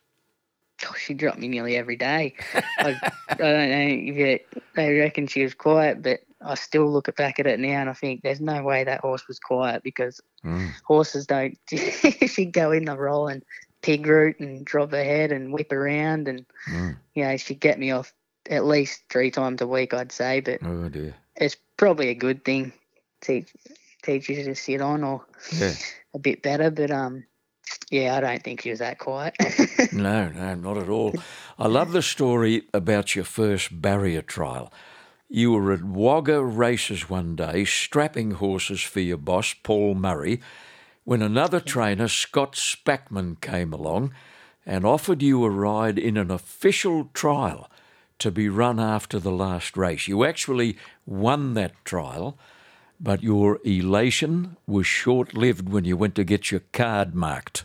gosh, 0.81 1.05
she 1.07 1.15
dropped 1.15 1.39
me 1.39 1.49
nearly 1.49 1.75
every 1.77 1.97
day. 1.97 2.35
I, 2.79 3.01
I 3.31 3.35
don't 3.35 3.71
know 3.71 4.13
if 4.13 4.17
it, 4.19 4.47
they 4.75 4.99
reckon 4.99 5.27
she 5.27 5.43
was 5.43 5.55
quiet, 5.55 6.03
but 6.03 6.21
I 6.47 6.55
still 6.55 6.91
look 6.91 7.15
back 7.17 7.39
at 7.41 7.47
it 7.47 7.59
now 7.61 7.81
and 7.81 7.91
I 7.91 7.93
think 7.93 8.23
there's 8.23 8.41
no 8.41 8.63
way 8.63 8.85
that 8.85 9.01
horse 9.01 9.27
was 9.29 9.39
quiet 9.39 9.83
because 9.83 10.21
Mm. 10.45 10.71
horses 10.85 11.27
don't. 11.27 11.59
she'd 11.71 12.53
go 12.53 12.71
in 12.71 12.85
the 12.85 12.97
roll 12.97 13.27
and 13.29 13.43
pig 13.83 14.07
root 14.07 14.39
and 14.41 14.65
drop 14.65 14.93
her 14.93 15.03
head 15.05 15.33
and 15.33 15.53
whip 15.53 15.73
around 15.73 16.29
and 16.29 16.47
Mm. 16.69 16.97
you 17.15 17.25
know 17.25 17.37
she'd 17.37 17.61
get 17.61 17.79
me 17.79 17.91
off 17.91 18.13
at 18.49 18.65
least 18.65 19.03
three 19.11 19.31
times 19.31 19.61
a 19.61 19.67
week, 19.67 19.93
I'd 19.93 20.13
say. 20.13 20.41
But 20.41 20.61
Oh 20.63 20.89
dear. 20.89 21.15
it's 21.35 21.57
probably 21.77 22.09
a 22.11 22.15
good 22.15 22.45
thing. 22.45 22.73
to 23.23 23.43
teach 24.05 24.29
you 24.29 24.45
to 24.45 24.55
sit 24.55 24.81
on 24.81 25.03
or 25.03 25.25
Yeah. 25.59 25.73
a 26.15 26.19
bit 26.19 26.43
better. 26.43 26.71
But 26.71 26.91
um, 26.93 27.25
yeah, 27.91 28.15
I 28.17 28.21
don't 28.21 28.43
think 28.43 28.61
she 28.61 28.71
was 28.71 28.79
that 28.79 28.99
quiet. 28.99 29.35
No, 29.93 30.29
no, 30.29 30.55
not 30.55 30.77
at 30.77 30.89
all. 30.89 31.15
I 31.59 31.67
love 31.69 31.93
the 31.93 32.03
story 32.03 32.65
about 32.75 33.15
your 33.17 33.25
first 33.25 33.81
barrier 33.81 34.21
trial. 34.23 34.73
You 35.29 35.53
were 35.53 35.73
at 35.73 35.83
Wagga 35.83 36.45
races 36.45 37.11
one 37.11 37.35
day, 37.35 37.65
strapping 37.65 38.33
horses 38.33 38.81
for 38.81 39.01
your 39.01 39.17
boss, 39.17 39.55
Paul 39.55 39.97
Murray, 39.97 40.41
when 41.05 41.21
another 41.21 41.59
trainer, 41.59 42.07
Scott 42.07 42.53
Spackman, 42.55 43.41
came 43.41 43.73
along 43.73 44.15
and 44.65 44.85
offered 44.85 45.23
you 45.23 45.45
a 45.45 45.51
ride 45.51 45.99
in 45.99 46.17
an 46.17 46.31
official 46.31 47.11
trial 47.13 47.69
to 48.21 48.31
be 48.31 48.49
run 48.49 48.79
after 48.79 49.19
the 49.19 49.33
last 49.33 49.77
race. 49.77 50.07
You 50.07 50.25
actually 50.25 50.79
won 51.07 51.55
that 51.55 51.85
trial, 51.85 52.39
but 53.01 53.23
your 53.23 53.59
elation 53.65 54.57
was 54.67 54.87
short 54.87 55.35
lived 55.35 55.69
when 55.69 55.85
you 55.85 55.97
went 55.97 56.15
to 56.17 56.25
get 56.25 56.53
your 56.53 56.63
card 56.73 57.15
marked. 57.17 57.65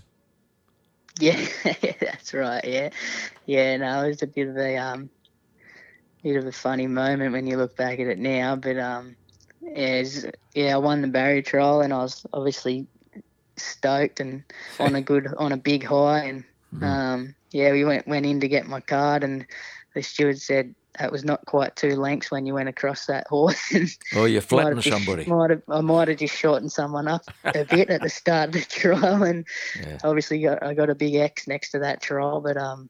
Yeah, 1.19 1.45
that's 1.99 2.33
right. 2.33 2.63
Yeah, 2.65 2.89
yeah. 3.45 3.77
No, 3.77 4.03
it 4.03 4.07
was 4.09 4.23
a 4.23 4.27
bit 4.27 4.47
of 4.47 4.57
a 4.57 4.77
um, 4.77 5.09
bit 6.23 6.35
of 6.37 6.45
a 6.45 6.51
funny 6.51 6.87
moment 6.87 7.33
when 7.33 7.47
you 7.47 7.57
look 7.57 7.75
back 7.75 7.99
at 7.99 8.07
it 8.07 8.19
now. 8.19 8.55
But 8.55 8.77
um, 8.77 9.15
yeah, 9.61 10.03
yeah, 10.53 10.75
I 10.75 10.77
won 10.77 11.01
the 11.01 11.07
barrier 11.07 11.41
trial, 11.41 11.81
and 11.81 11.93
I 11.93 11.97
was 11.97 12.25
obviously 12.33 12.87
stoked 13.57 14.19
and 14.19 14.43
on 14.79 14.95
a 14.95 15.01
good 15.11 15.27
on 15.37 15.51
a 15.51 15.57
big 15.57 15.83
high. 15.83 16.23
And 16.23 16.43
um, 16.83 17.35
yeah, 17.51 17.71
we 17.71 17.85
went 17.85 18.07
went 18.07 18.25
in 18.25 18.39
to 18.41 18.47
get 18.47 18.67
my 18.67 18.79
card, 18.81 19.23
and 19.23 19.45
the 19.95 20.01
steward 20.01 20.39
said 20.39 20.73
that 20.99 21.11
was 21.11 21.23
not 21.23 21.45
quite 21.45 21.73
two 21.77 21.95
lengths 21.95 22.31
when 22.31 22.45
you 22.45 22.53
went 22.53 22.67
across 22.67 23.05
that 23.05 23.25
horse. 23.27 23.57
Oh, 24.13 24.25
you 24.25 24.41
flattened 24.41 24.75
have 24.77 24.83
just- 24.83 24.97
somebody. 25.05 25.25
Might 25.29 25.49
have, 25.51 25.61
I 25.69 25.79
might 25.81 26.09
have 26.09 26.17
just 26.17 26.35
shortened 26.35 26.71
someone 26.71 27.07
up 27.07 27.21
a 27.45 27.63
bit 27.69 27.89
at 27.89 28.01
the 28.01 28.09
start 28.09 28.49
of 28.49 28.53
the 28.53 28.61
trial, 28.61 29.23
and 29.23 29.45
Yeah. 29.79 29.97
obviously 30.03 30.41
got, 30.41 30.61
I 30.61 30.73
got 30.73 30.89
a 30.89 30.95
big 30.95 31.15
X 31.15 31.47
next 31.47 31.71
to 31.71 31.79
that 31.79 32.01
trial. 32.01 32.41
But 32.41 32.57
um, 32.57 32.89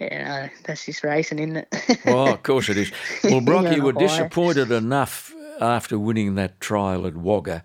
yeah, 0.00 0.48
that's 0.64 0.86
just 0.86 1.04
racing, 1.04 1.38
isn't 1.38 1.56
it? 1.56 2.00
Oh, 2.06 2.32
of 2.32 2.42
course 2.42 2.68
it 2.68 2.76
is. 2.78 2.90
Well, 3.24 3.40
Brock, 3.40 3.70
you 3.74 3.82
were 3.82 3.92
disappointed 3.92 4.70
enough 4.72 5.34
after 5.60 5.98
winning 5.98 6.34
that 6.36 6.60
trial 6.60 7.06
at 7.06 7.14
Wagga, 7.16 7.62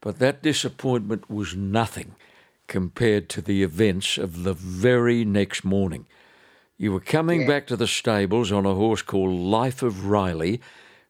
but 0.00 0.18
that 0.18 0.42
disappointment 0.42 1.30
was 1.30 1.54
nothing 1.54 2.14
compared 2.66 3.28
to 3.30 3.40
the 3.42 3.62
events 3.62 4.18
of 4.18 4.42
the 4.42 4.54
very 4.54 5.24
next 5.24 5.64
morning. 5.64 6.06
You 6.78 6.92
were 6.92 7.00
coming 7.00 7.42
Yeah. 7.42 7.46
back 7.46 7.66
to 7.68 7.76
the 7.76 7.86
stables 7.86 8.50
on 8.52 8.66
a 8.66 8.74
horse 8.74 9.02
called 9.02 9.38
Life 9.38 9.82
of 9.82 10.06
Riley 10.06 10.60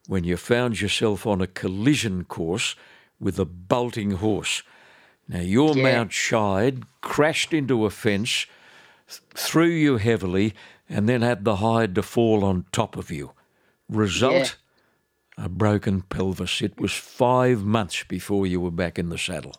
when 0.07 0.25
you 0.25 0.37
found 0.37 0.81
yourself 0.81 1.27
on 1.27 1.41
a 1.41 1.47
collision 1.47 2.25
course 2.25 2.77
with 3.19 3.39
a 3.39 3.45
bolting 3.45 4.13
horse. 4.13 4.63
Now, 5.29 5.41
your 5.41 5.77
Yeah. 5.77 5.83
mount 5.83 6.13
shied, 6.13 6.85
crashed 7.01 7.53
into 7.53 7.85
a 7.85 7.91
fence, 7.91 8.47
threw 9.07 9.67
you 9.67 9.97
heavily, 9.97 10.55
and 10.89 11.09
then 11.09 11.23
had 11.23 11.45
the 11.45 11.57
hide 11.57 11.95
to 11.95 12.03
fall 12.03 12.45
on 12.45 12.67
top 12.73 12.97
of 12.97 13.11
you. 13.11 13.33
Result? 13.89 14.57
A 15.39 15.49
broken 15.49 16.03
pelvis. 16.03 16.63
It 16.63 16.81
was 16.81 16.93
five 16.93 17.63
months 17.63 18.05
before 18.05 18.47
you 18.47 18.61
were 18.61 18.71
back 18.71 18.99
in 18.99 19.11
the 19.11 19.19
saddle. 19.19 19.55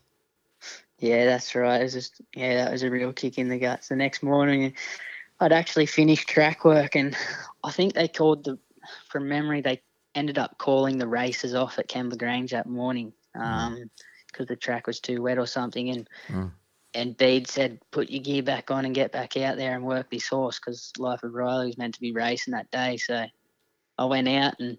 Yeah, 1.00 1.26
that's 1.26 1.54
right. 1.54 1.80
It 1.80 1.84
was 1.84 1.94
just 1.94 2.22
yeah, 2.36 2.56
that 2.56 2.72
was 2.72 2.84
a 2.84 2.90
real 2.90 3.14
kick 3.14 3.38
in 3.38 3.50
the 3.50 3.60
guts. 3.60 3.90
The 3.90 3.96
next 3.96 4.24
morning, 4.24 4.74
I'd 5.40 5.52
actually 5.52 5.86
finished 5.86 6.28
track 6.28 6.66
work, 6.66 6.96
and 6.96 7.16
I 7.64 7.72
think 7.72 7.94
they 7.94 8.08
called 8.08 8.46
the 8.46 8.58
from 9.08 9.28
memory 9.28 9.62
they 9.62 9.82
ended 10.16 10.40
up 10.40 10.58
calling 10.58 10.98
the 10.98 11.08
races 11.08 11.54
off 11.54 11.78
at 11.78 11.90
Kembla 11.90 12.18
Grange 12.18 12.52
that 12.52 12.66
morning 12.66 13.14
because 13.34 14.48
the 14.48 14.56
track 14.56 14.88
was 14.88 15.00
too 15.00 15.22
wet 15.22 15.38
or 15.38 15.46
something. 15.46 15.90
And 15.90 16.10
Mm. 16.30 16.52
And 16.94 17.18
Bede 17.18 17.48
said, 17.48 17.80
"Put 17.92 18.10
your 18.10 18.24
gear 18.24 18.44
back 18.44 18.72
on 18.72 18.86
and 18.86 18.96
get 18.96 19.12
back 19.12 19.38
out 19.38 19.58
there 19.58 19.76
and 19.76 19.86
work 19.86 20.10
this 20.10 20.28
horse 20.28 20.60
because 20.60 20.92
Life 20.98 21.24
of 21.24 21.34
Riley 21.34 21.68
was 21.68 21.78
meant 21.78 21.96
to 21.96 22.02
be 22.02 22.12
racing 22.12 22.54
that 22.54 22.72
day." 22.72 22.98
So 22.98 23.26
I 23.98 24.06
went 24.06 24.28
out 24.28 24.56
and 24.60 24.78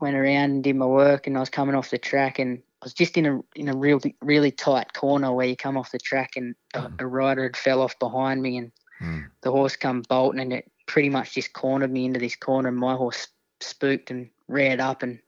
went 0.00 0.16
around 0.16 0.50
and 0.50 0.64
did 0.64 0.76
my 0.76 0.86
work, 0.86 1.26
and 1.26 1.36
I 1.36 1.40
was 1.40 1.50
coming 1.50 1.74
off 1.74 1.90
the 1.90 1.98
track, 1.98 2.38
and 2.38 2.58
I 2.82 2.86
was 2.86 2.94
just 2.94 3.16
in 3.16 3.26
a 3.26 3.40
in 3.56 3.68
a 3.68 3.76
real 3.76 4.00
really 4.20 4.50
tight 4.50 4.92
corner 4.92 5.32
where 5.32 5.46
you 5.46 5.56
come 5.56 5.76
off 5.76 5.92
the 5.92 5.98
track, 5.98 6.32
and 6.36 6.54
a, 6.74 6.90
a 7.00 7.06
rider 7.06 7.42
had 7.44 7.56
fell 7.56 7.80
off 7.82 7.98
behind 7.98 8.42
me, 8.42 8.58
and 8.58 8.72
Mm. 9.00 9.28
the 9.42 9.50
horse 9.50 9.76
come 9.76 10.02
bolting, 10.08 10.40
and 10.40 10.52
it 10.52 10.70
pretty 10.86 11.08
much 11.08 11.34
just 11.34 11.52
cornered 11.52 11.90
me 11.90 12.04
into 12.04 12.20
this 12.20 12.36
corner, 12.36 12.68
and 12.68 12.78
my 12.78 12.94
horse 12.94 13.28
spooked 13.60 14.10
and 14.10 14.30
reared 14.48 14.80
up, 14.80 15.02
and 15.02 15.18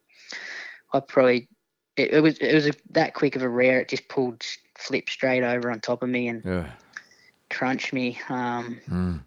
I 0.93 1.01
probably 1.01 1.49
it, 1.97 2.13
it 2.13 2.21
was 2.21 2.39
it 2.39 2.55
was 2.55 2.69
a, 2.69 2.73
that 2.91 3.15
quick 3.15 3.37
of 3.37 3.43
a 3.43 3.49
rear, 3.49 3.81
it 3.81 3.89
just 3.89 4.09
pulled 4.09 4.45
flipped 4.79 5.11
straight 5.11 5.43
over 5.43 5.71
on 5.71 5.81
top 5.81 6.03
of 6.03 6.09
me 6.09 6.29
and 6.29 6.43
Yeah. 6.45 6.71
crunched 7.51 7.93
me. 7.93 8.19
Um, 8.29 8.81
Mm. 8.89 9.25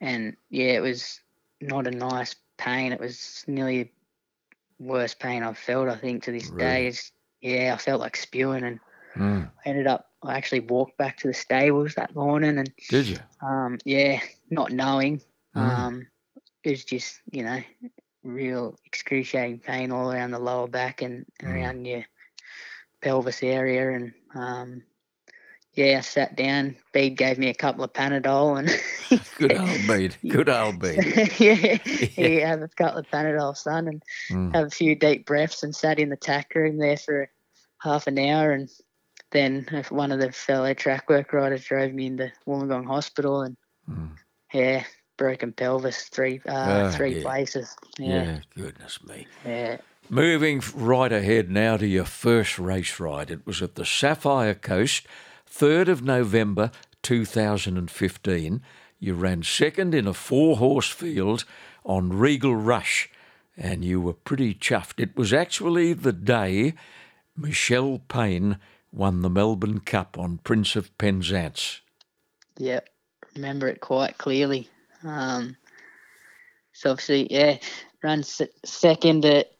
and 0.00 0.36
yeah, 0.50 0.72
it 0.72 0.82
was 0.82 1.20
not 1.60 1.86
a 1.86 1.90
nice 1.90 2.34
pain. 2.58 2.92
It 2.92 3.00
was 3.00 3.44
nearly 3.46 3.84
the 3.84 3.90
worst 4.84 5.18
pain 5.18 5.42
I've 5.42 5.58
felt. 5.58 5.88
I 5.88 5.96
think 5.96 6.24
to 6.24 6.32
this 6.32 6.50
Really? 6.50 6.58
day. 6.60 6.86
It's, 6.88 7.12
yeah, 7.40 7.72
I 7.74 7.78
felt 7.78 8.00
like 8.00 8.16
spewing, 8.16 8.64
and 8.64 8.80
Mm. 9.16 9.50
I 9.64 9.68
ended 9.68 9.86
up. 9.86 10.10
I 10.22 10.36
actually 10.36 10.60
walked 10.60 10.96
back 10.98 11.16
to 11.18 11.28
the 11.28 11.34
stables 11.34 11.94
that 11.94 12.14
morning, 12.14 12.58
and 12.58 12.70
Did 12.88 13.06
you? 13.06 13.18
um, 13.42 13.78
yeah, 13.84 14.20
not 14.50 14.72
knowing. 14.72 15.20
Mm. 15.56 15.60
Um, 15.60 16.06
it 16.64 16.70
was 16.70 16.84
just 16.84 17.20
you 17.32 17.42
know, 17.42 17.60
real 18.22 18.76
excruciating 18.84 19.60
pain 19.60 19.90
all 19.92 20.12
around 20.12 20.30
the 20.32 20.38
lower 20.38 20.68
back 20.68 21.02
and 21.02 21.24
Mm. 21.42 21.54
around 21.54 21.84
your 21.86 22.04
pelvis 23.02 23.42
area, 23.42 23.90
and 23.92 24.12
um, 24.34 24.82
yeah, 25.74 25.98
I 25.98 26.00
sat 26.00 26.36
down. 26.36 26.76
Bede 26.92 27.16
gave 27.16 27.38
me 27.38 27.48
a 27.48 27.54
couple 27.54 27.84
of 27.84 27.92
Panadol, 27.92 28.58
and 28.58 29.22
Good 29.38 29.56
old 29.56 29.86
Bede. 29.86 30.16
Good 30.28 30.48
old 30.48 30.78
Bede. 30.78 31.04
yeah, 31.38 31.78
yeah, 32.16 32.48
have 32.48 32.62
a 32.62 32.68
couple 32.68 32.98
of 33.00 33.06
Panadol, 33.10 33.56
son, 33.56 33.88
and 33.88 34.02
Mm. 34.30 34.54
have 34.54 34.66
a 34.66 34.70
few 34.70 34.94
deep 34.94 35.26
breaths, 35.26 35.62
and 35.62 35.74
sat 35.74 35.98
in 35.98 36.08
the 36.10 36.16
tack 36.16 36.52
room 36.54 36.78
there 36.78 36.96
for 36.96 37.30
half 37.82 38.06
an 38.06 38.18
hour, 38.18 38.52
and 38.52 38.68
then 39.32 39.66
one 39.90 40.12
of 40.12 40.18
the 40.20 40.32
fellow 40.32 40.74
track 40.74 41.08
work 41.08 41.32
riders 41.32 41.64
drove 41.64 41.92
me 41.92 42.06
into 42.06 42.32
Wollongong 42.46 42.86
Hospital, 42.86 43.42
and 43.42 43.56
Mm. 43.90 44.10
yeah, 44.52 44.84
broken 45.16 45.52
pelvis, 45.52 46.04
three 46.04 46.40
uh, 46.48 46.52
Ah, 46.52 46.90
three 46.92 47.14
yeah. 47.14 47.22
places. 47.22 47.74
Yeah. 47.98 48.22
Yeah, 48.24 48.38
goodness 48.56 49.02
me. 49.04 49.26
yeah, 49.44 49.78
Moving 50.08 50.62
right 50.74 51.12
ahead 51.12 51.50
now 51.50 51.76
to 51.76 51.86
your 51.86 52.04
first 52.04 52.58
race 52.58 52.98
ride. 53.00 53.30
It 53.30 53.46
was 53.46 53.62
at 53.62 53.74
the 53.76 53.84
Sapphire 53.84 54.54
Coast, 54.54 55.06
3rd 55.52 55.88
of 55.88 56.02
November 56.02 56.70
2015. 57.02 58.62
You 58.98 59.14
ran 59.14 59.42
second 59.42 59.94
in 59.94 60.06
a 60.06 60.14
four 60.14 60.58
horse 60.58 60.90
field 60.90 61.44
on 61.84 62.10
Regal 62.10 62.54
Rush, 62.54 63.10
and 63.56 63.84
you 63.84 64.00
were 64.00 64.12
pretty 64.12 64.54
chuffed. 64.54 65.00
It 65.00 65.16
was 65.16 65.32
actually 65.32 65.92
the 65.92 66.12
day 66.12 66.74
Michelle 67.36 68.00
Payne 68.08 68.58
won 68.92 69.22
the 69.22 69.30
Melbourne 69.30 69.80
Cup 69.80 70.18
on 70.18 70.38
Prince 70.38 70.76
of 70.76 70.96
Penzance. 70.98 71.80
yeah. 72.58 72.80
Remember 73.36 73.68
it 73.68 73.80
quite 73.80 74.18
clearly. 74.18 74.68
Um, 75.04 75.56
so 76.72 76.90
obviously, 76.90 77.32
yeah, 77.32 77.58
ran 78.02 78.24
se- 78.24 78.48
second 78.64 79.24
at 79.24 79.52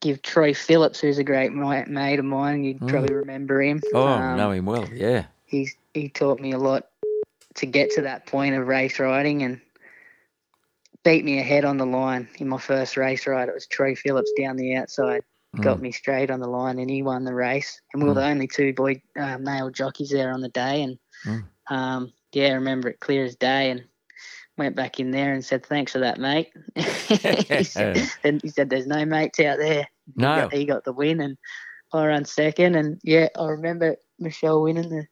give 0.00 0.22
Troy 0.22 0.54
Phillips, 0.54 1.00
who's 1.00 1.18
a 1.18 1.24
great 1.24 1.52
mate 1.52 2.18
of 2.18 2.24
mine. 2.24 2.64
You'd 2.64 2.86
probably 2.86 3.14
remember 3.14 3.60
him. 3.62 3.80
Oh, 3.94 4.06
Um, 4.18 4.36
know 4.36 4.50
him 4.52 4.66
well, 4.66 4.88
yeah. 4.92 5.26
he's 5.46 5.74
he 5.94 6.08
taught 6.08 6.40
me 6.40 6.52
a 6.52 6.58
lot 6.58 6.86
to 7.56 7.66
get 7.66 7.90
to 7.92 8.02
that 8.02 8.26
point 8.26 8.54
of 8.54 8.66
race 8.66 8.98
riding 8.98 9.42
and 9.42 9.60
beat 11.04 11.24
me 11.24 11.38
ahead 11.38 11.64
on 11.64 11.78
the 11.78 11.86
line 11.86 12.28
in 12.38 12.48
my 12.48 12.58
first 12.58 12.96
race 12.96 13.26
ride. 13.26 13.48
It 13.48 13.54
was 13.54 13.66
Troy 13.66 13.94
Phillips 13.94 14.32
down 14.38 14.56
the 14.56 14.76
outside, 14.76 15.22
got 15.62 15.80
me 15.80 15.92
straight 15.92 16.30
on 16.30 16.40
the 16.40 16.48
line, 16.48 16.78
and 16.78 16.88
he 16.90 17.02
won 17.02 17.24
the 17.24 17.34
race. 17.34 17.80
And 17.92 18.02
we 18.02 18.08
were 18.08 18.14
the 18.14 18.24
only 18.24 18.46
two 18.46 18.72
boy 18.72 19.02
uh, 19.18 19.38
male 19.38 19.70
jockeys 19.70 20.10
there 20.10 20.32
on 20.32 20.40
the 20.40 20.48
day. 20.48 20.82
And 20.82 20.98
Mm. 21.26 21.44
um, 21.68 22.12
yeah, 22.32 22.48
I 22.48 22.52
remember 22.52 22.88
it 22.88 23.00
clear 23.00 23.24
as 23.24 23.36
day. 23.36 23.70
And 23.70 23.84
went 24.58 24.76
back 24.76 25.00
in 25.00 25.10
there 25.10 25.32
and 25.32 25.44
said, 25.44 25.64
"Thanks 25.64 25.92
for 25.92 25.98
that, 26.00 26.18
mate." 26.18 26.52
he, 26.74 27.64
said, 27.64 28.08
and 28.24 28.40
he 28.42 28.48
said, 28.48 28.70
"There's 28.70 28.86
no 28.86 29.04
mates 29.04 29.40
out 29.40 29.58
there." 29.58 29.88
He 30.06 30.12
No. 30.22 30.36
got, 30.42 30.52
he 30.52 30.64
got 30.64 30.84
the 30.84 30.92
win, 30.92 31.20
and 31.20 31.36
I 31.92 32.06
ran 32.06 32.24
second. 32.24 32.74
And 32.74 33.00
yeah, 33.02 33.28
I 33.38 33.46
remember 33.46 33.96
Michelle 34.18 34.62
winning 34.62 34.90
the 34.90 35.06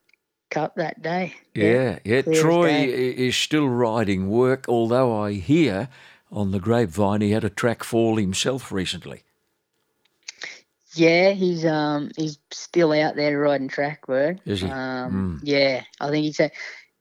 Cup 0.50 0.76
that 0.76 1.02
day. 1.02 1.34
Yeah, 1.54 1.98
yeah. 2.04 2.22
as 2.26 2.40
Troy 2.40 2.86
is 2.86 3.36
still 3.36 3.68
riding 3.68 4.28
work, 4.30 4.64
although 4.68 5.14
I 5.20 5.32
hear 5.34 5.88
on 6.32 6.52
the 6.52 6.60
grapevine 6.60 7.20
he 7.20 7.32
had 7.32 7.44
a 7.44 7.50
track 7.50 7.84
fall 7.84 8.16
himself 8.16 8.72
recently. 8.72 9.24
Yeah, 10.94 11.30
he's 11.30 11.64
um 11.66 12.10
he's 12.16 12.38
still 12.50 12.92
out 12.92 13.14
there 13.14 13.38
riding 13.38 13.68
track 13.68 14.08
work. 14.08 14.38
Is 14.46 14.62
he? 14.62 14.68
Um, 14.68 15.40
Yeah, 15.44 15.82
I 16.00 16.10
think 16.10 16.24
he's 16.24 16.40
a, 16.40 16.50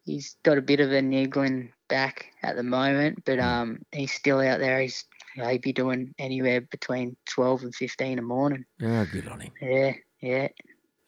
he's 0.05 0.35
got 0.43 0.57
a 0.57 0.61
bit 0.61 0.79
of 0.81 0.91
a 0.91 1.01
niggling 1.01 1.71
back 1.87 2.27
at 2.43 2.55
the 2.55 2.63
moment, 2.63 3.23
but 3.25 3.39
um 3.39 3.79
he's 3.91 4.11
still 4.11 4.39
out 4.39 4.59
there. 4.59 4.79
He's 4.79 5.05
he'd 5.35 5.61
be 5.61 5.73
doing 5.73 6.13
anywhere 6.19 6.61
between 6.61 7.15
twelve 7.25 7.63
and 7.63 7.73
fifteen 7.73 8.19
a 8.19 8.21
morning. 8.21 8.65
Yeah, 8.79 9.05
good 9.05 9.27
on 9.27 9.39
him. 9.41 9.51
Yeah, 9.61 9.93
yeah. 10.21 10.47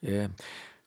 Yeah. 0.01 0.27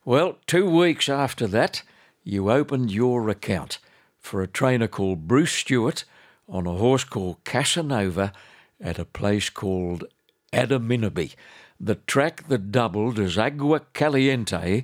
Well, 0.05 0.37
two 0.47 0.69
weeks 0.69 1.07
after 1.07 1.47
that, 1.47 1.83
you 2.23 2.51
opened 2.51 2.91
your 2.91 3.29
account 3.29 3.79
for 4.19 4.41
a 4.41 4.47
trainer 4.47 4.87
called 4.87 5.27
Bruce 5.27 5.53
Stewart 5.53 6.03
on 6.47 6.65
a 6.67 6.73
horse 6.73 7.03
called 7.03 7.43
Casanova 7.43 8.33
at 8.81 8.99
a 8.99 9.05
place 9.05 9.49
called 9.49 10.05
Adaminaby, 10.51 11.35
the 11.79 11.95
track 11.95 12.47
that 12.47 12.71
doubled 12.71 13.19
as 13.19 13.37
Agua 13.37 13.81
Caliente 13.93 14.83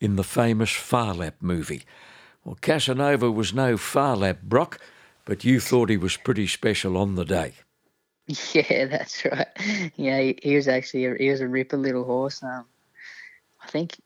in 0.00 0.16
the 0.16 0.24
famous 0.24 0.70
Phar 0.70 1.14
Lap 1.14 1.36
movie. 1.40 1.82
Well, 2.48 2.56
Casanova 2.62 3.30
was 3.30 3.52
no 3.52 3.76
Phar 3.76 4.16
Lap, 4.16 4.40
Brock, 4.42 4.80
but 5.26 5.44
you 5.44 5.60
thought 5.60 5.90
he 5.90 5.98
was 5.98 6.16
pretty 6.16 6.46
special 6.46 6.96
on 6.96 7.14
the 7.14 7.26
day. 7.26 7.52
Yeah, 8.54 8.86
that's 8.86 9.22
right. 9.26 9.46
Yeah, 9.96 10.20
he, 10.20 10.38
he 10.42 10.56
was 10.56 10.66
actually 10.66 11.04
a, 11.04 11.14
he 11.16 11.28
was 11.28 11.42
a 11.42 11.48
ripper 11.48 11.76
little 11.76 12.04
horse. 12.04 12.42
Um, 12.42 12.64
I 13.62 13.66
think 13.68 13.96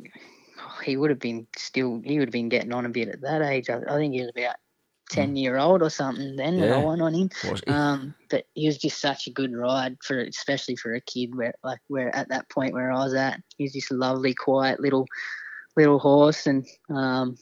he 0.85 0.97
would 0.97 1.11
have 1.11 1.21
been 1.21 1.47
still 1.57 2.01
he 2.05 2.19
would 2.19 2.27
have 2.29 2.33
been 2.33 2.49
getting 2.49 2.73
on 2.73 2.85
a 2.85 2.89
bit 2.89 3.09
at 3.11 3.21
that 3.21 3.43
age. 3.43 3.71
I, 3.71 3.79
I 3.89 3.97
think 3.97 4.15
he 4.15 4.23
was 4.23 4.33
about 4.37 4.57
ten 5.09 5.37
year 5.37 5.57
old 5.57 5.83
or 5.83 5.91
something 5.91 6.35
then 6.35 6.61
when 6.61 6.73
I 6.73 6.79
Yeah. 6.79 6.79
won 6.79 7.01
on 7.01 7.15
him. 7.15 7.31
Um, 7.69 8.15
but 8.29 8.47
he 8.55 8.67
was 8.67 8.79
just 8.79 9.01
such 9.01 9.29
a 9.29 9.33
good 9.33 9.55
ride 9.55 9.99
for 10.03 10.19
especially 10.19 10.75
for 10.75 10.95
a 10.95 11.01
kid 11.01 11.37
where 11.37 11.55
like 11.63 11.81
where 11.87 12.15
at 12.15 12.29
that 12.31 12.49
point 12.49 12.75
where 12.75 12.91
I 12.91 13.05
was 13.05 13.15
at, 13.15 13.41
he 13.57 13.65
was 13.65 13.73
just 13.73 13.93
a 13.93 13.95
lovely, 13.95 14.35
quiet 14.35 14.81
little 14.81 15.07
little 15.77 16.01
horse 16.01 16.49
and 16.49 16.67
um, 16.91 17.37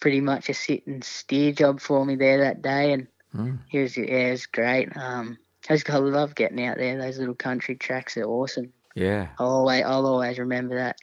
pretty 0.00 0.20
much 0.20 0.48
a 0.48 0.54
sit 0.54 0.86
and 0.86 1.02
steer 1.02 1.52
job 1.52 1.80
for 1.80 2.04
me 2.04 2.16
there 2.16 2.38
that 2.38 2.62
day 2.62 2.92
and 2.92 3.06
Mm. 3.34 3.58
he 3.68 3.78
was 3.80 3.94
yeah, 3.96 4.04
it 4.04 4.30
was 4.30 4.46
great. 4.46 4.88
Um, 4.96 5.36
I 5.68 5.74
just 5.74 5.90
I 5.90 5.98
love 5.98 6.34
getting 6.34 6.64
out 6.64 6.78
there. 6.78 6.96
Those 6.96 7.18
little 7.18 7.34
country 7.34 7.76
tracks 7.76 8.16
are 8.16 8.24
awesome. 8.24 8.72
Yeah, 8.94 9.28
I'll 9.38 9.48
always 9.48 9.84
I'll 9.84 10.06
always 10.06 10.38
remember 10.38 10.76
that. 10.76 10.96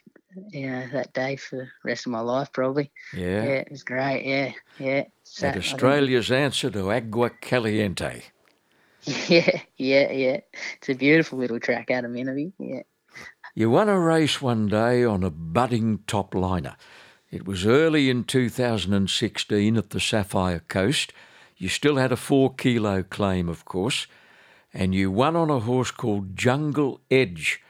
You 0.50 0.68
know 0.70 0.86
that 0.92 1.14
day 1.14 1.36
for 1.36 1.56
the 1.56 1.68
rest 1.84 2.04
of 2.04 2.12
my 2.12 2.20
life 2.20 2.52
probably. 2.52 2.90
yeah. 3.14 3.44
Yeah, 3.44 3.50
it 3.62 3.70
was 3.70 3.84
great. 3.84 4.26
Yeah, 4.26 4.52
yeah. 4.78 5.04
I 5.40 5.46
And 5.46 5.56
Australia's 5.58 6.30
answer 6.32 6.68
to 6.70 6.90
Agua 6.90 7.30
Caliente. 7.40 8.22
Yeah, 9.28 9.60
yeah, 9.76 10.10
yeah. 10.10 10.40
It's 10.78 10.88
a 10.88 10.94
beautiful 10.94 11.38
little 11.38 11.60
track 11.60 11.88
Adaminaby. 11.88 12.52
Yeah. 12.58 12.82
You 13.54 13.70
won 13.70 13.88
a 13.88 13.98
race 14.00 14.42
one 14.42 14.66
day 14.66 15.04
on 15.04 15.22
a 15.22 15.30
budding 15.30 16.00
top 16.08 16.34
liner. 16.34 16.76
It 17.30 17.46
was 17.46 17.66
early 17.66 18.08
in 18.08 18.24
2016 18.24 19.76
at 19.76 19.90
the 19.90 20.00
Sapphire 20.00 20.60
Coast. 20.60 21.12
You 21.56 21.68
still 21.68 21.96
had 21.96 22.12
a 22.12 22.16
four 22.16 22.54
kilo 22.54 23.02
claim, 23.02 23.48
of 23.48 23.64
course, 23.64 24.06
and 24.72 24.94
you 24.94 25.10
won 25.10 25.34
on 25.34 25.50
a 25.50 25.60
horse 25.60 25.90
called 25.90 26.36
Jungle 26.36 27.00
Edge, 27.10 27.60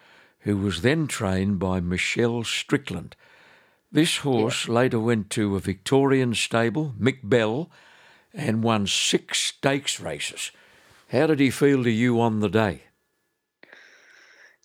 who 0.40 0.58
was 0.58 0.82
then 0.82 1.06
trained 1.06 1.58
by 1.58 1.80
Michelle 1.80 2.44
Strickland. 2.44 3.16
This 3.90 4.18
horse 4.18 4.68
later 4.68 5.00
went 5.00 5.30
to 5.30 5.56
a 5.56 5.60
Victorian 5.60 6.34
stable, 6.34 6.94
Mick 7.00 7.20
Bell, 7.22 7.70
and 8.34 8.62
won 8.62 8.86
six 8.86 9.38
stakes 9.38 10.00
races. 10.00 10.50
How 11.10 11.28
did 11.28 11.40
he 11.40 11.50
feel 11.50 11.82
to 11.84 11.90
you 11.90 12.20
on 12.20 12.40
the 12.40 12.50
day? 12.50 12.82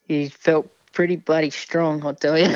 He 0.06 0.28
felt 0.28 0.70
pretty 0.94 1.16
bloody 1.16 1.50
strong, 1.50 2.06
I'll 2.06 2.16
tell 2.16 2.38
you. 2.38 2.54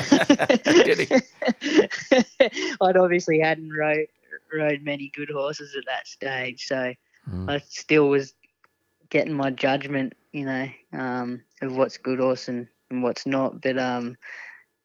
I'd 2.80 2.96
obviously 2.96 3.38
hadn't 3.40 3.72
rode, 3.72 4.06
rode 4.52 4.82
many 4.82 5.10
good 5.14 5.30
horses 5.30 5.74
at 5.76 5.84
that 5.86 6.06
stage, 6.06 6.66
so 6.66 6.94
Mm. 7.28 7.50
I 7.50 7.58
still 7.68 8.08
was 8.08 8.34
getting 9.10 9.32
my 9.34 9.50
judgment, 9.50 10.12
you 10.30 10.44
know, 10.44 10.68
um, 10.92 11.42
of 11.60 11.76
what's 11.76 11.96
good 11.96 12.20
horse 12.20 12.46
and, 12.46 12.68
and 12.88 13.02
what's 13.02 13.26
not. 13.26 13.60
But 13.60 13.78
um, 13.80 14.16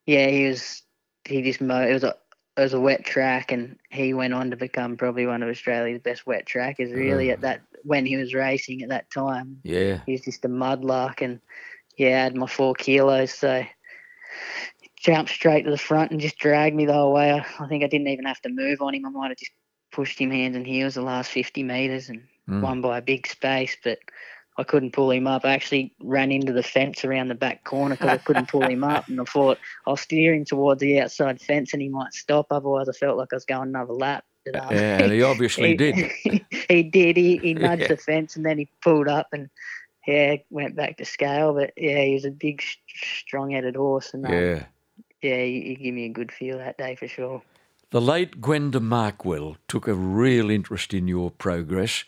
yeah, 0.06 0.26
he 0.26 0.48
was 0.48 0.82
he 1.24 1.40
just 1.42 1.60
mo- 1.60 1.86
it 1.86 1.92
was 1.92 2.02
a 2.02 2.16
it 2.56 2.60
was 2.62 2.72
a 2.74 2.80
wet 2.80 3.04
track, 3.04 3.52
and 3.52 3.78
he 3.90 4.12
went 4.12 4.34
on 4.34 4.50
to 4.50 4.56
become 4.56 4.96
probably 4.96 5.24
one 5.24 5.44
of 5.44 5.48
Australia's 5.50 6.00
best 6.02 6.26
wet 6.26 6.44
trackers. 6.44 6.90
Really, 6.92 7.30
Oh. 7.30 7.34
at 7.34 7.42
that 7.42 7.60
when 7.84 8.06
he 8.06 8.16
was 8.16 8.34
racing 8.34 8.82
at 8.82 8.88
that 8.88 9.08
time, 9.12 9.60
Yeah. 9.62 10.00
he 10.04 10.10
was 10.10 10.22
just 10.22 10.44
a 10.44 10.48
mudlark, 10.48 11.22
and 11.22 11.38
yeah, 11.96 12.20
I 12.20 12.24
had 12.24 12.36
my 12.36 12.46
four 12.46 12.74
kilos, 12.74 13.32
so 13.34 13.64
jumped 15.02 15.30
straight 15.30 15.64
to 15.64 15.70
the 15.70 15.78
front 15.78 16.10
and 16.12 16.20
just 16.20 16.38
dragged 16.38 16.76
me 16.76 16.86
the 16.86 16.92
whole 16.92 17.12
way. 17.12 17.32
I, 17.32 17.44
I 17.58 17.66
think 17.68 17.82
I 17.84 17.88
didn't 17.88 18.08
even 18.08 18.24
have 18.26 18.40
to 18.42 18.48
move 18.48 18.80
on 18.80 18.94
him. 18.94 19.06
I 19.06 19.10
might 19.10 19.28
have 19.30 19.38
just 19.38 19.52
pushed 19.92 20.18
him 20.18 20.30
hands 20.30 20.56
and 20.56 20.66
heels 20.66 20.94
the 20.94 21.02
last 21.02 21.30
50 21.30 21.62
metres 21.62 22.08
and 22.08 22.22
Mm. 22.48 22.60
won 22.60 22.80
by 22.80 22.98
a 22.98 23.02
big 23.02 23.28
space, 23.28 23.76
but 23.84 24.00
I 24.58 24.64
couldn't 24.64 24.92
pull 24.92 25.12
him 25.12 25.28
up. 25.28 25.44
I 25.44 25.52
actually 25.52 25.94
ran 26.00 26.32
into 26.32 26.52
the 26.52 26.62
fence 26.64 27.04
around 27.04 27.28
the 27.28 27.36
back 27.36 27.62
corner 27.62 27.94
because 27.94 28.14
I 28.14 28.16
couldn't 28.18 28.48
pull 28.48 28.66
him 28.66 28.82
up, 28.82 29.08
and 29.08 29.20
I 29.20 29.24
thought 29.24 29.58
I'll 29.86 29.96
steer 29.96 30.34
him 30.34 30.44
towards 30.44 30.80
the 30.80 30.98
outside 30.98 31.40
fence 31.40 31.72
and 31.72 31.80
he 31.80 31.88
might 31.88 32.12
stop. 32.12 32.46
Otherwise, 32.50 32.88
I 32.88 32.92
felt 32.92 33.16
like 33.16 33.32
I 33.32 33.36
was 33.36 33.44
going 33.44 33.68
another 33.68 33.92
lap. 33.92 34.24
But, 34.44 34.56
um, 34.56 34.74
Yeah, 34.74 35.04
and 35.04 35.12
he 35.12 35.22
obviously 35.22 35.74
did. 35.76 35.94
he 36.68 36.82
did. 36.82 37.16
He, 37.16 37.36
he 37.38 37.54
nudged 37.54 37.82
Yeah. 37.82 37.88
the 37.88 37.96
fence 37.96 38.34
and 38.34 38.44
then 38.44 38.58
he 38.58 38.68
pulled 38.82 39.06
up 39.06 39.28
and 39.32 39.48
yeah, 40.06 40.36
went 40.50 40.76
back 40.76 40.96
to 40.98 41.04
scale. 41.04 41.54
But 41.54 41.72
yeah, 41.76 42.02
he 42.04 42.14
was 42.14 42.24
a 42.24 42.30
big, 42.30 42.62
strong-headed 42.86 43.76
horse, 43.76 44.14
and 44.14 44.26
um, 44.26 44.32
Yeah. 44.32 44.64
yeah, 45.22 45.42
he, 45.42 45.62
he 45.62 45.74
gave 45.76 45.94
me 45.94 46.06
a 46.06 46.12
good 46.12 46.32
feel 46.32 46.58
that 46.58 46.78
day 46.78 46.96
for 46.96 47.08
sure. 47.08 47.42
The 47.90 48.00
late 48.00 48.40
Gwenda 48.40 48.80
Markwell 48.80 49.56
took 49.68 49.86
a 49.86 49.94
real 49.94 50.48
interest 50.50 50.94
in 50.94 51.08
your 51.08 51.30
progress, 51.30 52.04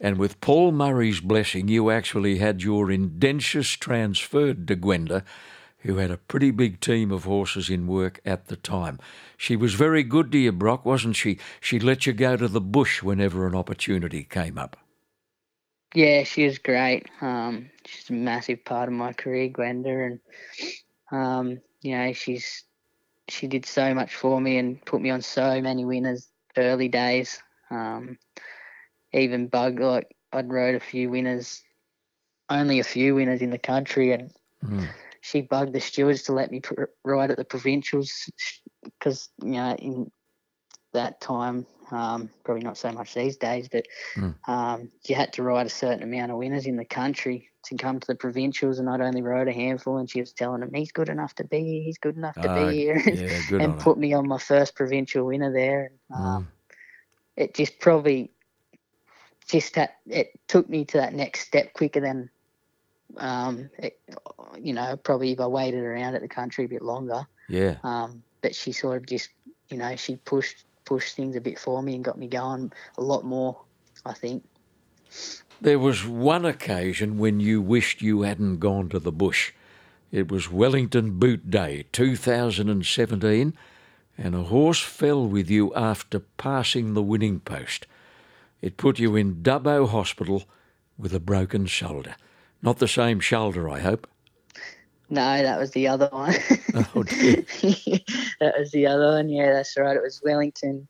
and 0.00 0.18
with 0.18 0.40
Paul 0.40 0.72
Murray's 0.72 1.20
blessing, 1.20 1.68
you 1.68 1.90
actually 1.90 2.38
had 2.38 2.62
your 2.62 2.90
indentures 2.90 3.76
transferred 3.76 4.66
to 4.66 4.74
Gwenda, 4.74 5.24
who 5.80 5.96
had 5.96 6.10
a 6.10 6.16
pretty 6.16 6.50
big 6.50 6.80
team 6.80 7.10
of 7.10 7.24
horses 7.24 7.70
in 7.70 7.86
work 7.86 8.20
at 8.24 8.46
the 8.46 8.56
time. 8.56 8.98
She 9.36 9.56
was 9.56 9.74
very 9.74 10.02
good 10.02 10.32
to 10.32 10.38
you, 10.38 10.52
Brock, 10.52 10.84
wasn't 10.84 11.16
she? 11.16 11.38
She 11.60 11.78
let 11.78 12.06
you 12.06 12.12
go 12.12 12.36
to 12.36 12.48
the 12.48 12.60
bush 12.60 13.02
whenever 13.02 13.46
an 13.46 13.54
opportunity 13.54 14.24
came 14.24 14.58
up. 14.58 14.76
Yeah, 15.94 16.24
she 16.24 16.44
was 16.44 16.58
great. 16.58 17.08
Um, 17.20 17.70
she's 17.86 18.10
a 18.10 18.12
massive 18.14 18.64
part 18.64 18.88
of 18.88 18.94
my 18.94 19.12
career, 19.12 19.48
Gwenda, 19.48 19.90
and 19.90 20.20
um, 21.10 21.60
you 21.82 21.96
know, 21.96 22.12
she's 22.12 22.64
she 23.28 23.46
did 23.46 23.66
so 23.66 23.94
much 23.94 24.14
for 24.14 24.40
me 24.40 24.58
and 24.58 24.84
put 24.84 25.00
me 25.00 25.10
on 25.10 25.22
so 25.22 25.60
many 25.60 25.84
winners 25.84 26.28
early 26.56 26.88
days. 26.88 27.42
Um, 27.70 28.18
even 29.12 29.48
bug 29.48 29.80
like 29.80 30.08
I'd 30.32 30.52
rode 30.52 30.74
a 30.74 30.80
few 30.80 31.10
winners, 31.10 31.62
only 32.48 32.78
a 32.80 32.84
few 32.84 33.14
winners 33.14 33.42
in 33.42 33.50
the 33.50 33.58
country, 33.58 34.12
and 34.12 34.30
Mm. 34.64 34.88
she 35.22 35.40
bugged 35.42 35.72
the 35.72 35.80
stewards 35.80 36.22
to 36.24 36.32
let 36.32 36.50
me 36.50 36.60
pr- 36.60 36.84
ride 37.04 37.30
at 37.30 37.36
the 37.36 37.44
provincials 37.44 38.30
because 38.84 39.28
you 39.42 39.52
know 39.52 39.74
in 39.74 40.10
that 40.92 41.20
time, 41.20 41.66
um, 41.90 42.30
probably 42.44 42.62
not 42.62 42.76
so 42.78 42.90
much 42.92 43.14
these 43.14 43.36
days, 43.36 43.68
but 43.68 43.86
Mm. 44.16 44.34
um, 44.48 44.90
you 45.06 45.14
had 45.14 45.32
to 45.34 45.42
ride 45.42 45.66
a 45.66 45.70
certain 45.70 46.02
amount 46.02 46.30
of 46.32 46.38
winners 46.38 46.66
in 46.66 46.76
the 46.76 46.84
country 46.84 47.48
to 47.64 47.76
come 47.76 48.00
to 48.00 48.06
the 48.06 48.14
provincials, 48.14 48.78
and 48.78 48.88
I'd 48.88 49.00
only 49.00 49.22
rode 49.22 49.48
a 49.48 49.52
handful, 49.52 49.98
and 49.98 50.08
she 50.08 50.20
was 50.20 50.32
telling 50.32 50.62
him, 50.62 50.72
he's 50.72 50.92
good 50.92 51.08
enough 51.08 51.34
to 51.36 51.44
be 51.44 51.62
here, 51.62 51.82
he's 51.82 51.98
good 51.98 52.16
enough 52.16 52.36
to 52.36 52.50
Ah, 52.50 52.54
be 52.54 52.72
here, 52.72 52.98
Yeah, 52.98 53.40
good 53.48 53.62
and 53.62 53.78
put 53.78 53.98
me 53.98 54.12
on 54.14 54.26
my 54.26 54.38
first 54.38 54.74
provincial 54.74 55.26
winner 55.26 55.52
there. 55.52 55.92
And, 56.10 56.16
um, 56.18 56.42
Mm. 56.44 56.46
It 57.36 57.54
just 57.54 57.78
probably 57.80 58.32
just 59.48 59.74
that 59.74 59.96
it 60.06 60.28
took 60.46 60.68
me 60.68 60.84
to 60.86 60.98
that 60.98 61.14
next 61.14 61.40
step 61.46 61.72
quicker 61.72 62.00
than. 62.00 62.30
Um, 63.16 63.70
it, 63.78 63.98
you 64.60 64.72
know, 64.72 64.96
probably 64.96 65.32
if 65.32 65.40
I 65.40 65.46
waited 65.46 65.82
around 65.82 66.14
at 66.14 66.22
the 66.22 66.28
country 66.28 66.64
a 66.64 66.68
bit 66.68 66.82
longer, 66.82 67.26
Yeah. 67.48 67.76
um, 67.82 68.22
but 68.40 68.54
she 68.54 68.70
sort 68.72 68.98
of 68.98 69.06
just, 69.06 69.30
you 69.68 69.78
know, 69.78 69.96
she 69.96 70.16
pushed 70.16 70.64
pushed 70.90 71.14
things 71.14 71.36
a 71.36 71.40
bit 71.40 71.56
for 71.56 71.84
me 71.84 71.94
and 71.94 72.04
got 72.04 72.18
me 72.18 72.26
going 72.26 72.72
a 72.98 73.02
lot 73.02 73.24
more. 73.24 73.56
I 74.04 74.12
think. 74.12 74.44
There 75.60 75.78
was 75.78 76.04
one 76.04 76.44
occasion 76.44 77.16
when 77.16 77.38
you 77.38 77.62
wished 77.62 78.02
you 78.02 78.22
hadn't 78.22 78.58
gone 78.58 78.88
to 78.88 78.98
the 78.98 79.12
bush. 79.12 79.52
It 80.10 80.32
was 80.32 80.50
Wellington 80.50 81.18
Boot 81.18 81.48
Day 81.48 81.86
2017, 81.92 83.54
and 84.18 84.34
a 84.34 84.42
horse 84.44 84.80
fell 84.80 85.26
with 85.28 85.48
you 85.48 85.72
after 85.76 86.18
passing 86.18 86.94
the 86.94 87.02
winning 87.02 87.38
post. 87.38 87.86
It 88.60 88.76
put 88.76 88.98
you 88.98 89.14
in 89.14 89.42
Dubbo 89.44 89.88
Hospital 89.88 90.42
with 90.98 91.14
a 91.14 91.20
broken 91.20 91.66
shoulder. 91.66 92.16
Not 92.62 92.78
the 92.78 92.88
same 92.88 93.20
shoulder, 93.20 93.68
I 93.68 93.78
hope. 93.78 94.08
No, 95.10 95.42
that 95.42 95.58
was 95.58 95.72
the 95.72 95.88
other 95.88 96.08
one. 96.12 96.34
Oh, 96.94 97.02
dear. 97.02 97.44
that 98.40 98.54
was 98.58 98.70
the 98.70 98.86
other 98.86 99.08
one. 99.08 99.28
Yeah, 99.28 99.52
that's 99.52 99.76
right. 99.76 99.96
It 99.96 100.02
was 100.02 100.20
Wellington. 100.24 100.86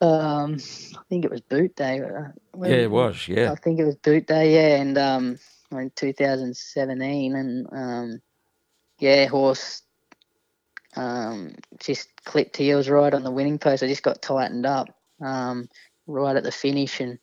Um, 0.00 0.56
I 0.96 1.02
think 1.08 1.24
it 1.24 1.30
was 1.30 1.40
Boot 1.42 1.76
Day. 1.76 2.00
uh, 2.00 2.32
Yeah, 2.60 2.68
it 2.74 2.90
was. 2.90 3.28
Yeah. 3.28 3.52
I 3.52 3.54
think 3.54 3.78
it 3.78 3.84
was 3.84 3.96
Boot 3.96 4.26
Day. 4.26 4.54
Yeah, 4.54 4.80
and 4.80 4.98
um, 4.98 5.38
in 5.70 5.90
2017, 5.94 7.36
and 7.36 7.66
um, 7.72 8.22
yeah, 8.98 9.26
horse 9.26 9.82
um 10.96 11.54
just 11.78 12.08
clipped 12.24 12.56
heels 12.56 12.88
right 12.88 13.14
on 13.14 13.22
the 13.22 13.30
winning 13.30 13.58
post. 13.58 13.82
I 13.82 13.86
just 13.86 14.02
got 14.02 14.20
tightened 14.20 14.66
up 14.66 14.88
um 15.20 15.68
right 16.08 16.34
at 16.34 16.42
the 16.42 16.50
finish, 16.50 16.98
and 17.00 17.18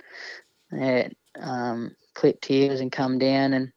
yeah, 0.71 1.09
um, 1.41 1.95
clipped 2.13 2.45
heels 2.45 2.79
and 2.79 2.91
come 2.91 3.19
down, 3.19 3.51
and 3.53 3.73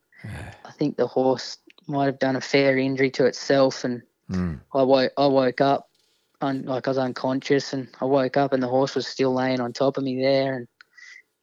I 0.64 0.70
think 0.72 0.96
the 0.96 1.06
horse 1.08 1.58
might 1.90 2.06
have 2.06 2.18
done 2.18 2.36
a 2.36 2.40
fair 2.40 2.78
injury 2.78 3.10
to 3.12 3.26
itself, 3.26 3.84
and 3.84 4.02
Mm. 4.30 4.60
I 4.72 4.82
woke 4.84 5.12
I 5.18 5.26
woke 5.26 5.60
up, 5.60 5.88
un, 6.40 6.62
like 6.62 6.86
I 6.86 6.90
was 6.90 6.98
unconscious, 6.98 7.72
and 7.72 7.88
I 8.00 8.04
woke 8.04 8.36
up 8.36 8.52
and 8.52 8.62
the 8.62 8.68
horse 8.68 8.94
was 8.94 9.06
still 9.08 9.34
laying 9.34 9.60
on 9.60 9.72
top 9.72 9.96
of 9.96 10.04
me 10.04 10.20
there, 10.22 10.54
and 10.54 10.68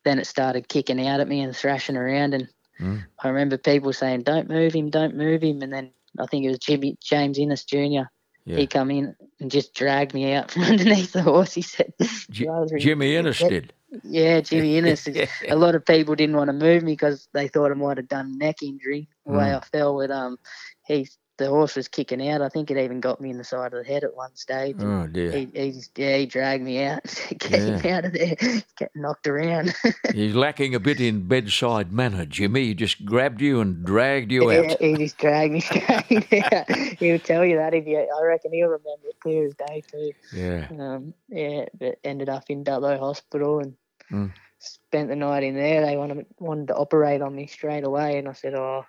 then 0.05 0.19
it 0.19 0.25
started 0.27 0.69
kicking 0.69 1.05
out 1.05 1.19
at 1.19 1.27
me 1.27 1.41
and 1.41 1.55
thrashing 1.55 1.97
around, 1.97 2.33
and 2.33 2.47
Mm. 2.79 3.03
I 3.23 3.27
remember 3.29 3.57
people 3.57 3.91
saying, 3.91 4.21
"Don't 4.23 4.47
move 4.47 4.71
him, 4.73 4.89
don't 4.91 5.15
move 5.15 5.41
him," 5.43 5.61
and 5.63 5.73
then 5.73 5.91
I 6.19 6.27
think 6.27 6.45
it 6.45 6.49
was 6.49 6.59
Jimmy 6.59 6.95
James 7.03 7.37
Innes 7.39 7.63
Jr. 7.65 8.03
Yeah. 8.45 8.55
He 8.59 8.67
come 8.67 8.89
in 8.91 9.15
and 9.41 9.51
just 9.51 9.73
dragged 9.73 10.13
me 10.13 10.31
out 10.33 10.51
from 10.51 10.63
underneath 10.63 11.11
the 11.11 11.23
horse. 11.23 11.53
He 11.53 11.61
said, 11.63 11.91
Ji- 12.31 12.47
Jimmy 12.77 13.15
Innes 13.17 13.39
did. 13.39 13.73
yeah, 14.03 14.39
Jimmy 14.41 14.77
Innes. 14.77 15.07
a 15.49 15.55
lot 15.55 15.75
of 15.75 15.85
people 15.85 16.15
didn't 16.15 16.37
want 16.37 16.47
to 16.49 16.53
move 16.53 16.83
me 16.83 16.93
because 16.93 17.27
they 17.33 17.47
thought 17.49 17.71
I 17.71 17.73
might 17.73 17.97
have 17.97 18.07
done 18.07 18.37
neck 18.37 18.61
injury 18.63 19.09
the 19.27 19.33
way 19.33 19.45
Mm. 19.49 19.57
I 19.57 19.59
fell. 19.77 19.97
But 19.97 20.11
um, 20.11 20.39
he 20.85 21.07
the 21.37 21.49
horse 21.49 21.75
was 21.75 21.87
kicking 21.87 22.27
out. 22.29 22.41
I 22.41 22.49
think 22.49 22.71
it 22.71 22.77
even 22.83 22.99
got 22.99 23.21
me 23.21 23.29
in 23.29 23.37
the 23.37 23.43
side 23.43 23.71
of 23.71 23.83
the 23.85 23.87
head 23.87 24.03
at 24.03 24.15
one 24.15 24.35
stage. 24.35 24.75
Oh 24.79 25.05
dear. 25.05 25.29
He, 25.31 25.47
he 25.53 25.71
just, 25.71 25.91
yeah, 25.95 26.17
he 26.17 26.25
dragged 26.25 26.63
me 26.63 26.83
out, 26.83 27.03
get 27.37 27.51
him 27.61 27.93
out 27.93 28.05
of 28.05 28.13
there, 28.13 28.35
get 28.75 28.89
knocked 28.95 29.27
around. 29.27 29.71
He's 30.15 30.33
lacking 30.33 30.73
a 30.73 30.79
bit 30.79 30.99
in 30.99 31.27
bedside 31.27 31.91
manner, 31.93 32.25
Jimmy. 32.25 32.63
He 32.65 32.73
just 32.73 33.05
grabbed 33.05 33.39
you 33.39 33.61
and 33.61 33.85
dragged 33.85 34.31
you 34.31 34.51
yeah, 34.51 34.71
out. 34.71 34.81
he 34.81 34.95
just 34.95 35.19
dragged 35.19 35.53
me 35.53 35.59
straight 35.59 35.87
out. 35.91 36.71
He'll 36.97 37.19
tell 37.19 37.45
you 37.45 37.57
that 37.57 37.75
if 37.75 37.85
you, 37.85 37.99
I 37.99 38.25
reckon 38.25 38.51
he'll 38.53 38.69
remember 38.69 39.07
it 39.07 39.19
clear 39.19 39.45
as 39.45 39.53
day 39.53 39.83
too. 39.91 40.11
Yeah. 40.33 40.67
Um, 40.71 41.13
yeah, 41.29 41.65
but 41.79 41.99
ended 42.03 42.29
up 42.29 42.45
in 42.49 42.63
Dubbo 42.63 42.97
Hospital 42.97 43.59
and 43.59 43.75
Mm. 44.11 44.31
spent 44.57 45.09
the 45.09 45.15
night 45.15 45.43
in 45.43 45.53
there. 45.53 45.85
They 45.85 45.97
wanted 45.97 46.25
wanted 46.39 46.69
to 46.69 46.75
operate 46.75 47.21
on 47.21 47.35
me 47.35 47.45
straight 47.45 47.83
away, 47.83 48.17
and 48.17 48.27
I 48.27 48.31
said, 48.31 48.55
"Oh, 48.55 48.85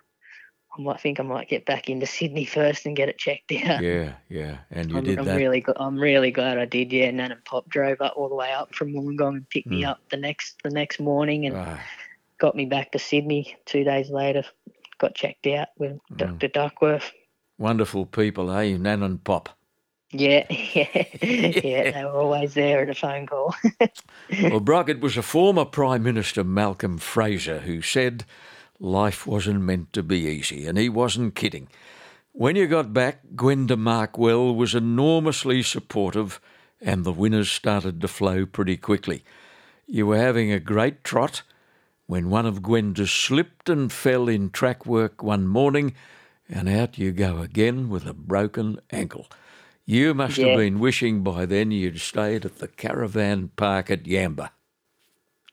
I 0.79 0.81
might 0.81 1.01
think 1.01 1.19
I 1.19 1.23
might 1.23 1.49
get 1.49 1.65
back 1.65 1.89
into 1.89 2.05
Sydney 2.05 2.45
first 2.45 2.85
and 2.85 2.95
get 2.95 3.09
it 3.09 3.17
checked 3.17 3.51
out." 3.51 3.83
Yeah, 3.83 4.13
yeah. 4.29 4.59
And 4.71 4.89
you 4.89 4.97
I'm, 4.97 5.03
did 5.03 5.19
I'm 5.19 5.25
that. 5.25 5.35
really, 5.35 5.63
I'm 5.75 5.99
really 5.99 6.31
glad 6.31 6.57
I 6.57 6.65
did. 6.65 6.91
Yeah, 6.93 7.11
Nan 7.11 7.31
and 7.33 7.43
Pop 7.45 7.67
drove 7.69 7.99
up 8.01 8.13
all 8.15 8.29
the 8.29 8.35
way 8.35 8.51
up 8.51 8.73
from 8.73 8.93
Wollongong 8.93 9.35
and 9.37 9.49
picked 9.49 9.67
me 9.67 9.81
Mm. 9.83 9.89
up 9.89 9.99
the 10.09 10.17
next 10.17 10.55
the 10.63 10.69
next 10.69 10.99
morning 10.99 11.45
and 11.45 11.55
Ah, 11.57 11.79
got 12.39 12.55
me 12.55 12.65
back 12.65 12.91
to 12.93 12.99
Sydney. 12.99 13.55
Two 13.65 13.83
days 13.83 14.09
later, 14.09 14.43
got 14.99 15.13
checked 15.15 15.45
out 15.47 15.67
with 15.77 15.99
Mm. 16.11 16.17
Dr. 16.17 16.47
Duckworth. 16.47 17.11
wonderful 17.57 18.05
people, 18.05 18.49
eh? 18.51 18.77
Nan 18.77 19.03
and 19.03 19.21
Pop. 19.23 19.49
Yeah, 20.11 20.45
yeah, 20.49 20.87
yeah. 21.21 21.91
They 21.91 22.03
were 22.05 22.17
always 22.19 22.53
there 22.55 22.81
at 22.81 22.89
a 22.89 22.95
phone 22.95 23.27
call. 23.27 23.53
Well, 24.43 24.59
Brock, 24.59 24.89
it 24.89 25.01
was 25.01 25.17
a 25.17 25.21
former 25.21 25.65
Prime 25.65 26.03
Minister, 26.03 26.43
Malcolm 26.43 26.97
Fraser, 26.99 27.59
who 27.59 27.81
said 27.81 28.23
life 28.79 29.27
wasn't 29.27 29.61
meant 29.61 29.93
to 29.93 30.03
be 30.03 30.19
easy, 30.19 30.65
and 30.65 30.77
he 30.77 30.89
wasn't 30.89 31.35
kidding. 31.35 31.67
When 32.31 32.55
you 32.55 32.67
got 32.67 32.93
back, 32.93 33.21
Gwenda 33.35 33.75
Markwell 33.75 34.55
was 34.55 34.73
enormously 34.73 35.61
supportive, 35.61 36.39
and 36.81 37.03
the 37.03 37.11
winners 37.11 37.51
started 37.51 37.99
to 38.01 38.07
flow 38.07 38.45
pretty 38.45 38.77
quickly. 38.77 39.23
You 39.85 40.07
were 40.07 40.17
having 40.17 40.51
a 40.51 40.59
great 40.59 41.03
trot 41.03 41.41
when 42.05 42.29
one 42.29 42.45
of 42.45 42.63
Gwenda's 42.63 43.11
slipped 43.11 43.69
and 43.69 43.91
fell 43.91 44.27
in 44.27 44.49
track 44.49 44.85
work 44.85 45.21
one 45.21 45.47
morning, 45.47 45.93
and 46.47 46.69
out 46.69 46.97
you 46.97 47.11
go 47.11 47.39
again 47.39 47.89
with 47.89 48.05
a 48.05 48.13
broken 48.13 48.79
ankle. 48.91 49.27
You 49.85 50.13
must 50.13 50.37
have 50.37 50.57
been 50.57 50.79
wishing 50.79 51.23
by 51.23 51.45
then 51.45 51.71
you'd 51.71 51.99
stayed 51.99 52.45
at 52.45 52.59
the 52.59 52.67
caravan 52.67 53.49
park 53.55 53.91
at 53.91 54.03
Yamba. 54.03 54.51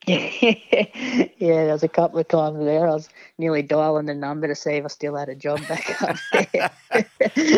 yeah, 0.09 1.27
there 1.41 1.73
was 1.73 1.83
a 1.83 1.89
couple 1.89 2.21
of 2.21 2.29
times 2.29 2.61
there. 2.61 2.87
I 2.87 2.93
was 2.93 3.09
nearly 3.39 3.63
dialing 3.63 4.07
the 4.07 4.15
number 4.15 4.47
to 4.47 4.55
see 4.55 4.75
if 4.75 4.85
I 4.85 4.89
still 4.89 5.17
had 5.17 5.29
a 5.29 5.35
job 5.35 5.67
back 5.67 6.01
up 6.01 6.17
there. 6.53 6.71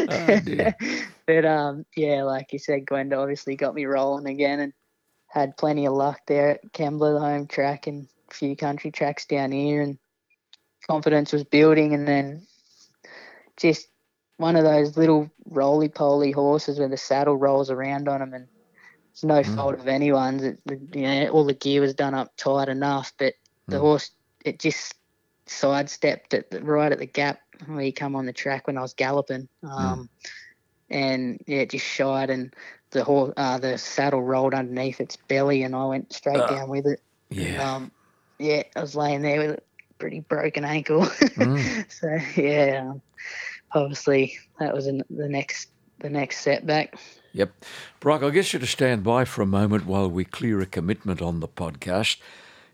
Oh, 0.08 0.72
but 1.26 1.44
um, 1.44 1.84
yeah, 1.94 2.22
like 2.22 2.54
you 2.54 2.58
said, 2.58 2.86
Gwenda 2.86 3.18
obviously 3.18 3.54
got 3.54 3.74
me 3.74 3.84
rolling 3.84 4.26
again 4.26 4.60
and 4.60 4.72
had 5.26 5.58
plenty 5.58 5.86
of 5.86 5.92
luck 5.92 6.20
there 6.26 6.52
at 6.52 6.72
Kembla, 6.72 7.14
the 7.14 7.20
home 7.20 7.46
track, 7.48 7.86
and 7.86 8.08
a 8.30 8.34
few 8.34 8.56
country 8.56 8.90
tracks 8.90 9.26
down 9.26 9.52
here, 9.52 9.82
and 9.82 9.98
confidence 10.88 11.34
was 11.34 11.44
building. 11.44 11.92
And 11.92 12.08
then 12.08 12.46
just 13.58 13.88
one 14.38 14.56
of 14.56 14.64
those 14.64 14.96
little 14.96 15.30
roly 15.44 15.90
poly 15.90 16.30
horses 16.30 16.78
where 16.78 16.88
the 16.88 16.96
saddle 16.96 17.36
rolls 17.36 17.70
around 17.70 18.08
on 18.08 18.20
them 18.20 18.32
and 18.32 18.48
it's 19.18 19.24
no 19.24 19.42
fault 19.42 19.80
of 19.80 19.88
anyone's. 19.88 20.44
It, 20.44 20.60
you 20.94 21.02
know, 21.02 21.28
all 21.30 21.44
the 21.44 21.52
gear 21.54 21.80
was 21.80 21.94
done 21.94 22.14
up 22.14 22.36
tight 22.36 22.68
enough, 22.68 23.12
but 23.18 23.34
the 23.68 23.78
Mm. 23.78 23.80
horse 23.80 24.10
it 24.44 24.60
just 24.60 24.94
sidestepped 25.46 26.34
at 26.34 26.50
the, 26.50 26.62
right 26.62 26.92
at 26.92 26.98
the 26.98 27.06
gap 27.06 27.40
where 27.66 27.80
he 27.80 27.90
come 27.90 28.14
on 28.14 28.26
the 28.26 28.32
track 28.32 28.66
when 28.68 28.78
I 28.78 28.82
was 28.82 28.94
galloping, 28.94 29.48
um, 29.64 30.08
and 30.88 31.40
yeah, 31.48 31.58
it 31.62 31.70
just 31.70 31.84
shied 31.84 32.30
and 32.30 32.54
the 32.92 33.02
horse, 33.02 33.34
uh, 33.36 33.58
the 33.58 33.76
saddle 33.76 34.22
rolled 34.22 34.54
underneath 34.54 35.00
its 35.00 35.16
belly, 35.16 35.64
and 35.64 35.74
I 35.74 35.84
went 35.86 36.12
straight 36.12 36.42
Ah. 36.42 36.46
down 36.46 36.68
with 36.68 36.86
it. 36.86 37.00
Yeah. 37.30 37.74
Um, 37.74 37.90
yeah, 38.38 38.62
I 38.76 38.80
was 38.80 38.94
laying 38.94 39.22
there 39.22 39.40
with 39.40 39.50
a 39.58 39.62
pretty 39.98 40.20
broken 40.20 40.64
ankle. 40.64 41.02
Mm. 41.02 41.90
so 42.36 42.40
yeah, 42.40 42.90
um, 42.90 43.02
obviously 43.74 44.38
that 44.60 44.72
was 44.74 44.86
in 44.86 45.02
the 45.10 45.28
next 45.28 45.70
the 45.98 46.08
next 46.10 46.38
setback. 46.42 46.94
Yep. 47.38 47.52
Brock, 48.00 48.24
I'll 48.24 48.32
get 48.32 48.52
you 48.52 48.58
to 48.58 48.66
stand 48.66 49.04
by 49.04 49.24
for 49.24 49.42
a 49.42 49.46
moment 49.46 49.86
while 49.86 50.10
we 50.10 50.24
clear 50.24 50.60
a 50.60 50.66
commitment 50.66 51.22
on 51.22 51.38
the 51.38 51.46
podcast. 51.46 52.16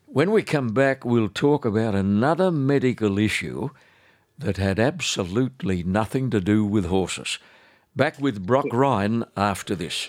When 0.07 0.31
we 0.31 0.43
come 0.43 0.69
back, 0.69 1.05
we'll 1.05 1.29
talk 1.29 1.67
about 1.67 1.95
another 1.95 2.51
medical 2.51 3.19
issue 3.19 3.69
that 4.39 4.57
had 4.57 4.79
absolutely 4.79 5.83
nothing 5.83 6.31
to 6.31 6.41
do 6.41 6.65
with 6.65 6.87
horses. 6.87 7.39
Back 7.97 8.21
with 8.21 8.45
Brock 8.45 8.67
Ryan 8.73 9.25
after 9.37 9.77
this. 9.77 10.09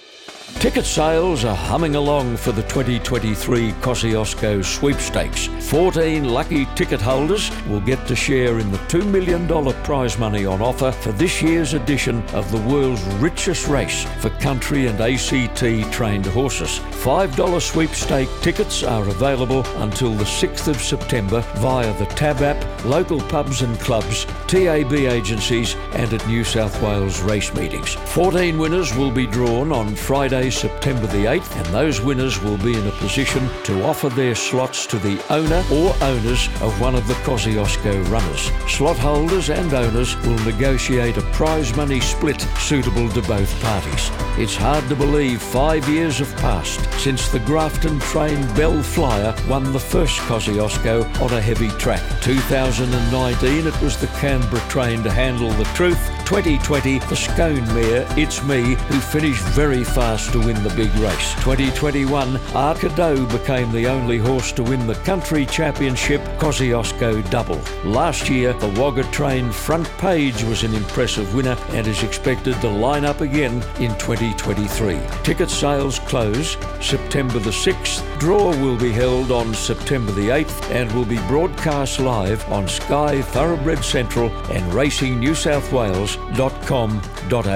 Ticket 0.60 0.86
sales 0.86 1.44
are 1.44 1.56
humming 1.56 1.96
along 1.96 2.38
for 2.38 2.52
the 2.52 2.64
2023 2.64 3.72
Kosciuszko 3.74 4.64
sweepstakes. 4.64 5.48
14 5.70 6.30
lucky 6.30 6.66
ticket 6.76 7.02
holders 7.02 7.52
will 7.68 7.82
get 7.82 8.08
to 8.08 8.16
share 8.16 8.58
in 8.58 8.72
the 8.72 8.78
$2 8.90 9.06
million 9.06 9.48
prize 9.84 10.18
money 10.18 10.46
on 10.46 10.62
offer 10.62 10.92
for 10.92 11.12
this 11.12 11.42
year's 11.42 11.74
edition 11.74 12.24
of 12.30 12.50
the 12.52 12.74
world's 12.74 13.04
richest 13.16 13.68
race 13.68 14.06
for 14.20 14.30
country 14.40 14.88
and 14.88 15.00
ACT 15.02 15.92
trained 15.92 16.26
horses. 16.28 16.80
$5 17.04 17.62
sweepstake 17.62 18.30
tickets 18.42 18.82
are 18.82 19.08
available 19.10 19.64
until 19.78 20.14
the 20.14 20.24
6th 20.24 20.68
of 20.68 20.78
September 20.78 21.42
via 21.58 21.94
the 22.00 22.06
Tab 22.06 22.42
app, 22.42 22.86
local 22.86 23.20
pubs 23.20 23.62
and 23.62 23.80
clubs, 23.80 24.26
TAB 24.48 24.94
agencies, 24.94 25.76
and 25.94 26.14
at 26.14 26.26
New 26.28 26.44
South 26.44 26.82
Wales 26.82 27.22
race 27.22 27.54
meetings. 27.54 27.75
14 27.84 28.58
winners 28.58 28.96
will 28.96 29.12
be 29.12 29.28
drawn 29.28 29.72
on 29.72 29.96
Friday, 29.96 30.50
September 30.50 31.08
the 31.08 31.26
8th, 31.26 31.56
and 31.58 31.66
those 31.74 32.00
winners 32.00 32.42
will 32.42 32.58
be 32.58 32.78
in 32.78 32.88
a 32.88 32.92
position 32.92 33.50
to 33.64 33.84
offer 33.84 34.08
their 34.10 34.36
slots 34.36 34.86
to 34.86 34.98
the 35.00 35.22
owner 35.30 35.64
or 35.72 35.94
owners 36.02 36.48
of 36.62 36.80
one 36.80 36.96
of 36.96 37.08
the 37.08 37.14
Kosciuszko 37.26 38.10
runners. 38.10 38.52
Slot 38.72 38.98
holders 38.98 39.50
and 39.50 39.74
owners 39.74 40.16
will 40.22 40.40
negotiate 40.46 41.18
a 41.18 41.22
prize 41.34 41.76
money 41.76 42.00
split 42.00 42.42
suitable 42.58 43.10
to 43.10 43.22
both 43.24 43.62
parties. 43.62 44.10
It's 44.38 44.56
hard 44.56 44.88
to 44.90 44.96
believe 44.96 45.42
five 45.42 45.88
years 45.90 46.20
have 46.20 46.36
passed 46.38 46.84
since 47.00 47.30
the 47.30 47.40
Grafton 47.40 48.00
trained 48.00 48.46
Belflyer 48.50 49.34
won 49.50 49.72
the 49.74 49.80
first 49.80 50.20
Kosciuszko 50.22 51.22
on 51.22 51.34
a 51.34 51.42
heavy 51.42 51.70
track. 51.80 52.02
2019 52.22 53.68
it 53.68 53.82
was 53.82 53.98
the 54.00 54.08
Canberra 54.20 54.62
train 54.70 55.04
to 55.04 55.12
handle 55.12 55.52
the 55.52 55.64
truth. 55.76 56.00
2020 56.26 57.00
the 57.00 57.16
Scone 57.16 57.65
Mare 57.74 58.06
It's 58.18 58.44
Me, 58.44 58.76
who 58.76 59.00
finished 59.00 59.44
very 59.50 59.84
fast 59.84 60.32
to 60.32 60.40
win 60.40 60.62
the 60.64 60.74
big 60.76 60.94
race. 60.96 61.34
2021, 61.44 62.40
Arcadeau 62.54 63.30
became 63.32 63.72
the 63.72 63.88
only 63.88 64.18
horse 64.18 64.52
to 64.54 64.64
win 64.64 64.88
the 64.88 64.96
country 64.96 65.46
championship 65.46 66.22
Kosciuszko 66.40 67.30
double. 67.30 67.62
Last 67.84 68.30
year, 68.30 68.54
the 68.54 68.70
Wagga 68.80 69.04
train 69.12 69.52
front 69.52 69.88
page 69.98 70.42
was 70.44 70.64
an 70.64 70.74
impressive 70.74 71.34
winner 71.34 71.58
and 71.70 71.88
is 71.88 72.04
expected 72.04 72.60
to 72.62 72.70
line 72.70 73.06
up 73.06 73.22
again 73.22 73.64
in 73.80 73.96
2023. 73.98 75.00
Ticket 75.24 75.50
sales 75.50 76.00
close 76.00 76.58
September 76.82 77.40
the 77.40 77.50
6th. 77.50 78.04
Draw 78.20 78.52
will 78.62 78.78
be 78.78 78.92
held 78.92 79.32
on 79.32 79.54
September 79.54 80.12
the 80.12 80.28
8th 80.30 80.70
and 80.72 80.92
will 80.94 81.06
be 81.06 81.18
broadcast 81.28 82.00
live 82.00 82.44
on 82.52 82.68
Sky 82.68 83.22
Thoroughbred 83.22 83.84
Central 83.84 84.30
and 84.52 84.64
racingnewsouthwales.com.au. 84.72 87.55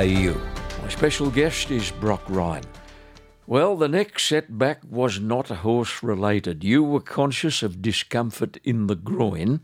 My 0.82 0.88
special 0.88 1.30
guest 1.30 1.72
is 1.72 1.92
Brock 1.92 2.22
Ryan. 2.30 2.64
Well, 3.46 3.76
the 3.76 3.90
next 3.90 4.28
setback 4.28 4.80
was 4.90 5.20
not 5.20 5.50
horse 5.50 6.02
related. 6.02 6.64
You 6.64 6.86
were 6.86 7.02
conscious 7.02 7.62
of 7.64 7.82
discomfort 7.82 8.56
in 8.64 8.88
the 8.88 8.96
groin, 8.96 9.60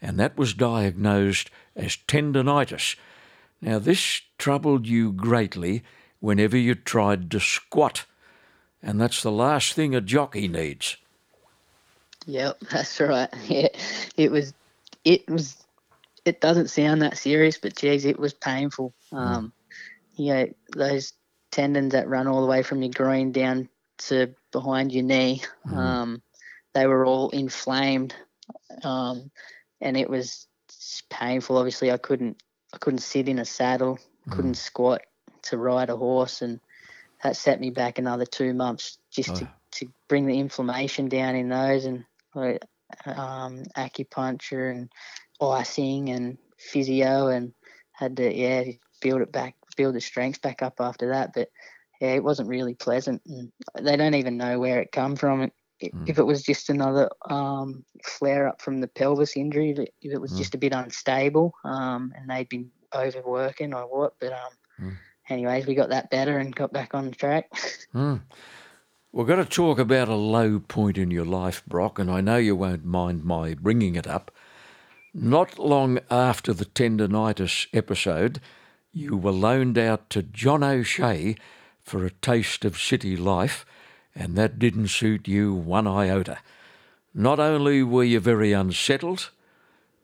and 0.00 0.16
that 0.20 0.36
was 0.36 0.54
diagnosed 0.54 1.50
as 1.74 1.96
tendonitis. 1.96 2.94
Now, 3.60 3.80
this 3.80 4.22
troubled 4.38 4.86
you 4.86 5.10
greatly 5.10 5.82
whenever 6.20 6.56
you 6.56 6.76
tried 6.76 7.28
to 7.32 7.40
squat, 7.40 8.04
and 8.80 9.00
that's 9.00 9.24
the 9.24 9.32
last 9.32 9.72
thing 9.72 9.92
a 9.92 10.00
jockey 10.00 10.46
needs. 10.46 10.98
Yep, 12.26 12.60
that's 12.70 13.00
right. 13.00 13.28
Yeah, 13.48 13.70
it 14.16 14.30
was, 14.30 14.54
it 15.04 15.28
was, 15.28 15.56
it 16.24 16.40
doesn't 16.40 16.70
sound 16.70 17.02
that 17.02 17.18
serious, 17.18 17.58
but 17.58 17.74
geez, 17.74 18.04
it 18.04 18.20
was 18.20 18.32
painful. 18.32 18.94
Um, 19.10 19.52
you 20.16 20.34
know, 20.34 20.46
those 20.74 21.12
tendons 21.50 21.92
that 21.92 22.08
run 22.08 22.26
all 22.26 22.40
the 22.40 22.46
way 22.46 22.62
from 22.62 22.82
your 22.82 22.92
groin 22.92 23.32
down 23.32 23.68
to 23.98 24.34
behind 24.52 24.92
your 24.92 25.04
knee, 25.04 25.42
um, 25.72 26.22
they 26.74 26.86
were 26.86 27.06
all 27.06 27.30
inflamed, 27.30 28.14
um, 28.82 29.30
and 29.80 29.96
it 29.96 30.10
was 30.10 30.46
painful. 31.10 31.56
Obviously, 31.58 31.92
I 31.92 31.96
couldn't, 31.96 32.42
I 32.72 32.78
couldn't 32.78 33.00
sit 33.00 33.28
in 33.28 33.38
a 33.38 33.44
saddle, 33.44 33.98
couldn't 34.30 34.54
squat 34.54 35.02
to 35.42 35.58
ride 35.58 35.90
a 35.90 35.96
horse, 35.96 36.42
and 36.42 36.60
that 37.22 37.36
set 37.36 37.60
me 37.60 37.70
back 37.70 37.98
another 37.98 38.26
two 38.26 38.52
months 38.54 38.98
just 39.10 39.36
to, 39.36 39.48
to 39.72 39.86
bring 40.08 40.26
the 40.26 40.38
inflammation 40.38 41.08
down 41.08 41.34
in 41.34 41.48
those 41.48 41.84
and 41.84 42.04
um, 43.06 43.62
acupuncture 43.76 44.70
and 44.70 44.92
icing 45.40 46.10
and 46.10 46.38
physio 46.58 47.28
and 47.28 47.52
had 47.92 48.16
to 48.16 48.34
yeah 48.34 48.64
build 49.00 49.20
it 49.20 49.32
back 49.32 49.54
build 49.76 49.94
the 49.94 50.00
strength 50.00 50.40
back 50.42 50.62
up 50.62 50.74
after 50.80 51.08
that 51.10 51.32
but 51.34 51.48
yeah 52.00 52.12
it 52.14 52.24
wasn't 52.24 52.48
really 52.48 52.74
pleasant. 52.74 53.22
And 53.26 53.52
they 53.80 53.96
don't 53.96 54.14
even 54.14 54.36
know 54.36 54.58
where 54.58 54.80
it 54.80 54.92
come 54.92 55.16
from. 55.16 55.42
It, 55.42 55.52
it- 55.80 55.92
if 56.06 56.18
it 56.18 56.22
was 56.24 56.42
just 56.42 56.70
another 56.70 57.08
um, 57.28 57.84
flare 58.04 58.46
up 58.48 58.60
from 58.62 58.80
the 58.80 58.88
pelvis 58.88 59.36
injury 59.36 59.70
if 59.70 59.78
it, 59.78 59.94
if 60.02 60.12
it 60.12 60.20
was 60.20 60.32
just 60.38 60.54
a 60.54 60.58
bit 60.58 60.72
unstable 60.72 61.52
um, 61.64 62.12
and 62.16 62.30
they'd 62.30 62.48
been 62.48 62.70
overworking 62.94 63.74
or 63.74 63.82
what 63.82 64.14
but 64.20 64.32
um, 64.32 64.52
anyways 65.28 65.66
we 65.66 65.74
got 65.74 65.88
that 65.90 66.10
better 66.10 66.38
and 66.38 66.54
got 66.54 66.72
back 66.72 66.94
on 66.94 67.10
track. 67.10 67.50
We've 69.12 69.26
got 69.28 69.36
to 69.36 69.44
talk 69.44 69.78
about 69.78 70.08
a 70.08 70.16
low 70.16 70.58
point 70.58 70.98
in 70.98 71.10
your 71.12 71.24
life, 71.24 71.64
Brock, 71.66 71.98
and 72.00 72.10
I 72.10 72.20
know 72.20 72.36
you 72.36 72.56
won't 72.56 72.84
mind 72.84 73.24
my 73.24 73.54
bringing 73.54 73.94
it 73.94 74.06
up. 74.08 74.32
Not 75.12 75.56
long 75.58 76.00
after 76.10 76.52
the 76.52 76.64
tendonitis 76.64 77.68
episode, 77.72 78.40
you 78.94 79.16
were 79.16 79.32
loaned 79.32 79.76
out 79.76 80.08
to 80.10 80.22
John 80.22 80.62
O'Shea 80.62 81.36
for 81.82 82.04
a 82.04 82.10
taste 82.10 82.64
of 82.64 82.78
city 82.78 83.16
life, 83.16 83.66
and 84.14 84.36
that 84.36 84.58
didn't 84.58 84.88
suit 84.88 85.28
you 85.28 85.52
one 85.52 85.86
iota. 85.86 86.38
Not 87.12 87.38
only 87.38 87.82
were 87.82 88.04
you 88.04 88.20
very 88.20 88.52
unsettled, 88.52 89.30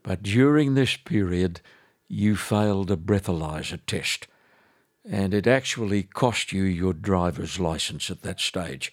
but 0.03 0.22
during 0.22 0.74
this 0.74 0.97
period 0.97 1.61
you 2.09 2.36
failed 2.36 2.91
a 2.91 2.97
breathalyzer 2.97 3.78
test 3.86 4.26
and 5.09 5.32
it 5.32 5.47
actually 5.47 6.03
cost 6.03 6.53
you 6.53 6.62
your 6.62 6.93
driver's 6.93 7.59
license 7.59 8.11
at 8.11 8.22
that 8.22 8.41
stage. 8.41 8.93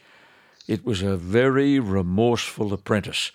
It 0.68 0.86
was 0.86 1.02
a 1.02 1.18
very 1.18 1.80
remorseful 1.80 2.74
apprentice 2.74 3.32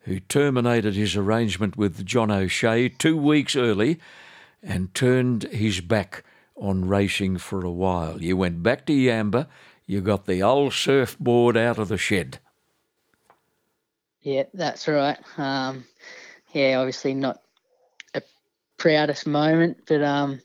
who 0.00 0.20
terminated 0.20 0.94
his 0.94 1.16
arrangement 1.16 1.76
with 1.76 2.04
John 2.04 2.30
O'Shea 2.30 2.88
two 2.88 3.16
weeks 3.16 3.56
early 3.56 4.00
and 4.62 4.94
turned 4.94 5.44
his 5.44 5.80
back 5.80 6.24
on 6.56 6.86
racing 6.86 7.38
for 7.38 7.64
a 7.64 7.70
while. 7.70 8.22
You 8.22 8.36
went 8.36 8.62
back 8.62 8.86
to 8.86 8.92
Yamba, 8.92 9.46
you 9.86 10.00
got 10.00 10.26
the 10.26 10.42
old 10.42 10.72
surfboard 10.72 11.56
out 11.56 11.78
of 11.78 11.88
the 11.88 11.98
shed. 11.98 12.38
Yeah, 14.22 14.44
that's 14.54 14.86
right. 14.86 15.18
Um, 15.36 15.84
yeah, 16.52 16.78
obviously 16.78 17.14
not 17.14 17.40
a 18.14 18.22
proudest 18.78 19.26
moment, 19.26 19.78
but 19.86 20.02
um, 20.02 20.40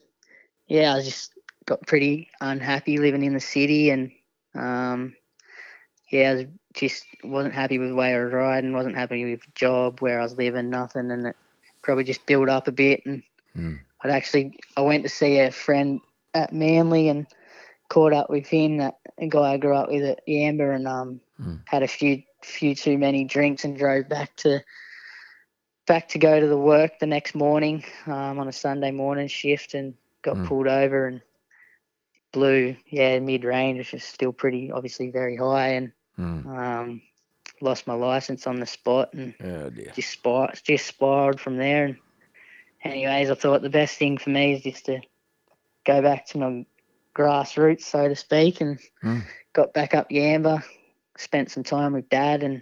yeah, 0.68 0.96
I 0.96 1.02
just 1.02 1.32
got 1.66 1.86
pretty 1.86 2.30
unhappy 2.42 2.98
living 2.98 3.24
in 3.24 3.34
the 3.34 3.40
city, 3.40 3.92
and 3.92 4.12
um, 4.56 5.16
yeah, 6.10 6.32
I 6.32 6.34
was 6.34 6.46
just 6.74 7.06
wasn't 7.24 7.54
happy 7.54 7.78
with 7.78 7.90
the 7.90 7.96
way 7.96 8.16
I 8.16 8.24
was 8.24 8.34
riding, 8.34 8.74
wasn't 8.74 8.96
happy 8.96 9.30
with 9.30 9.42
the 9.42 9.52
job 9.54 10.00
where 10.00 10.20
I 10.20 10.24
was 10.24 10.38
living, 10.38 10.70
nothing, 10.70 11.12
and 11.12 11.28
it 11.28 11.36
probably 11.84 12.04
just 12.04 12.26
built 12.26 12.50
up 12.50 12.68
a 12.68 12.72
bit. 12.72 13.06
And 13.06 13.22
I'd 14.02 14.12
actually 14.12 14.60
I 14.76 14.82
went 14.82 15.04
to 15.04 15.10
see 15.10 15.40
a 15.40 15.52
friend 15.52 16.00
at 16.34 16.54
Manly 16.54 17.10
and 17.10 17.28
caught 17.90 18.14
up 18.14 18.30
with 18.30 18.48
him, 18.48 18.78
that 18.78 18.96
a 19.18 19.28
guy 19.28 19.54
I 19.54 19.58
grew 19.58 19.76
up 19.76 19.90
with 19.90 20.04
at 20.04 20.28
Yamba, 20.28 20.76
and 20.76 20.88
um, 20.88 21.22
had 21.66 21.84
a 21.84 21.88
few 21.88 22.24
few 22.44 22.76
too 22.76 22.98
many 22.98 23.24
drinks 23.26 23.64
and 23.66 23.78
drove 23.78 24.08
back 24.08 24.36
to 24.38 24.62
back 25.88 26.10
to 26.10 26.20
go 26.20 26.40
to 26.40 26.48
the 26.48 26.58
work 26.58 27.00
the 27.00 27.06
next 27.08 27.34
morning 27.34 27.84
um, 28.06 28.40
on 28.40 28.48
a 28.48 28.52
Sunday 28.54 28.92
morning 28.92 29.28
shift 29.28 29.74
and 29.74 29.96
got 30.22 30.36
pulled 30.46 30.68
over 30.68 31.08
and 31.08 31.22
blew. 32.34 32.76
Yeah 32.88 33.20
mid 33.20 33.44
range 33.44 33.80
which 33.80 33.94
is 33.94 34.04
still 34.04 34.34
pretty 34.34 34.72
obviously 34.72 35.10
very 35.10 35.36
high 35.36 35.70
and 35.70 35.92
um, 36.48 37.02
lost 37.62 37.88
my 37.88 37.94
license 37.94 38.46
on 38.48 38.60
the 38.60 38.66
spot 38.66 39.14
and 39.14 39.34
Oh 39.44 39.70
just 39.96 40.10
spir- 40.12 40.54
just 40.64 40.86
spiraled 40.86 41.40
from 41.40 41.58
there. 41.58 41.86
And 41.86 41.98
anyways, 42.84 43.30
I 43.30 43.36
thought 43.36 43.62
the 43.62 43.70
best 43.70 43.98
thing 43.98 44.18
for 44.18 44.30
me 44.30 44.54
is 44.54 44.64
just 44.64 44.86
to 44.86 45.02
go 45.86 46.02
back 46.02 46.26
to 46.28 46.38
my 46.38 46.66
grassroots, 47.16 47.84
so 47.84 48.08
to 48.08 48.16
speak, 48.16 48.62
and 48.62 48.80
hmm. 49.02 49.20
got 49.54 49.74
back 49.74 49.94
up 49.94 50.10
Yamba, 50.10 50.64
spent 51.18 51.52
some 51.52 51.64
time 51.64 51.94
with 51.94 52.10
Dad, 52.10 52.44
and 52.44 52.62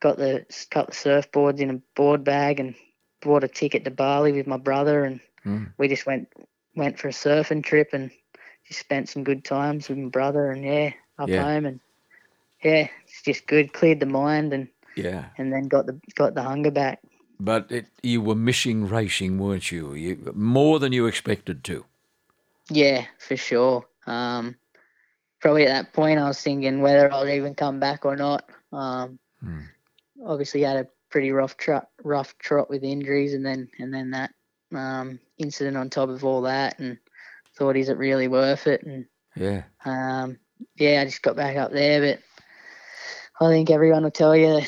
got 0.00 0.16
the 0.16 0.44
couple 0.70 0.92
of 0.92 0.96
surfboards 0.96 1.60
in 1.60 1.70
a 1.70 1.80
board 1.94 2.24
bag, 2.24 2.60
and 2.60 2.74
bought 3.20 3.44
a 3.44 3.48
ticket 3.48 3.84
to 3.84 3.90
Bali 3.90 4.32
with 4.32 4.46
my 4.46 4.56
brother, 4.58 5.04
and 5.04 5.20
hmm. 5.42 5.64
we 5.78 5.88
just 5.88 6.06
went 6.06 6.28
went 6.74 6.98
for 6.98 7.08
a 7.08 7.12
surfing 7.12 7.62
trip 7.62 7.90
and 7.92 8.10
just 8.66 8.80
spent 8.80 9.08
some 9.08 9.24
good 9.24 9.44
times 9.44 9.88
with 9.88 9.98
my 9.98 10.08
brother, 10.08 10.50
and 10.50 10.64
yeah, 10.64 10.92
up 11.18 11.28
Yeah. 11.28 11.42
home, 11.42 11.66
and 11.66 11.80
yeah, 12.62 12.88
it's 13.04 13.22
just 13.22 13.46
good, 13.46 13.72
cleared 13.72 14.00
the 14.00 14.06
mind, 14.06 14.52
and 14.52 14.68
Yeah. 14.96 15.26
and 15.38 15.52
then 15.52 15.68
got 15.68 15.86
the 15.86 16.00
got 16.14 16.34
the 16.34 16.42
hunger 16.42 16.70
back. 16.70 17.00
But 17.44 17.72
it, 17.72 17.86
you 18.04 18.20
were 18.20 18.36
missing 18.36 18.88
racing, 18.88 19.38
weren't 19.38 19.72
you? 19.72 19.94
you? 19.94 20.32
More 20.32 20.78
than 20.78 20.92
you 20.92 21.06
expected 21.06 21.64
to. 21.64 21.84
Yeah, 22.70 23.06
for 23.18 23.36
sure. 23.36 23.84
Um, 24.06 24.54
probably 25.40 25.66
at 25.66 25.72
that 25.74 25.92
point, 25.92 26.20
I 26.20 26.28
was 26.28 26.40
thinking 26.40 26.82
whether 26.82 27.12
I'll 27.12 27.28
even 27.28 27.56
come 27.56 27.80
back 27.80 28.04
or 28.04 28.14
not. 28.14 28.48
Um, 28.72 29.18
Obviously, 30.24 30.62
had 30.62 30.76
a 30.76 30.88
pretty 31.10 31.32
rough 31.32 31.56
trot, 31.56 31.88
rough 32.04 32.38
trot 32.38 32.70
with 32.70 32.84
injuries, 32.84 33.34
and 33.34 33.44
then 33.44 33.68
and 33.80 33.92
then 33.92 34.12
that 34.12 34.30
um, 34.72 35.18
incident 35.36 35.76
on 35.76 35.90
top 35.90 36.10
of 36.10 36.24
all 36.24 36.42
that, 36.42 36.78
and 36.78 36.96
thought, 37.58 37.76
is 37.76 37.88
it 37.88 37.98
really 37.98 38.28
worth 38.28 38.68
it? 38.68 38.84
And 38.84 39.06
Yeah. 39.34 39.64
um, 39.84 40.38
yeah, 40.76 41.00
I 41.00 41.04
just 41.06 41.22
got 41.22 41.34
back 41.34 41.56
up 41.56 41.72
there, 41.72 42.00
but 42.00 43.44
I 43.44 43.50
think 43.50 43.68
everyone 43.68 44.04
will 44.04 44.12
tell 44.12 44.36
you 44.36 44.60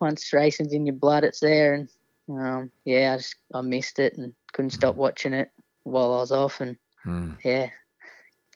once 0.00 0.30
racing's 0.32 0.74
in 0.74 0.84
your 0.84 0.94
blood, 0.94 1.24
it's 1.24 1.40
there. 1.40 1.72
And 1.72 1.88
um, 2.28 2.70
yeah, 2.84 3.14
I 3.14 3.16
just 3.16 3.36
I 3.54 3.60
missed 3.60 3.98
it 3.98 4.16
and 4.18 4.34
couldn't 4.52 4.70
stop 4.70 4.96
watching 4.96 5.32
it 5.32 5.50
while 5.84 6.14
I 6.14 6.18
was 6.18 6.32
off, 6.32 6.60
and 6.60 6.76
yeah, 7.44 7.70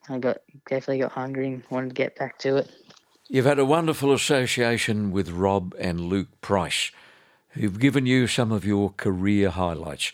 I 0.09 0.19
got 0.19 0.39
definitely 0.69 0.99
got 0.99 1.13
hungry 1.13 1.47
and 1.49 1.63
wanted 1.71 1.89
to 1.89 1.95
get 1.95 2.17
back 2.17 2.39
to 2.41 2.57
it. 2.57 2.71
You've 3.29 3.47
had 3.47 3.59
a 3.59 3.65
wonderful 3.65 4.13
association 4.13 5.11
with 5.11 5.31
Rob 5.31 5.75
and 5.79 6.01
Luke 6.01 6.41
Price, 6.41 6.91
who've 7.51 7.79
given 7.79 8.05
you 8.05 8.27
some 8.27 8.53
of 8.53 8.65
your 8.65 8.91
career 8.91 9.51
highlights. 9.51 10.13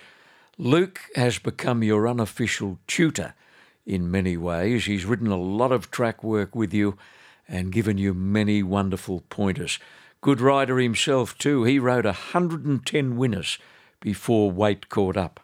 Luke 0.56 1.00
has 1.14 1.38
become 1.38 1.82
your 1.82 2.06
unofficial 2.06 2.78
tutor 2.86 3.34
in 3.86 4.10
many 4.10 4.36
ways. 4.36 4.84
He's 4.84 5.04
written 5.04 5.28
a 5.28 5.36
lot 5.36 5.72
of 5.72 5.90
track 5.90 6.22
work 6.22 6.54
with 6.54 6.74
you 6.74 6.98
and 7.48 7.72
given 7.72 7.96
you 7.96 8.12
many 8.12 8.62
wonderful 8.62 9.22
pointers. 9.30 9.78
Good 10.20 10.40
rider 10.40 10.78
himself, 10.78 11.36
too. 11.38 11.64
He 11.64 11.78
rode 11.78 12.04
110 12.04 13.16
winners 13.16 13.58
before 14.00 14.50
weight 14.50 14.88
caught 14.88 15.16
up. 15.16 15.40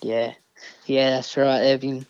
Yeah, 0.00 0.34
yeah, 0.86 1.10
that's 1.10 1.36
right. 1.36 1.60
They've 1.60 1.80
been 1.80 2.06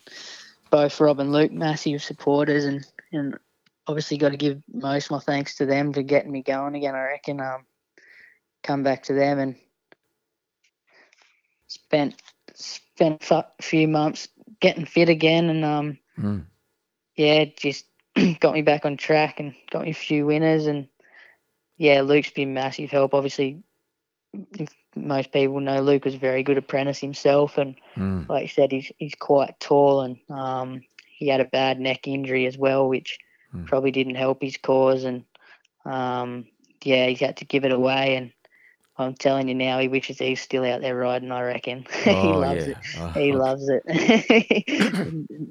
both 0.70 0.98
Rob 1.00 1.20
and 1.20 1.32
Luke 1.32 1.52
massive 1.52 2.02
supporters, 2.02 2.64
and 2.64 2.86
and 3.12 3.38
obviously 3.86 4.16
got 4.16 4.30
to 4.30 4.38
give 4.38 4.62
most 4.72 5.10
my 5.10 5.18
thanks 5.18 5.56
to 5.56 5.66
them 5.66 5.92
for 5.92 6.00
getting 6.00 6.32
me 6.32 6.42
going 6.42 6.74
again. 6.74 6.94
I 6.94 7.02
reckon. 7.02 7.40
Um, 7.40 7.66
come 8.62 8.82
back 8.82 9.02
to 9.04 9.12
them 9.12 9.38
and 9.38 9.56
spent 11.66 12.14
spent 12.54 13.30
a 13.30 13.44
few 13.60 13.88
months 13.88 14.28
getting 14.60 14.84
fit 14.84 15.08
again, 15.08 15.48
and 15.48 15.64
um, 15.64 15.98
mm. 16.18 16.44
yeah, 17.16 17.44
just 17.56 17.86
got 18.40 18.54
me 18.54 18.62
back 18.62 18.84
on 18.84 18.96
track 18.96 19.40
and 19.40 19.54
got 19.70 19.82
me 19.82 19.90
a 19.90 19.94
few 19.94 20.26
winners, 20.26 20.66
and 20.66 20.86
yeah, 21.76 22.02
Luke's 22.02 22.30
been 22.30 22.54
massive 22.54 22.90
help. 22.90 23.14
Obviously, 23.14 23.62
most 24.94 25.32
people 25.32 25.60
know 25.60 25.80
Luke 25.80 26.04
was 26.04 26.14
a 26.14 26.18
very 26.18 26.42
good 26.42 26.58
apprentice 26.58 26.98
himself, 26.98 27.58
and 27.58 27.76
mm. 27.96 28.28
like 28.28 28.42
you 28.42 28.48
said, 28.48 28.72
he's 28.72 28.90
he's 28.98 29.14
quite 29.14 29.58
tall, 29.60 30.02
and 30.02 30.18
um, 30.30 30.82
he 31.16 31.28
had 31.28 31.40
a 31.40 31.46
bad 31.46 31.80
neck 31.80 32.06
injury 32.06 32.46
as 32.46 32.58
well, 32.58 32.88
which 32.88 33.18
mm. 33.54 33.66
probably 33.66 33.90
didn't 33.90 34.16
help 34.16 34.42
his 34.42 34.56
cause, 34.56 35.04
and 35.04 35.24
um, 35.84 36.46
yeah, 36.82 37.06
he's 37.06 37.20
had 37.20 37.38
to 37.38 37.44
give 37.44 37.64
it 37.64 37.72
away, 37.72 38.16
and 38.16 38.32
I'm 38.98 39.14
telling 39.14 39.48
you 39.48 39.54
now, 39.54 39.78
he 39.78 39.88
wishes 39.88 40.18
he's 40.18 40.40
still 40.40 40.64
out 40.64 40.82
there 40.82 40.96
riding. 40.96 41.32
I 41.32 41.42
reckon 41.42 41.86
oh, 42.06 42.22
he 42.22 42.28
loves 42.28 42.66
yeah. 42.66 42.72
it. 42.72 42.76
Oh, 42.98 43.08
he 43.08 43.20
okay. 43.20 43.32
loves 43.32 43.68
it. 43.68 43.82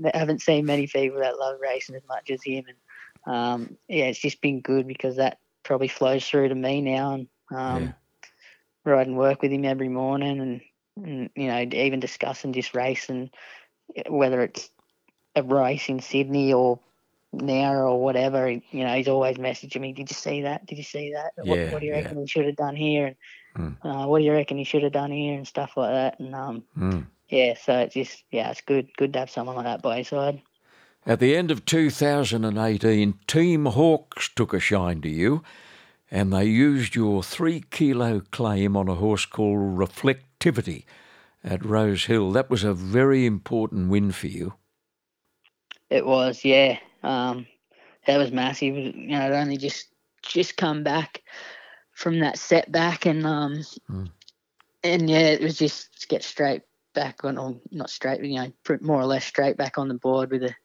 I 0.14 0.18
haven't 0.18 0.42
seen 0.42 0.66
many 0.66 0.88
people 0.88 1.20
that 1.20 1.40
love 1.40 1.58
racing 1.60 1.96
as 1.96 2.08
much 2.08 2.30
as 2.30 2.44
him, 2.44 2.66
and 2.68 3.34
um, 3.34 3.78
yeah, 3.88 4.06
it's 4.06 4.20
just 4.20 4.42
been 4.42 4.62
good 4.62 4.88
because 4.88 5.16
that 5.16 5.40
probably 5.72 5.88
flows 5.88 6.28
through 6.28 6.50
to 6.50 6.56
me 6.56 6.82
now, 6.82 7.14
and 7.14 7.28
um, 7.50 7.84
yeah. 7.84 7.92
ride 8.84 9.08
and 9.08 9.16
work 9.16 9.42
with 9.42 9.54
him 9.54 9.64
every 9.64 9.88
morning, 9.88 10.42
and, 10.42 10.62
and 10.98 11.30
you 11.34 11.48
know, 11.48 11.60
even 11.62 12.02
discussing 12.02 12.52
this 12.52 12.76
race 12.76 13.08
and 13.08 13.30
whether 14.10 14.42
it's 14.42 14.70
a 15.38 15.44
race 15.44 15.88
in 15.88 16.02
Sydney 16.02 16.52
or 16.52 16.78
now 17.32 17.74
or 17.74 18.04
whatever, 18.04 18.50
you 18.50 18.84
know, 18.84 18.94
he's 18.94 19.08
always 19.08 19.38
messaging 19.38 19.80
me, 19.80 19.94
Did 19.94 20.10
you 20.10 20.14
see 20.14 20.42
that? 20.42 20.66
Did 20.66 20.78
you 20.78 20.84
see 20.84 21.14
that? 21.14 21.32
Yeah, 21.42 21.64
what, 21.68 21.74
what 21.74 21.80
do 21.80 21.86
you 21.86 21.94
reckon 21.94 22.18
yeah. 22.18 22.22
he 22.24 22.28
should 22.28 22.46
have 22.48 22.58
done 22.58 22.76
here? 22.76 23.16
And 23.56 23.78
mm. 23.82 24.04
uh, 24.04 24.08
what 24.10 24.20
do 24.20 24.26
you 24.26 24.34
reckon 24.34 24.58
he 24.58 24.66
should 24.66 24.84
have 24.84 24.92
done 24.92 25.12
here 25.12 25.36
and 25.36 25.48
stuff 25.48 25.78
like 25.78 25.92
that? 25.92 26.20
And 26.20 26.36
um, 26.36 26.64
mm. 26.78 27.06
yeah, 27.30 27.54
so 27.54 27.78
it's 27.78 27.94
just, 27.94 28.26
yeah, 28.30 28.52
it's 28.52 28.60
good, 28.60 28.90
good 28.98 29.14
to 29.14 29.20
have 29.20 29.30
someone 29.30 29.56
like 29.56 29.68
that 29.68 29.82
by 29.82 29.96
your 29.96 30.04
side. 30.04 30.42
At 31.06 31.20
the 31.20 31.36
end 31.36 31.50
of 31.50 31.66
2018, 31.66 33.20
Team 33.26 33.66
Hawkes 33.66 34.30
took 34.36 34.54
a 34.54 34.60
shine 34.60 35.02
to 35.02 35.10
you 35.10 35.44
and 36.12 36.34
they 36.34 36.46
used 36.46 36.94
your 36.94 37.24
three 37.24 37.64
kilo 37.72 38.22
claim 38.32 38.76
on 38.76 38.90
a 38.90 38.96
horse 38.96 39.26
called 39.26 39.78
Reflectivity 39.78 40.84
at 41.44 41.66
Rose 41.66 42.06
Hill. 42.06 42.32
That 42.34 42.50
was 42.50 42.64
a 42.64 42.74
very 42.74 43.26
important 43.26 43.90
win 43.90 44.12
for 44.12 44.28
you. 44.28 44.54
It 45.90 46.06
was, 46.06 46.44
yeah. 46.44 46.78
Um, 47.02 47.48
that 48.06 48.18
was 48.18 48.32
massive. 48.32 48.76
You 48.76 49.08
know, 49.08 49.28
it 49.28 49.34
only 49.34 49.58
just 49.58 49.88
just 50.22 50.58
come 50.58 50.84
back 50.84 51.24
from 51.94 52.20
that 52.20 52.38
setback, 52.38 53.06
and 53.06 53.26
um, 53.26 53.64
mm. 53.90 54.10
and 54.84 55.10
yeah, 55.10 55.20
it 55.20 55.42
was 55.42 55.58
just 55.58 56.08
get 56.10 56.24
straight 56.24 56.62
back 56.94 57.24
on, 57.24 57.38
or 57.38 57.58
not 57.72 57.90
straight, 57.90 58.24
you 58.24 58.40
know, 58.40 58.52
more 58.82 59.00
or 59.00 59.06
less 59.06 59.26
straight 59.26 59.58
back 59.58 59.78
on 59.78 59.88
the 59.88 59.96
board 59.96 60.32
with 60.32 60.44
a 60.44 60.56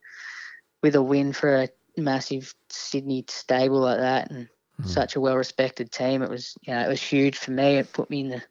with 0.81 0.95
a 0.95 1.01
win 1.01 1.33
for 1.33 1.63
a 1.63 1.69
massive 1.97 2.53
Sydney 2.69 3.25
stable 3.27 3.79
like 3.79 3.99
that, 3.99 4.31
and 4.31 4.47
mm. 4.81 4.87
such 4.87 5.15
a 5.15 5.21
well 5.21 5.35
respected 5.35 5.91
team. 5.91 6.21
It 6.21 6.29
was, 6.29 6.55
you 6.61 6.73
know, 6.73 6.81
it 6.81 6.87
was 6.87 7.01
huge 7.01 7.37
for 7.37 7.51
me. 7.51 7.77
It 7.77 7.93
put 7.93 8.09
me 8.09 8.21
in 8.21 8.29
the 8.29 8.43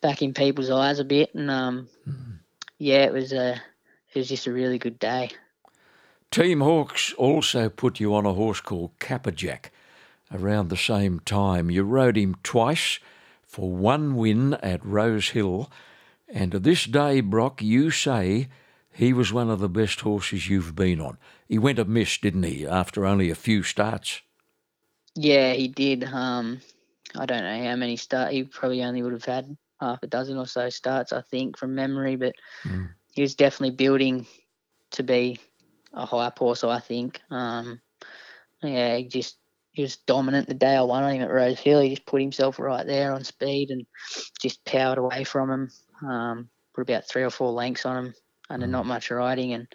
back 0.00 0.22
in 0.22 0.34
people's 0.34 0.70
eyes 0.70 0.98
a 0.98 1.04
bit, 1.04 1.34
and 1.34 1.50
um, 1.50 1.88
mm. 2.08 2.38
yeah, 2.78 3.04
it 3.04 3.12
was 3.12 3.32
a 3.32 3.60
it 4.14 4.18
was 4.18 4.28
just 4.28 4.46
a 4.46 4.52
really 4.52 4.78
good 4.78 4.98
day. 4.98 5.30
Team 6.30 6.60
Hawkes 6.60 7.14
also 7.14 7.68
put 7.68 8.00
you 8.00 8.14
on 8.14 8.26
a 8.26 8.34
horse 8.34 8.60
called 8.60 8.98
Capperjack 8.98 9.70
around 10.32 10.68
the 10.68 10.76
same 10.76 11.20
time. 11.20 11.70
You 11.70 11.84
rode 11.84 12.18
him 12.18 12.36
twice 12.42 12.98
for 13.46 13.72
one 13.72 14.14
win 14.14 14.54
at 14.54 14.84
Rose 14.84 15.30
Hill, 15.30 15.70
and 16.28 16.52
to 16.52 16.58
this 16.58 16.84
day, 16.84 17.20
Brock, 17.20 17.62
you 17.62 17.90
say 17.90 18.48
he 18.98 19.12
was 19.12 19.32
one 19.32 19.48
of 19.48 19.60
the 19.60 19.68
best 19.68 20.00
horses 20.00 20.48
you've 20.48 20.74
been 20.74 21.00
on. 21.00 21.18
He 21.48 21.56
went 21.56 21.78
amiss, 21.78 22.18
didn't 22.18 22.42
he, 22.42 22.66
after 22.66 23.06
only 23.06 23.30
a 23.30 23.36
few 23.36 23.62
starts? 23.62 24.22
Yeah, 25.14 25.52
he 25.52 25.68
did. 25.68 26.02
Um, 26.02 26.60
I 27.16 27.24
don't 27.24 27.44
know 27.44 27.62
how 27.62 27.76
many 27.76 27.94
starts. 27.94 28.32
He 28.32 28.42
probably 28.42 28.82
only 28.82 29.04
would 29.04 29.12
have 29.12 29.24
had 29.24 29.56
half 29.80 30.02
a 30.02 30.08
dozen 30.08 30.36
or 30.36 30.48
so 30.48 30.68
starts, 30.68 31.12
I 31.12 31.20
think, 31.20 31.56
from 31.56 31.76
memory. 31.76 32.16
But 32.16 32.34
mm. 32.64 32.88
he 33.12 33.22
was 33.22 33.36
definitely 33.36 33.76
building 33.76 34.26
to 34.90 35.04
be 35.04 35.38
a 35.92 36.04
high 36.04 36.32
horse, 36.36 36.64
I 36.64 36.80
think. 36.80 37.20
Um, 37.30 37.80
yeah, 38.64 38.96
he 38.96 39.04
just 39.04 39.36
he 39.70 39.82
was 39.82 39.94
dominant 39.94 40.48
the 40.48 40.54
day 40.54 40.74
I 40.74 40.82
won 40.82 41.04
on 41.04 41.14
him 41.14 41.22
at 41.22 41.30
Rose 41.30 41.60
Hill. 41.60 41.82
He 41.82 41.90
just 41.90 42.04
put 42.04 42.20
himself 42.20 42.58
right 42.58 42.84
there 42.84 43.12
on 43.12 43.22
speed 43.22 43.70
and 43.70 43.86
just 44.42 44.64
powered 44.64 44.98
away 44.98 45.22
from 45.22 45.50
him. 45.52 45.70
Um, 46.02 46.48
put 46.74 46.82
about 46.82 47.06
three 47.06 47.22
or 47.22 47.30
four 47.30 47.52
lengths 47.52 47.86
on 47.86 48.06
him 48.06 48.14
under 48.50 48.66
mm. 48.66 48.70
not 48.70 48.86
much 48.86 49.10
riding, 49.10 49.52
and 49.52 49.68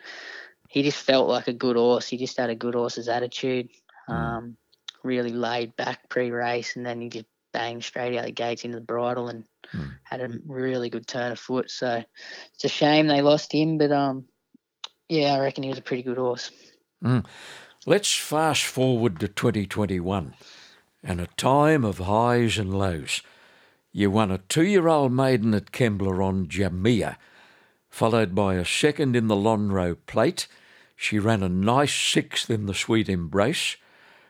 he 0.68 0.84
just 0.84 0.98
felt 0.98 1.28
like 1.28 1.48
a 1.48 1.54
good 1.54 1.76
horse. 1.76 2.08
He 2.08 2.18
just 2.18 2.38
had 2.38 2.50
a 2.50 2.56
good 2.56 2.76
horse's 2.76 3.08
attitude. 3.08 3.70
Mm. 4.10 4.14
Um, 4.14 4.58
really 5.04 5.32
laid 5.32 5.76
back 5.76 6.10
pre-race, 6.10 6.76
and 6.76 6.86
then 6.86 7.02
he 7.02 7.10
just 7.10 7.26
banged 7.52 7.84
straight 7.84 8.18
out 8.18 8.26
the 8.26 8.32
gates 8.32 8.66
into 8.66 8.78
the 8.78 8.86
bridle 8.86 9.30
and 9.30 9.44
mm. 9.74 9.92
had 10.04 10.22
a 10.22 10.30
really 10.46 10.90
good 10.90 11.08
turn 11.08 11.32
of 11.32 11.40
foot. 11.40 11.70
So 11.70 12.04
it's 12.54 12.64
a 12.64 12.70
shame 12.70 13.08
they 13.08 13.22
lost 13.22 13.54
him, 13.54 13.78
but 13.78 13.92
um, 13.92 14.26
yeah, 15.08 15.34
I 15.34 15.40
reckon 15.40 15.64
he 15.64 15.70
was 15.70 15.78
a 15.78 15.84
pretty 15.84 16.04
good 16.04 16.18
horse. 16.18 16.52
Mm. 17.04 17.26
Let's 17.86 18.14
fast 18.14 18.64
forward 18.64 19.20
to 19.20 19.28
2021 19.28 20.34
and 21.04 21.22
a 21.22 21.28
time 21.38 21.84
of 21.84 22.00
highs 22.00 22.58
and 22.58 22.74
lows. 22.74 23.22
You 23.92 24.10
won 24.10 24.32
a 24.32 24.38
two 24.38 24.64
year 24.64 24.88
old 24.88 25.12
maiden 25.12 25.54
at 25.54 25.72
Kembla 25.72 26.26
on 26.26 26.48
Jamia, 26.48 27.18
followed 27.94 28.34
by 28.34 28.56
a 28.56 28.66
second 28.66 29.16
in 29.16 29.28
the 29.28 29.36
Lonhro 29.36 29.96
Plate. 30.08 30.48
She 30.96 31.20
ran 31.20 31.44
a 31.44 31.48
nice 31.48 31.94
sixth 31.94 32.50
in 32.50 32.66
the 32.66 32.74
Sweet 32.74 33.08
Embrace. 33.08 33.76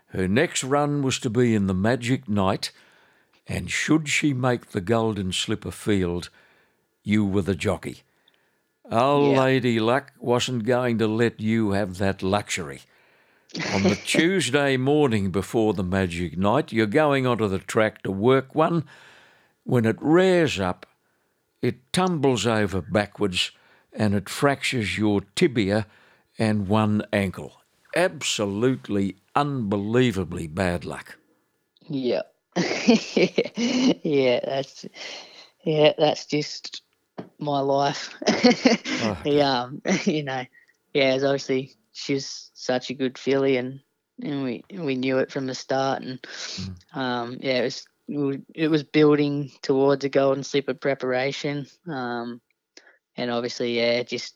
Her 0.08 0.28
next 0.28 0.66
run 0.66 1.02
was 1.02 1.18
to 1.20 1.30
be 1.30 1.56
in 1.56 1.68
the 1.68 1.74
Magic 1.74 2.28
Night, 2.28 2.72
and 3.48 3.72
should 3.72 4.10
she 4.10 4.34
make 4.34 4.72
the 4.72 4.82
Golden 4.82 5.32
Slipper 5.32 5.72
field, 5.72 6.30
you 7.04 7.26
were 7.26 7.42
the 7.42 7.56
jockey. 7.56 8.04
Old 8.92 9.32
yeah. 9.32 9.44
Lady 9.44 9.80
Luck 9.80 10.12
wasn't 10.20 10.66
going 10.66 10.98
to 10.98 11.08
let 11.08 11.40
you 11.40 11.72
have 11.72 12.00
that 12.00 12.22
luxury. 12.22 12.82
On 13.74 13.84
the 13.84 13.96
Tuesday 14.06 14.76
morning 14.76 15.32
before 15.32 15.74
the 15.74 15.86
magic 15.86 16.38
night, 16.38 16.74
you're 16.74 16.86
going 16.86 17.26
onto 17.26 17.48
the 17.48 17.60
track 17.60 18.02
to 18.02 18.12
work 18.12 18.54
one. 18.54 18.84
When 19.64 19.86
it 19.86 19.96
rears 20.02 20.60
up, 20.60 20.86
it 21.64 21.94
tumbles 21.94 22.46
over 22.46 22.82
backwards 22.82 23.52
and 23.94 24.14
it 24.14 24.28
fractures 24.28 24.98
your 24.98 25.22
tibia 25.34 25.88
and 26.38 26.68
one 26.68 27.02
ankle. 27.14 27.62
Absolutely, 27.96 29.16
unbelievably 29.34 30.48
bad 30.48 30.84
luck. 30.84 31.18
Yeah. 31.88 32.24
yeah, 32.56 34.40
that's 34.44 34.86
yeah, 35.64 35.94
that's 35.98 36.26
just 36.26 36.82
my 37.40 37.60
life. 37.62 38.14
oh. 38.28 39.18
Yeah, 39.26 39.62
um, 39.62 39.82
you 40.06 40.24
know, 40.24 40.44
yeah, 40.94 41.16
it's 41.16 41.24
obviously 41.24 41.76
she's 41.94 42.52
such 42.54 42.90
a 42.90 42.94
good 42.94 43.18
filly, 43.18 43.58
and 43.58 43.80
and 44.22 44.44
we 44.44 44.64
we 44.72 44.96
knew 44.96 45.18
it 45.20 45.32
from 45.32 45.48
the 45.48 45.56
start, 45.56 46.04
and 46.04 46.22
mm. 46.22 46.98
um, 46.98 47.38
yeah, 47.40 47.60
it 47.60 47.64
was 47.64 47.86
it 48.08 48.70
was 48.70 48.84
building 48.84 49.52
towards 49.62 50.04
a 50.04 50.10
golden 50.10 50.44
slipper 50.44 50.74
preparation, 50.74 51.68
um, 51.88 52.42
and 53.16 53.32
obviously, 53.32 53.78
yeah, 53.78 54.04
just 54.04 54.36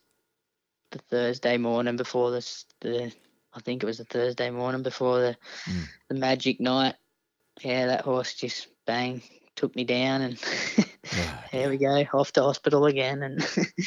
the 0.91 0.99
Thursday 1.09 1.57
morning 1.57 1.97
before 1.97 2.31
this, 2.31 2.65
the 2.81 3.11
I 3.53 3.59
think 3.59 3.83
it 3.83 3.87
was 3.87 3.97
the 3.97 4.05
Thursday 4.05 4.49
morning 4.49 4.83
before 4.83 5.19
the 5.19 5.37
mm. 5.65 5.83
the 6.09 6.15
magic 6.15 6.59
night. 6.59 6.95
Yeah, 7.61 7.87
that 7.87 8.01
horse 8.01 8.33
just 8.33 8.67
bang 8.85 9.21
took 9.55 9.75
me 9.75 9.83
down, 9.83 10.21
and 10.21 10.39
here 11.51 11.69
we 11.69 11.77
go 11.77 12.05
off 12.13 12.31
to 12.33 12.43
hospital 12.43 12.85
again, 12.85 13.23
and 13.23 13.45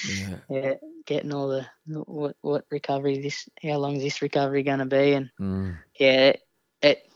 yeah. 0.08 0.36
yeah. 0.50 0.74
getting 1.06 1.32
all 1.32 1.48
the 1.48 1.66
what 1.86 2.36
what 2.42 2.64
recovery 2.70 3.22
this 3.22 3.48
how 3.62 3.76
long 3.76 3.96
is 3.96 4.02
this 4.02 4.20
recovery 4.22 4.62
going 4.62 4.80
to 4.80 4.86
be, 4.86 5.12
and 5.12 5.30
mm. 5.40 5.78
yeah, 5.98 6.28
it, 6.28 6.42
it 6.82 7.09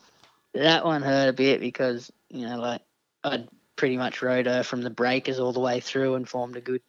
that 0.55 0.85
one 0.85 1.01
hurt 1.01 1.29
a 1.29 1.33
bit 1.33 1.59
because 1.59 2.11
you 2.29 2.47
know 2.47 2.59
like 2.59 2.81
I'd 3.23 3.47
pretty 3.75 3.97
much 3.97 4.21
rode 4.21 4.45
her 4.45 4.63
from 4.63 4.81
the 4.81 4.89
breakers 4.89 5.39
all 5.39 5.53
the 5.53 5.59
way 5.59 5.79
through 5.79 6.15
and 6.15 6.27
formed 6.27 6.55
a 6.55 6.61
good 6.61 6.81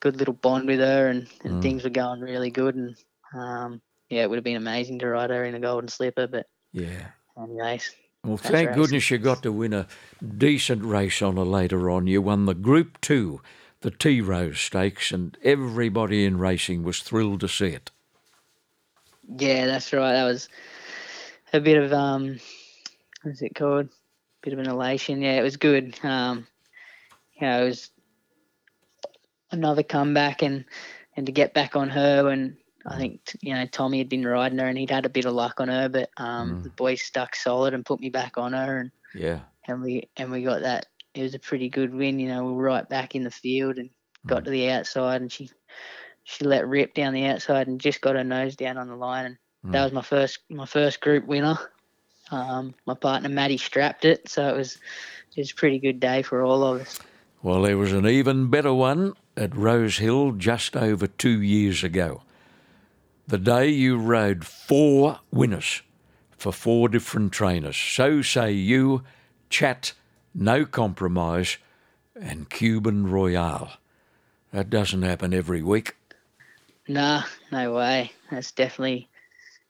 good 0.00 0.16
little 0.16 0.34
bond 0.34 0.66
with 0.66 0.80
her, 0.80 1.08
and, 1.08 1.26
and 1.44 1.54
mm. 1.54 1.62
things 1.62 1.84
were 1.84 1.90
going 1.90 2.20
really 2.20 2.50
good, 2.50 2.74
and 2.74 2.96
um, 3.34 3.80
yeah, 4.08 4.22
it 4.22 4.30
would 4.30 4.36
have 4.36 4.44
been 4.44 4.56
amazing 4.56 4.98
to 5.00 5.08
ride 5.08 5.30
her 5.30 5.44
in 5.44 5.54
a 5.54 5.60
golden 5.60 5.88
slipper, 5.88 6.26
but 6.26 6.46
yeah. 6.72 7.08
Anyways, 7.40 7.94
well, 8.24 8.36
thank 8.36 8.74
goodness 8.74 9.10
you 9.10 9.18
got 9.18 9.42
to 9.42 9.52
win 9.52 9.72
a 9.72 9.86
decent 10.38 10.82
race 10.84 11.20
on 11.22 11.36
her 11.36 11.44
later 11.44 11.90
on. 11.90 12.06
You 12.06 12.22
won 12.22 12.46
the 12.46 12.54
Group 12.54 13.00
2 13.02 13.40
the 13.86 13.90
Tea 13.90 14.20
Rose 14.20 14.58
Stakes, 14.58 15.12
and 15.12 15.38
everybody 15.44 16.24
in 16.24 16.38
racing 16.38 16.82
was 16.82 17.00
thrilled 17.00 17.40
to 17.40 17.48
see 17.48 17.68
it. 17.68 17.90
Yeah, 19.38 19.66
that's 19.66 19.92
right. 19.92 20.12
That 20.12 20.24
was 20.24 20.48
a 21.52 21.60
bit 21.60 21.82
of 21.82 21.92
um, 21.92 22.40
what's 23.22 23.42
it 23.42 23.54
called? 23.54 23.88
Bit 24.42 24.52
of 24.52 24.58
an 24.58 24.68
elation. 24.68 25.22
Yeah, 25.22 25.38
it 25.38 25.42
was 25.42 25.56
good. 25.56 25.98
Um, 26.02 26.46
you 27.34 27.46
know, 27.46 27.62
it 27.62 27.68
was 27.68 27.90
another 29.50 29.82
comeback 29.82 30.42
and 30.42 30.64
and 31.16 31.26
to 31.26 31.32
get 31.32 31.54
back 31.54 31.76
on 31.76 31.88
her 31.88 32.28
and 32.28 32.56
I 32.86 32.96
think 32.96 33.20
you 33.40 33.54
know 33.54 33.66
Tommy 33.66 33.98
had 33.98 34.08
been 34.08 34.26
riding 34.26 34.58
her 34.58 34.66
and 34.66 34.78
he'd 34.78 34.90
had 34.90 35.06
a 35.06 35.10
bit 35.10 35.24
of 35.24 35.34
luck 35.34 35.60
on 35.60 35.68
her, 35.68 35.88
but 35.88 36.10
um, 36.16 36.60
mm. 36.60 36.62
the 36.62 36.70
boys 36.70 37.02
stuck 37.02 37.34
solid 37.34 37.74
and 37.74 37.84
put 37.84 38.00
me 38.00 38.10
back 38.10 38.38
on 38.38 38.52
her 38.52 38.78
and 38.78 38.90
yeah, 39.14 39.40
and 39.66 39.82
we 39.82 40.08
and 40.16 40.30
we 40.30 40.42
got 40.42 40.62
that. 40.62 40.86
It 41.14 41.22
was 41.22 41.34
a 41.34 41.40
pretty 41.40 41.68
good 41.68 41.94
win. 41.94 42.18
You 42.18 42.28
know, 42.28 42.44
we 42.44 42.52
were 42.52 42.62
right 42.62 42.88
back 42.88 43.14
in 43.14 43.24
the 43.24 43.30
field 43.30 43.78
and 43.78 43.90
got 44.26 44.42
mm. 44.42 44.44
to 44.44 44.50
the 44.50 44.70
outside 44.70 45.20
and 45.20 45.32
she 45.32 45.50
she 46.24 46.44
let 46.44 46.68
rip 46.68 46.94
down 46.94 47.12
the 47.12 47.26
outside 47.26 47.66
and 47.66 47.80
just 47.80 48.00
got 48.00 48.16
her 48.16 48.24
nose 48.24 48.56
down 48.56 48.78
on 48.78 48.88
the 48.88 48.96
line 48.96 49.26
and 49.26 49.36
mm. 49.64 49.72
that 49.72 49.82
was 49.82 49.92
my 49.92 50.02
first 50.02 50.40
my 50.48 50.66
first 50.66 51.00
group 51.00 51.26
winner. 51.26 51.58
Um, 52.30 52.74
my 52.86 52.94
partner 52.94 53.28
Maddie 53.28 53.56
strapped 53.56 54.04
it, 54.04 54.28
so 54.28 54.48
it 54.48 54.56
was 54.56 54.78
it 55.36 55.40
was 55.40 55.52
a 55.52 55.54
pretty 55.54 55.78
good 55.78 56.00
day 56.00 56.22
for 56.22 56.42
all 56.42 56.64
of 56.64 56.80
us. 56.80 56.98
Well, 57.42 57.62
there 57.62 57.78
was 57.78 57.92
an 57.92 58.06
even 58.06 58.48
better 58.48 58.74
one 58.74 59.14
at 59.36 59.54
Rose 59.54 59.98
Hill 59.98 60.32
just 60.32 60.76
over 60.76 61.06
two 61.06 61.40
years 61.40 61.84
ago 61.84 62.22
the 63.26 63.38
day 63.38 63.68
you 63.68 63.96
rode 63.96 64.44
four 64.44 65.20
winners 65.30 65.82
for 66.36 66.52
four 66.52 66.88
different 66.88 67.32
trainers. 67.32 67.76
So 67.76 68.22
say 68.22 68.52
you, 68.52 69.02
Chat, 69.50 69.92
No 70.34 70.64
Compromise, 70.64 71.58
and 72.14 72.48
Cuban 72.48 73.10
Royale. 73.10 73.72
That 74.52 74.70
doesn't 74.70 75.02
happen 75.02 75.34
every 75.34 75.62
week. 75.62 75.96
Nah, 76.88 77.24
no 77.50 77.72
way. 77.72 78.12
That's 78.30 78.52
definitely 78.52 79.08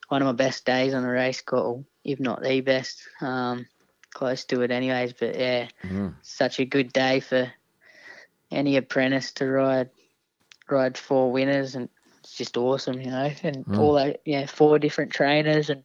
one 0.09 0.23
of 0.23 0.27
my 0.27 0.33
best 0.33 0.65
days 0.65 0.93
on 0.93 1.03
the 1.03 1.09
race 1.09 1.41
course, 1.41 1.83
if 2.07 2.21
not 2.21 2.43
the 2.43 2.61
best. 2.61 3.03
Um, 3.21 3.67
close 4.15 4.45
to 4.47 4.63
it, 4.63 4.71
anyways. 4.71 5.13
But 5.13 5.39
yeah, 5.39 5.69
mm. 5.85 6.15
such 6.23 6.61
a 6.61 6.65
good 6.65 6.93
day 6.93 7.21
for 7.21 7.53
any 8.51 8.77
apprentice 8.77 9.33
to 9.33 9.47
ride 9.47 9.91
ride 10.69 10.97
four 10.97 11.31
winners 11.31 11.75
and 11.75 11.89
it's 12.27 12.37
just 12.37 12.57
awesome, 12.57 13.01
you 13.01 13.11
know, 13.11 13.31
and 13.45 13.65
mm. 13.65 13.79
all 13.79 13.93
that, 13.95 14.21
yeah, 14.25 14.47
four 14.47 14.81
different 14.81 15.13
trainers, 15.13 15.71
and 15.71 15.85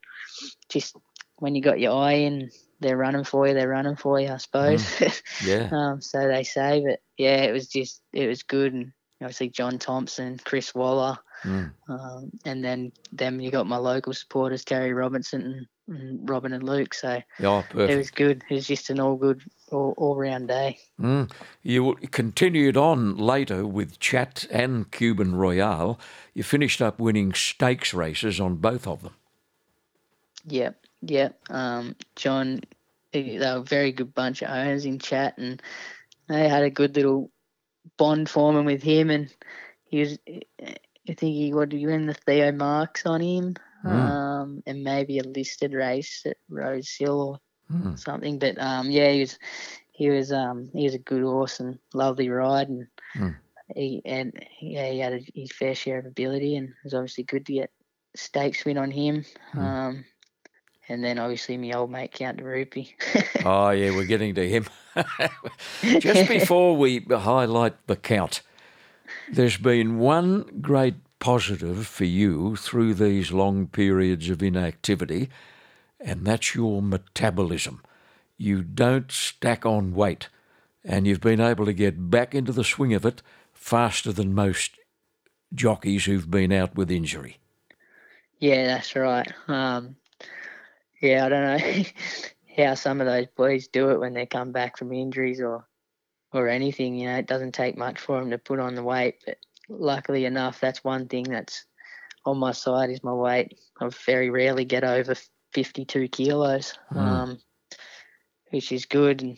just 0.70 0.96
when 1.36 1.54
you 1.54 1.62
got 1.62 1.80
your 1.80 1.94
eye 1.94 2.14
in, 2.14 2.50
they're 2.80 2.98
running 2.98 3.24
for 3.24 3.48
you, 3.48 3.54
they're 3.54 3.68
running 3.68 3.96
for 3.96 4.20
you, 4.20 4.30
I 4.30 4.38
suppose. 4.38 4.84
Mm. 4.84 5.22
Yeah. 5.46 5.70
um, 5.72 6.02
so 6.02 6.28
they 6.28 6.44
say, 6.44 6.84
but 6.86 7.00
yeah, 7.18 7.44
it 7.44 7.52
was 7.52 7.68
just, 7.68 8.02
it 8.12 8.28
was 8.28 8.42
good, 8.42 8.74
and 8.74 8.92
obviously 9.22 9.50
John 9.50 9.78
Thompson, 9.78 10.40
Chris 10.44 10.74
Waller, 10.74 11.20
mm. 11.44 11.72
um, 11.88 12.32
and 12.46 12.64
then 12.64 12.92
them 13.12 13.39
you 13.39 13.52
got 13.52 13.68
my 13.68 13.78
local 13.78 14.14
supporters, 14.14 14.64
Terry 14.64 14.94
Robinson 14.94 15.42
and, 15.42 16.00
and 16.00 16.30
Robin 16.30 16.54
and 16.54 16.64
Luke. 16.64 16.94
So 16.94 17.22
oh, 17.44 17.64
it 17.76 17.98
was 17.98 18.12
good. 18.12 18.44
It 18.50 18.56
was 18.56 18.68
just 18.68 18.89
an 18.89 19.00
all 19.00 19.16
good 19.16 19.42
all, 19.72 19.94
all 19.98 20.16
round 20.16 20.48
day. 20.48 20.80
Mm. 21.00 21.32
You 21.64 21.96
continued 22.12 22.78
on 22.78 23.18
later 23.18 23.66
with 23.66 24.00
Chat 24.00 24.46
and 24.52 24.89
Cuban 24.92 25.36
Royale. 25.36 26.00
You 26.34 26.44
finished 26.44 26.82
up 26.82 27.00
winning 27.00 27.34
stakes 27.34 27.94
races 27.94 28.39
on 28.39 28.56
both 28.56 28.88
of 28.88 29.02
them. 29.02 29.14
Yep, 30.48 30.86
yep. 31.04 31.39
Um, 31.50 31.96
John, 32.16 32.62
they 33.12 33.38
were 33.39 33.58
a 33.58 33.62
very 33.62 33.92
good 33.92 34.14
bunch 34.14 34.42
of 34.42 34.50
owners 34.50 34.86
in 34.86 35.00
Chat, 35.00 35.38
and 35.38 35.62
they 36.28 36.48
had 36.48 36.64
a 36.64 36.70
good 36.70 36.96
little 36.96 37.30
bond 37.98 38.30
forming 38.30 38.66
with 38.66 38.82
him, 38.82 39.10
and 39.10 39.34
he 39.86 40.00
was. 40.00 40.20
I 41.12 41.14
think 41.14 41.36
he 41.36 41.47
you 41.47 41.88
win 41.88 42.05
the 42.05 42.14
Theo 42.14 42.53
Marks 42.53 43.05
on 43.05 43.20
him, 43.20 43.55
mm. 43.84 43.91
um, 43.91 44.64
and 44.66 44.82
maybe 44.82 45.20
a 45.20 45.24
listed 45.24 45.74
race 45.74 46.24
at 46.26 46.38
Rose 46.49 46.89
Hill 46.89 47.39
or 47.70 47.76
mm. 47.76 47.99
something. 47.99 48.39
But 48.39 48.57
um, 48.59 48.89
yeah, 48.89 49.12
he 49.12 49.20
was 49.20 49.38
he 49.91 50.09
was 50.09 50.32
um, 50.32 50.70
he 50.74 50.86
was 50.86 50.95
a 50.95 50.99
good 50.99 51.22
horse 51.22 51.59
and 51.59 51.78
lovely 51.93 52.30
ride, 52.30 52.70
and 52.70 52.88
mm. 53.14 53.36
he 53.76 54.01
and 54.05 54.32
yeah, 54.62 54.89
he 54.89 54.99
had 54.99 55.14
a, 55.14 55.26
his 55.36 55.51
fair 55.51 55.76
share 55.76 55.99
of 55.99 56.05
ability, 56.05 56.55
and 56.55 56.70
it 56.70 56.76
was 56.86 56.93
obviously 56.93 57.26
good 57.26 57.45
to 57.47 57.53
get 57.53 57.72
stakes 58.16 58.64
win 58.64 58.78
on 58.78 58.89
him. 58.89 59.26
Hmm. 59.51 59.59
Um, 59.59 60.05
and 60.88 61.03
then 61.03 61.20
obviously 61.20 61.57
my 61.57 61.72
old 61.72 61.91
mate 61.91 62.14
Count 62.14 62.38
de 62.38 62.43
Rupee. 62.43 62.95
oh 63.45 63.70
yeah, 63.72 63.91
we're 63.91 64.05
getting 64.05 64.36
to 64.36 64.47
him. 64.47 64.66
Just 65.99 66.30
before 66.30 66.76
we 66.76 66.99
highlight 67.09 67.88
the 67.88 67.95
Count, 67.97 68.41
there's 69.32 69.58
been 69.58 70.00
one 70.00 70.60
great 70.62 70.96
positive 71.20 71.88
for 71.88 72.06
you 72.06 72.56
through 72.56 72.94
these 72.96 73.32
long 73.32 73.68
periods 73.68 74.30
of 74.30 74.42
inactivity, 74.42 75.30
and 76.00 76.26
that's 76.26 76.56
your 76.56 76.82
metabolism. 76.82 77.82
You 78.38 78.64
don't 78.64 79.12
stack 79.12 79.66
on 79.66 79.94
weight, 79.94 80.30
and 80.84 81.06
you've 81.06 81.22
been 81.22 81.40
able 81.40 81.66
to 81.66 81.74
get 81.74 82.10
back 82.10 82.34
into 82.34 82.52
the 82.52 82.64
swing 82.64 82.94
of 82.94 83.06
it 83.06 83.22
faster 83.54 84.12
than 84.12 84.34
most 84.34 84.72
jockeys 85.54 86.06
who've 86.06 86.30
been 86.32 86.52
out 86.52 86.76
with 86.76 86.90
injury. 86.90 87.38
Yeah, 88.40 88.66
that's 88.66 88.96
right. 88.96 89.32
Um, 89.48 89.96
yeah, 91.02 91.26
I 91.26 91.30
don't 91.30 91.58
know 91.58 91.84
how 92.58 92.76
some 92.76 93.00
of 93.00 93.08
those 93.08 93.28
boys 93.28 93.68
do 93.68 93.92
it 93.92 94.00
when 94.00 94.14
they 94.14 94.26
come 94.26 94.52
back 94.52 94.78
from 94.78 94.92
injuries 94.92 95.40
or 95.40 95.66
or 96.34 96.48
anything. 96.48 96.96
You 96.96 97.10
know, 97.10 97.18
it 97.18 97.28
doesn't 97.28 97.54
take 97.54 97.78
much 97.78 98.00
for 98.00 98.20
him 98.20 98.32
to 98.32 98.38
put 98.38 98.60
on 98.60 98.76
the 98.76 98.84
weight, 98.84 99.24
but 99.26 99.38
luckily 99.70 100.26
enough, 100.26 100.60
that's 100.60 100.84
one 100.84 101.08
thing 101.08 101.24
that's 101.24 101.66
on 102.26 102.38
my 102.38 102.52
side 102.52 102.90
is 102.90 103.04
my 103.04 103.14
weight. 103.14 103.60
I 103.80 103.90
very 104.06 104.30
rarely 104.30 104.66
get 104.66 104.84
over 104.84 105.16
52 105.54 106.08
kilos, 106.10 106.74
mm. 106.94 106.98
um, 106.98 107.40
which 108.50 108.72
is 108.72 108.86
good. 108.86 109.22
And 109.22 109.38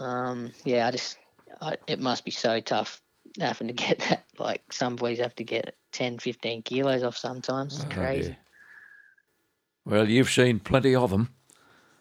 um, 0.00 0.52
yeah, 0.64 0.86
I 0.86 0.90
just 0.90 1.18
I, 1.60 1.76
it 1.86 2.00
must 2.00 2.24
be 2.24 2.30
so 2.30 2.60
tough 2.60 3.00
having 3.40 3.68
to 3.68 3.74
get 3.74 3.98
that. 4.08 4.24
Like 4.38 4.72
some 4.72 4.96
boys 4.96 5.18
have 5.18 5.34
to 5.36 5.44
get 5.44 5.76
10, 5.92 6.18
15 6.18 6.62
kilos 6.62 7.02
off 7.02 7.16
sometimes. 7.16 7.76
It's 7.76 7.84
oh, 7.84 7.94
crazy. 7.94 8.30
Yeah. 8.30 8.36
Well, 9.86 10.08
you've 10.08 10.30
seen 10.30 10.60
plenty 10.60 10.94
of 10.94 11.10
them. 11.10 11.28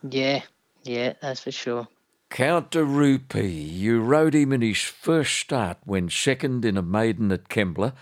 Yeah, 0.10 0.42
yeah, 0.84 1.14
that's 1.22 1.42
for 1.42 1.52
sure. 1.52 1.88
Count 2.34 2.72
de 2.72 2.84
Rupee, 2.84 3.48
you 3.48 4.02
rode 4.02 4.34
him 4.34 4.52
in 4.52 4.62
his 4.62 4.82
first 4.82 5.36
start 5.36 5.78
when 5.84 6.10
second 6.10 6.66
in 6.66 6.78
a 6.78 6.82
maiden 6.82 7.32
at 7.32 7.48
Kembla, 7.48 7.94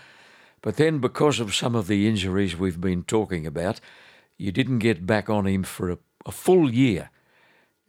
but 0.62 0.76
then 0.76 1.00
because 1.00 1.38
of 1.38 1.54
some 1.54 1.74
of 1.74 1.86
the 1.86 2.08
injuries 2.08 2.56
we've 2.56 2.80
been 2.80 3.02
talking 3.02 3.46
about, 3.46 3.78
you 4.38 4.50
didn't 4.50 4.78
get 4.78 5.04
back 5.04 5.28
on 5.28 5.46
him 5.46 5.64
for 5.64 5.90
a, 5.90 5.98
a 6.24 6.32
full 6.32 6.72
year. 6.72 7.10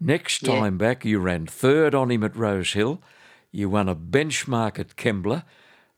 Next 0.02 0.44
time 0.44 0.74
yeah. 0.74 0.90
back, 0.90 1.06
you 1.06 1.20
ran 1.20 1.48
third 1.48 1.96
on 1.96 2.12
him 2.12 2.26
at 2.26 2.36
Rose 2.36 2.74
Hill. 2.74 3.02
You 3.54 3.70
won 3.70 3.88
a 3.88 3.96
benchmark 3.96 4.78
at 4.78 4.98
Kembla. 4.98 5.46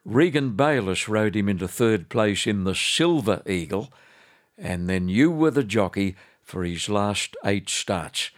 Regan 0.06 0.52
Bayliss 0.52 1.10
rode 1.10 1.36
him 1.36 1.50
into 1.50 1.68
third 1.68 2.08
place 2.08 2.46
in 2.46 2.66
the 2.66 2.76
Silver 2.76 3.42
Eagle. 3.48 3.92
And 4.60 4.88
then 4.88 5.10
you 5.10 5.32
were 5.32 5.50
the 5.50 5.64
jockey 5.64 6.16
for 6.44 6.64
his 6.64 6.88
last 6.88 7.36
eight 7.44 7.68
starts. 7.68 8.30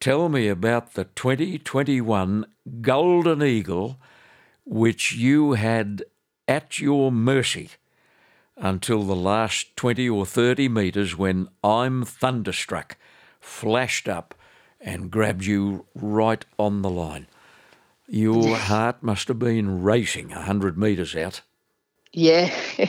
Tell 0.00 0.28
me 0.28 0.46
about 0.46 0.94
the 0.94 1.04
2021 1.04 2.46
Golden 2.80 3.42
Eagle, 3.42 3.98
which 4.64 5.12
you 5.12 5.52
had 5.52 6.04
at 6.46 6.78
your 6.78 7.10
mercy 7.10 7.70
until 8.56 9.02
the 9.02 9.16
last 9.16 9.74
20 9.76 10.08
or 10.08 10.24
30 10.24 10.68
metres 10.68 11.16
when 11.16 11.48
I'm 11.64 12.04
Thunderstruck 12.04 12.96
flashed 13.40 14.08
up 14.08 14.36
and 14.80 15.10
grabbed 15.10 15.44
you 15.44 15.86
right 15.96 16.44
on 16.60 16.82
the 16.82 16.90
line. 16.90 17.26
Your 18.06 18.56
heart 18.56 19.02
must 19.02 19.26
have 19.26 19.40
been 19.40 19.82
racing 19.82 20.28
100 20.28 20.78
metres 20.78 21.16
out. 21.16 21.40
Yeah, 22.12 22.54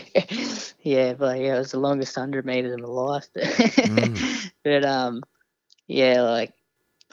yeah, 0.84 1.14
but 1.14 1.40
yeah, 1.40 1.56
it 1.56 1.60
was 1.60 1.72
the 1.72 1.80
longest 1.80 2.16
100 2.16 2.46
metres 2.46 2.74
in 2.74 2.82
my 2.82 2.88
life. 2.88 3.28
mm. 3.36 4.52
But 4.64 4.86
um, 4.86 5.24
yeah, 5.88 6.22
like 6.22 6.54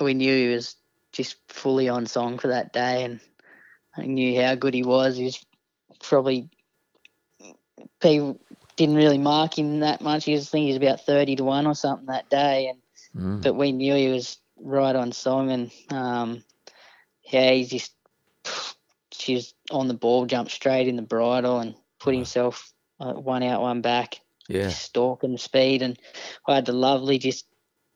we 0.05 0.15
knew 0.15 0.35
he 0.35 0.55
was 0.55 0.77
just 1.13 1.37
fully 1.49 1.89
on 1.89 2.07
song 2.07 2.39
for 2.39 2.49
that 2.49 2.73
day, 2.73 3.05
and 3.05 3.21
I 3.97 4.03
knew 4.07 4.41
how 4.41 4.55
good 4.55 4.75
he 4.75 4.83
was. 4.83 5.17
He 5.17 5.25
was 5.25 5.45
probably 6.03 6.49
people 8.01 8.39
didn't 8.77 8.97
really 8.97 9.19
mark 9.19 9.59
him 9.59 9.81
that 9.81 10.01
much. 10.01 10.25
He 10.25 10.33
was 10.33 10.49
I 10.49 10.51
think 10.51 10.65
he 10.65 10.69
was 10.73 10.77
about 10.77 11.01
thirty 11.01 11.37
to 11.37 11.45
one 11.45 11.67
or 11.67 11.75
something 11.75 12.07
that 12.07 12.29
day, 12.29 12.69
and 12.69 12.79
mm. 13.17 13.43
but 13.43 13.55
we 13.55 13.73
knew 13.73 13.95
he 13.95 14.09
was 14.09 14.39
right 14.61 14.95
on 14.95 15.13
song, 15.13 15.51
and 15.51 15.71
um, 15.91 16.45
yeah, 17.23 17.53
he 17.53 17.65
just 17.65 17.93
she 19.13 19.35
was 19.35 19.55
on 19.71 19.89
the 19.89 19.95
ball, 19.95 20.27
jumped 20.27 20.53
straight 20.53 20.89
in 20.89 20.97
the 20.97 21.03
bridle, 21.03 21.61
and 21.61 21.75
put 21.99 22.15
himself 22.15 22.73
uh, 23.01 23.15
one 23.15 23.43
out, 23.43 23.63
one 23.63 23.81
back. 23.81 24.21
Yeah, 24.49 24.69
stalking 24.69 25.39
speed, 25.39 25.83
and 25.83 25.99
I 26.47 26.55
had 26.55 26.67
the 26.67 26.73
lovely 26.73 27.19
just 27.19 27.47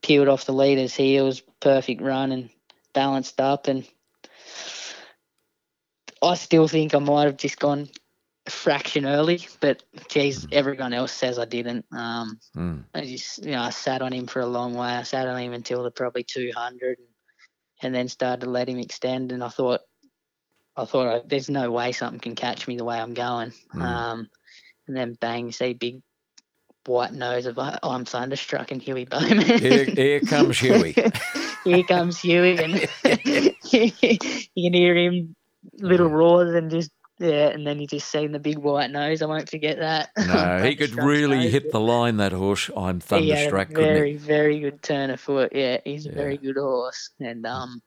peeled 0.03 0.29
off 0.29 0.47
the 0.47 0.53
leader's 0.53 0.95
heels, 0.95 1.43
perfect 1.61 2.01
run, 2.01 2.33
and 2.33 2.51
balanced 2.93 3.41
up, 3.41 3.69
and 3.69 3.87
I 6.23 6.35
still 6.35 6.69
think 6.69 6.95
I 6.95 6.99
might 6.99 7.25
have 7.25 7.37
just 7.37 7.59
gone 7.59 7.89
a 8.47 8.51
fraction 8.51 9.07
early, 9.07 9.47
but 9.61 9.83
geez, 10.09 10.47
mm. 10.47 10.53
everyone 10.53 10.93
else 10.93 11.13
says 11.13 11.39
I 11.39 11.47
didn't. 11.47 11.87
Um, 11.93 12.39
mm. 12.57 12.85
I 12.95 13.05
just, 13.05 13.45
you 13.45 13.53
know, 13.53 13.63
I 13.63 13.71
sat 13.71 14.03
on 14.03 14.13
him 14.13 14.27
for 14.27 14.41
a 14.41 14.47
long 14.47 14.75
way. 14.75 14.89
I 14.89 15.03
sat 15.03 15.27
on 15.27 15.41
him 15.41 15.53
until 15.53 15.83
the 15.83 15.91
probably 15.91 16.25
200 16.25 16.99
and, 16.99 17.09
and 17.83 17.95
then 17.95 18.09
started 18.09 18.45
to 18.45 18.51
let 18.51 18.69
him 18.69 18.79
extend. 18.79 19.33
And 19.33 19.43
I 19.43 19.49
thought, 19.49 19.81
I 20.77 20.85
thought, 20.85 21.29
there's 21.29 21.51
no 21.51 21.71
way 21.71 21.93
something 21.93 22.21
can 22.21 22.35
catch 22.35 22.69
me 22.69 22.77
the 22.77 22.85
way 22.85 22.99
I'm 22.99 23.15
going. 23.15 23.53
Mm. 23.75 23.83
Um, 23.83 24.31
and 24.87 24.97
then 24.97 25.17
bang, 25.21 25.53
see 25.53 25.73
big 25.73 26.03
white 26.87 27.13
nose 27.13 27.47
of 27.47 27.59
oh, 27.59 27.79
I'm 27.83 28.05
thunderstruck 28.05 28.71
and 28.71 28.83
Huey 28.83 29.05
Bowman. 29.05 29.41
here, 29.41 29.85
here 29.85 30.21
comes 30.21 30.59
Huey. 30.59 30.95
here 31.65 31.83
comes 31.85 32.21
Huey, 32.21 32.59
and 32.59 32.75
you 33.73 34.19
can 34.19 34.75
hear 34.75 34.97
him 34.97 35.35
little 35.79 36.09
roars 36.09 36.55
and 36.55 36.71
just 36.71 36.91
yeah, 37.21 37.49
and 37.49 37.67
then 37.67 37.79
you 37.79 37.87
just 37.87 38.11
seen 38.11 38.33
the 38.33 38.39
big 38.39 38.57
white 38.57 38.91
nose. 38.91 39.21
I 39.21 39.27
won't 39.27 39.51
forget 39.51 39.79
that. 39.79 40.09
No, 40.17 40.63
he 40.65 40.75
could 40.77 40.95
really 40.95 41.51
hit 41.51 41.71
the 41.71 41.81
line. 41.81 42.17
That 42.17 42.33
horse. 42.33 42.71
I'm 42.75 42.99
thunderstruck. 42.99 43.69
He 43.69 43.75
very, 43.75 44.17
very 44.17 44.59
good 44.59 44.83
turn 44.83 45.11
of 45.11 45.21
foot. 45.21 45.53
Yeah, 45.55 45.81
he's 45.85 46.07
a 46.07 46.09
yeah. 46.09 46.15
very 46.15 46.39
good 46.39 46.57
horse, 46.57 47.11
and 47.21 47.45
um, 47.45 47.83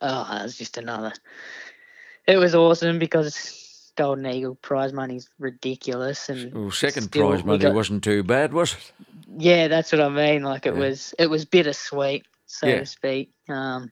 oh, 0.00 0.28
that 0.28 0.42
was 0.42 0.58
just 0.58 0.78
another. 0.78 1.12
It 2.26 2.38
was 2.38 2.56
awesome 2.56 2.98
because 2.98 3.59
Golden 3.96 4.26
Eagle 4.26 4.54
prize 4.56 4.92
money's 4.92 5.28
ridiculous, 5.38 6.28
and 6.28 6.52
well, 6.52 6.70
second 6.70 7.10
prize 7.10 7.44
money 7.44 7.58
got, 7.58 7.74
wasn't 7.74 8.04
too 8.04 8.22
bad, 8.22 8.52
was 8.52 8.74
it? 8.74 8.92
Yeah, 9.38 9.68
that's 9.68 9.92
what 9.92 10.00
I 10.00 10.08
mean. 10.08 10.42
Like 10.42 10.66
it 10.66 10.74
yeah. 10.74 10.80
was, 10.80 11.14
it 11.18 11.28
was 11.28 11.44
bittersweet, 11.44 12.26
so 12.46 12.66
yeah. 12.66 12.80
to 12.80 12.86
speak. 12.86 13.32
Um, 13.48 13.90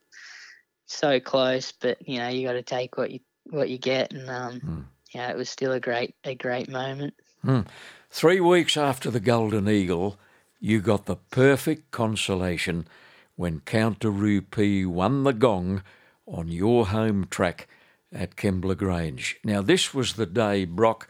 so 0.85 1.19
close, 1.19 1.71
but 1.71 2.07
you 2.07 2.17
know 2.17 2.27
you 2.27 2.47
got 2.47 2.53
to 2.53 2.63
take 2.63 2.97
what 2.97 3.11
you 3.11 3.19
what 3.49 3.69
you 3.69 3.77
get, 3.77 4.13
and 4.13 4.29
um, 4.29 4.59
mm. 4.59 4.83
yeah, 5.11 5.29
it 5.29 5.37
was 5.37 5.49
still 5.49 5.71
a 5.71 5.79
great 5.79 6.15
a 6.23 6.35
great 6.35 6.69
moment. 6.69 7.13
Mm. 7.45 7.67
Three 8.11 8.39
weeks 8.39 8.75
after 8.75 9.11
the 9.11 9.19
Golden 9.19 9.69
Eagle, 9.69 10.17
you 10.59 10.81
got 10.81 11.05
the 11.05 11.15
perfect 11.15 11.91
consolation 11.91 12.87
when 13.35 13.61
Count 13.61 13.99
de 13.99 14.09
Rupee 14.09 14.85
won 14.85 15.23
the 15.23 15.31
gong 15.31 15.83
on 16.25 16.47
your 16.47 16.87
home 16.87 17.27
track 17.29 17.67
at 18.11 18.35
Kembla 18.35 18.75
Grange. 18.77 19.37
Now, 19.43 19.61
this 19.61 19.93
was 19.93 20.13
the 20.13 20.25
day, 20.25 20.65
Brock, 20.65 21.07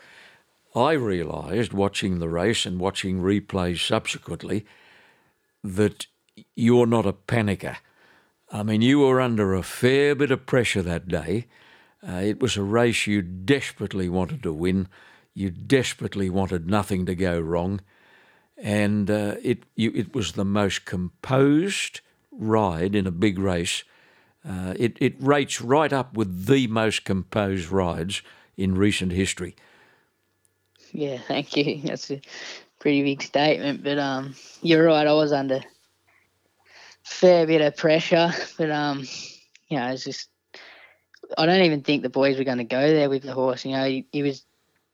I 0.76 0.94
realised 0.94 1.74
watching 1.74 2.20
the 2.20 2.30
race 2.30 2.66
and 2.66 2.80
watching 2.80 3.22
replays 3.22 3.86
subsequently 3.86 4.66
that 5.64 6.08
you're 6.56 6.86
not 6.86 7.06
a 7.06 7.14
panicker. 7.14 7.78
I 8.52 8.64
mean, 8.64 8.82
you 8.82 9.00
were 9.00 9.22
under 9.22 9.54
a 9.54 9.64
fair 9.64 10.16
bit 10.16 10.32
of 10.32 10.46
pressure 10.46 10.82
that 10.82 11.08
day. 11.08 11.48
Uh, 12.08 12.22
it 12.24 12.40
was 12.40 12.56
a 12.56 12.64
race 12.64 13.08
you 13.08 13.22
desperately 13.22 14.10
wanted 14.10 14.44
to 14.44 14.54
win. 14.54 14.88
You 15.34 15.50
desperately 15.50 16.30
wanted 16.30 16.70
nothing 16.70 17.06
to 17.06 17.16
go 17.16 17.40
wrong. 17.40 17.82
And 18.58 19.10
uh, 19.10 19.36
it, 19.42 19.64
you, 19.76 19.92
it 19.96 20.14
was 20.14 20.34
the 20.34 20.46
most 20.46 20.86
composed 20.86 22.02
ride 22.32 22.96
in 22.96 23.08
a 23.08 23.12
big 23.12 23.40
race. 23.40 23.84
Uh, 24.48 24.74
it, 24.78 24.98
it 25.00 25.16
rates 25.20 25.62
right 25.62 25.92
up 25.92 26.16
with 26.16 26.46
the 26.46 26.68
most 26.68 27.04
composed 27.04 27.70
rides 27.70 28.22
in 28.58 28.76
recent 28.76 29.12
history. 29.12 29.56
Yeah, 30.92 31.18
thank 31.28 31.56
you. 31.56 31.82
That's 31.84 32.10
a 32.12 32.22
pretty 32.80 33.04
big 33.04 33.22
statement, 33.22 33.84
but 33.84 34.00
um, 34.00 34.36
you're 34.62 34.86
right. 34.86 35.06
I 35.06 35.14
was 35.14 35.32
under 35.32 35.62
fair 37.04 37.48
bit 37.48 37.62
of 37.62 37.76
pressure, 37.76 38.32
but 38.58 38.70
um, 38.72 39.06
you 39.68 39.78
know, 39.78 39.88
it's 39.88 40.04
just 40.04 40.30
I 41.38 41.46
don't 41.46 41.64
even 41.64 41.82
think 41.82 42.04
the 42.04 42.10
boys 42.10 42.38
were 42.38 42.44
going 42.44 42.58
to 42.58 42.64
go 42.64 42.90
there 42.90 43.10
with 43.10 43.24
the 43.24 43.34
horse. 43.34 43.66
You 43.66 43.72
know, 43.74 43.86
he, 43.86 44.08
he 44.12 44.24
was 44.24 44.46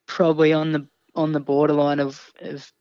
probably 0.06 0.54
on 0.54 0.72
the 0.72 0.88
on 1.16 1.32
the 1.32 1.40
borderline 1.40 2.00
of, 2.00 2.32
of 2.42 2.72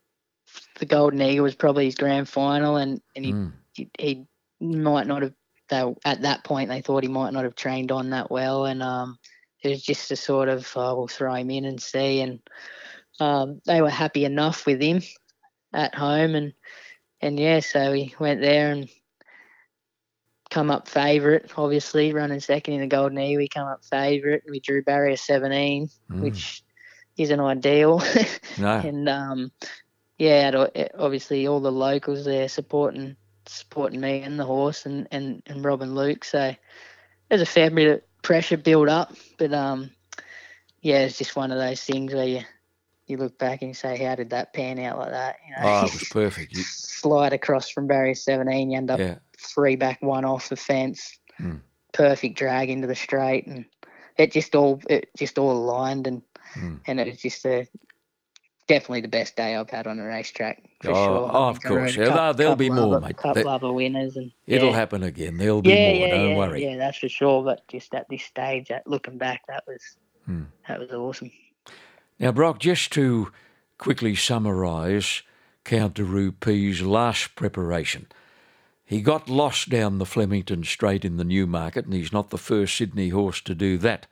the 0.79 0.85
Golden 0.85 1.21
Eagle 1.21 1.43
was 1.43 1.55
probably 1.55 1.85
his 1.85 1.95
grand 1.95 2.27
final, 2.27 2.77
and 2.77 3.01
and 3.15 3.25
he 3.25 3.33
mm. 3.33 3.51
he, 3.73 3.89
he, 3.97 4.25
might 4.59 5.07
not 5.07 5.21
have. 5.21 5.33
They, 5.69 5.95
at 6.03 6.21
that 6.21 6.43
point, 6.43 6.69
they 6.69 6.81
thought 6.81 7.03
he 7.03 7.09
might 7.09 7.33
not 7.33 7.43
have 7.43 7.55
trained 7.55 7.91
on 7.91 8.11
that 8.11 8.29
well, 8.29 8.65
and 8.65 8.83
um, 8.83 9.17
it 9.61 9.69
was 9.69 9.81
just 9.81 10.11
a 10.11 10.15
sort 10.15 10.47
of 10.49 10.71
oh, 10.75 10.95
we'll 10.95 11.07
throw 11.07 11.33
him 11.33 11.49
in 11.49 11.65
and 11.65 11.81
see, 11.81 12.21
and 12.21 12.39
um, 13.19 13.61
they 13.65 13.81
were 13.81 13.89
happy 13.89 14.25
enough 14.25 14.65
with 14.65 14.81
him 14.81 15.01
at 15.73 15.95
home, 15.95 16.35
and 16.35 16.53
and 17.21 17.39
yeah, 17.39 17.59
so 17.61 17.93
he 17.93 18.13
went 18.19 18.41
there 18.41 18.71
and 18.71 18.89
come 20.49 20.69
up 20.71 20.87
favourite, 20.87 21.51
obviously, 21.57 22.13
running 22.13 22.39
second 22.39 22.75
in 22.75 22.81
the 22.81 22.87
Golden 22.87 23.17
E. 23.17 23.37
We 23.37 23.47
come 23.47 23.67
up 23.67 23.83
favourite. 23.83 24.43
We 24.49 24.59
drew 24.59 24.83
barrier 24.83 25.17
17, 25.17 25.89
mm. 26.11 26.21
which 26.21 26.63
isn't 27.17 27.39
ideal. 27.39 28.01
No. 28.57 28.79
and 28.79 29.09
um, 29.09 29.51
yeah, 30.17 30.67
obviously 30.97 31.45
all 31.45 31.59
the 31.59 31.73
locals 31.73 32.23
there 32.23 32.47
supporting 32.47 33.17
supporting 33.47 34.01
me 34.01 34.21
and 34.21 34.39
the 34.39 34.45
horse 34.45 34.85
and, 34.85 35.07
and, 35.11 35.43
and 35.47 35.63
Rob 35.63 35.81
and 35.81 35.95
Luke. 35.95 36.23
So 36.23 36.55
there's 37.29 37.41
a 37.41 37.45
fair 37.45 37.69
bit 37.69 37.91
of 37.91 38.21
pressure 38.21 38.57
build 38.57 38.89
up, 38.89 39.13
but 39.37 39.53
um, 39.53 39.91
yeah, 40.81 40.99
it's 40.99 41.17
just 41.17 41.35
one 41.35 41.51
of 41.51 41.57
those 41.57 41.83
things 41.83 42.13
where 42.13 42.27
you 42.27 42.41
you 43.07 43.17
look 43.17 43.37
back 43.37 43.61
and 43.61 43.69
you 43.69 43.75
say, 43.75 44.03
how 44.03 44.15
did 44.15 44.31
that 44.31 44.51
pan 44.51 44.79
out 44.79 44.97
like 44.97 45.11
that? 45.11 45.35
You 45.47 45.51
know, 45.51 45.69
oh, 45.69 45.85
it 45.85 45.93
was 45.93 46.09
perfect. 46.09 46.53
You... 46.53 46.63
Slide 46.63 47.33
across 47.33 47.69
from 47.69 47.85
barrier 47.85 48.15
17, 48.15 48.71
you 48.71 48.77
end 48.77 48.89
up 48.89 48.99
yeah 48.99 49.15
three 49.45 49.75
back, 49.75 50.01
one 50.01 50.25
off 50.25 50.49
the 50.49 50.55
fence, 50.55 51.17
mm. 51.39 51.59
perfect 51.93 52.37
drag 52.37 52.69
into 52.69 52.87
the 52.87 52.95
straight, 52.95 53.47
and 53.47 53.65
it 54.17 54.31
just 54.31 54.55
all 54.55 54.81
it 54.89 55.09
just 55.17 55.37
all 55.37 55.51
aligned, 55.51 56.07
and 56.07 56.21
mm. 56.55 56.79
and 56.87 56.99
it 56.99 57.07
was 57.07 57.21
just 57.21 57.45
a 57.45 57.67
definitely 58.67 59.01
the 59.01 59.07
best 59.07 59.35
day 59.35 59.55
I've 59.55 59.69
had 59.69 59.87
on 59.87 59.99
a 59.99 60.05
racetrack 60.05 60.63
for 60.81 60.91
oh, 60.91 60.93
sure. 60.93 61.31
Oh, 61.33 61.49
of 61.49 61.61
course, 61.61 61.95
yeah, 61.95 62.07
couple, 62.07 62.33
there'll 62.33 62.55
be 62.55 62.69
more, 62.69 62.99
mate. 62.99 63.17
Couple 63.17 63.47
other 63.47 63.71
winners, 63.71 64.15
and 64.17 64.31
it'll 64.47 64.73
happen 64.73 65.03
again. 65.03 65.37
There'll 65.37 65.61
be 65.61 65.69
yeah, 65.69 65.75
more. 65.75 66.07
Yeah, 66.07 66.15
don't 66.15 66.29
yeah, 66.29 66.37
worry. 66.37 66.63
Yeah, 66.63 66.77
that's 66.77 66.97
for 66.97 67.09
sure. 67.09 67.43
But 67.43 67.67
just 67.67 67.93
at 67.93 68.07
this 68.09 68.23
stage, 68.23 68.71
at 68.71 68.87
looking 68.87 69.17
back, 69.17 69.41
that 69.47 69.63
was 69.67 69.81
mm. 70.29 70.45
that 70.67 70.79
was 70.79 70.91
awesome. 70.91 71.31
Now, 72.19 72.31
Brock, 72.31 72.59
just 72.59 72.91
to 72.93 73.31
quickly 73.77 74.15
summarise 74.15 75.21
Count 75.65 75.95
de 75.95 76.03
Rupee's 76.03 76.81
last 76.81 77.35
preparation. 77.35 78.07
He 78.85 79.01
got 79.01 79.27
lost 79.27 79.69
down 79.69 79.97
the 79.97 80.05
Flemington 80.05 80.63
Straight 80.63 81.03
in 81.03 81.17
the 81.17 81.23
Newmarket, 81.23 81.85
and 81.85 81.93
he's 81.93 82.13
not 82.13 82.29
the 82.29 82.37
first 82.37 82.77
Sydney 82.77 83.09
horse 83.09 83.41
to 83.41 83.55
do 83.55 83.79
that. 83.79 84.05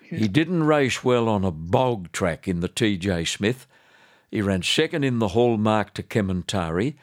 He 0.00 0.28
didn't 0.28 0.62
race 0.62 1.02
well 1.02 1.28
on 1.28 1.44
a 1.44 1.50
bog 1.50 2.12
track 2.12 2.46
in 2.46 2.60
the 2.60 2.68
TJ 2.68 3.26
Smith. 3.26 3.66
He 4.34 4.42
ran 4.42 4.64
second 4.64 5.04
in 5.04 5.20
the 5.20 5.28
Hallmark 5.28 5.94
to 5.94 6.02
Kementari. 6.02 6.96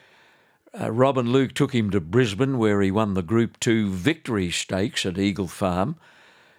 Uh, 0.77 0.91
Robin 0.91 1.31
Luke 1.31 1.53
took 1.53 1.73
him 1.73 1.89
to 1.91 2.01
Brisbane, 2.01 2.57
where 2.57 2.81
he 2.81 2.91
won 2.91 3.13
the 3.13 3.21
Group 3.21 3.57
2 3.61 3.89
Victory 3.89 4.51
Stakes 4.51 5.05
at 5.05 5.17
Eagle 5.17 5.47
Farm. 5.47 5.95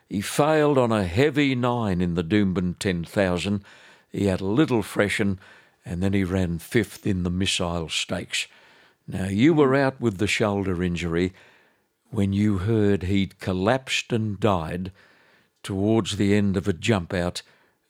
He 0.09 0.23
failed 0.23 0.79
on 0.79 0.91
a 0.91 1.05
heavy 1.05 1.55
nine 1.55 2.01
in 2.01 2.15
the 2.15 2.25
Doomben 2.25 2.79
10,000. 2.79 3.63
He 4.13 4.25
had 4.25 4.41
a 4.41 4.47
little 4.47 4.83
freshen, 4.83 5.39
and 5.85 6.03
then 6.03 6.15
he 6.15 6.25
ran 6.25 6.59
fifth 6.59 7.07
in 7.07 7.23
the 7.23 7.29
Missile 7.29 7.91
Stakes. 7.91 8.47
Now, 9.07 9.27
you 9.27 9.53
were 9.53 9.75
out 9.75 10.01
with 10.01 10.17
the 10.17 10.27
shoulder 10.27 10.83
injury 10.83 11.35
when 12.11 12.33
you 12.33 12.57
heard 12.57 13.03
he'd 13.03 13.39
collapsed 13.41 14.11
and 14.11 14.41
died 14.41 14.91
towards 15.63 16.17
the 16.17 16.35
end 16.35 16.57
of 16.57 16.67
a 16.67 16.73
jump 16.73 17.13
out 17.13 17.43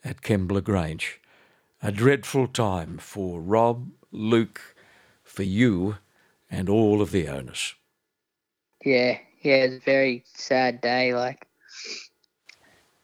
at 0.02 0.20
Kembla 0.20 0.64
Grange. 0.64 1.20
A 1.84 1.90
dreadful 1.90 2.46
time 2.46 2.98
for 2.98 3.40
Rob, 3.40 3.90
Luke, 4.12 4.76
for 5.24 5.42
you, 5.42 5.96
and 6.48 6.68
all 6.68 7.02
of 7.02 7.10
the 7.10 7.26
owners. 7.26 7.74
Yeah, 8.84 9.18
yeah, 9.40 9.64
it's 9.64 9.82
a 9.82 9.84
very 9.84 10.22
sad 10.32 10.80
day. 10.80 11.12
Like, 11.12 11.44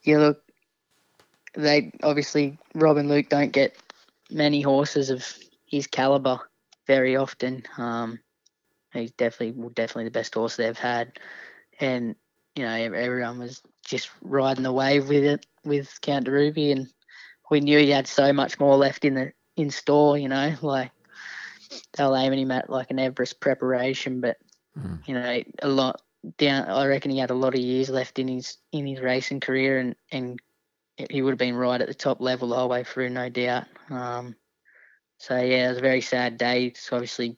you 0.03 0.17
look, 0.19 0.41
they 1.55 1.91
obviously, 2.03 2.57
Rob 2.73 2.95
and 2.95 3.09
Luke 3.09 3.27
don't 3.27 3.51
get 3.51 3.75
many 4.31 4.61
horses 4.61 5.09
of 5.09 5.25
his 5.65 5.85
caliber 5.85 6.39
very 6.87 7.17
often. 7.17 7.63
Um, 7.77 8.17
he's 8.93 9.11
definitely 9.11 9.59
well, 9.61 9.71
definitely 9.71 10.05
the 10.05 10.11
best 10.11 10.33
horse 10.33 10.55
they've 10.55 10.77
had, 10.77 11.19
and 11.81 12.15
you 12.55 12.63
know 12.63 12.73
everyone 12.73 13.39
was 13.39 13.61
just 13.83 14.09
riding 14.21 14.63
the 14.63 14.71
wave 14.71 15.09
with 15.09 15.25
it 15.25 15.45
with 15.65 15.99
Count 16.01 16.29
Ruby, 16.29 16.71
and 16.71 16.87
we 17.49 17.59
knew 17.59 17.79
he 17.79 17.89
had 17.89 18.07
so 18.07 18.33
much 18.33 18.59
more 18.59 18.77
left 18.77 19.05
in 19.05 19.13
the 19.15 19.33
in 19.55 19.69
store. 19.71 20.17
You 20.17 20.29
know, 20.29 20.55
like 20.61 20.91
they 21.93 22.03
were 22.05 22.17
aiming 22.17 22.39
him 22.39 22.51
at 22.51 22.69
like 22.69 22.91
an 22.91 22.99
Everest 22.99 23.39
preparation, 23.39 24.21
but 24.21 24.37
mm. 24.77 24.99
you 25.07 25.13
know 25.13 25.43
a 25.61 25.67
lot 25.67 26.01
down. 26.37 26.69
I 26.69 26.85
reckon 26.85 27.11
he 27.11 27.17
had 27.17 27.31
a 27.31 27.35
lot 27.35 27.53
of 27.53 27.59
years 27.59 27.89
left 27.89 28.19
in 28.19 28.27
his 28.27 28.57
in 28.71 28.85
his 28.85 28.99
racing 28.99 29.39
career, 29.39 29.79
and 29.79 29.95
and 30.11 30.39
he 31.09 31.21
would 31.21 31.31
have 31.31 31.39
been 31.39 31.55
right 31.55 31.81
at 31.81 31.87
the 31.87 31.93
top 31.93 32.19
level 32.19 32.49
the 32.49 32.55
whole 32.55 32.69
way 32.69 32.83
through, 32.83 33.09
no 33.09 33.29
doubt. 33.29 33.65
Um, 33.89 34.35
so 35.17 35.35
yeah, 35.37 35.67
it 35.67 35.69
was 35.69 35.77
a 35.77 35.81
very 35.81 36.01
sad 36.01 36.37
day. 36.37 36.65
It's 36.65 36.91
obviously 36.91 37.37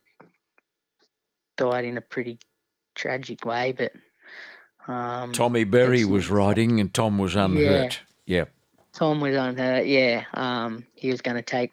died 1.58 1.86
in 1.86 1.98
a 1.98 2.02
pretty 2.02 2.40
tragic 2.96 3.46
way, 3.46 3.72
but 3.72 3.92
Um, 4.88 5.32
Tommy 5.32 5.64
Berry 5.64 6.06
was 6.06 6.30
riding, 6.30 6.80
and 6.80 6.94
Tom 6.94 7.18
was 7.18 7.36
unhurt. 7.36 8.02
Yeah. 8.26 8.38
Yep. 8.38 8.52
Tom 8.94 9.22
was 9.22 9.36
unhurt. 9.36 9.86
Yeah, 9.86 10.26
um, 10.34 10.86
he 10.96 11.10
was 11.10 11.22
going 11.22 11.38
to 11.38 11.42
take 11.42 11.72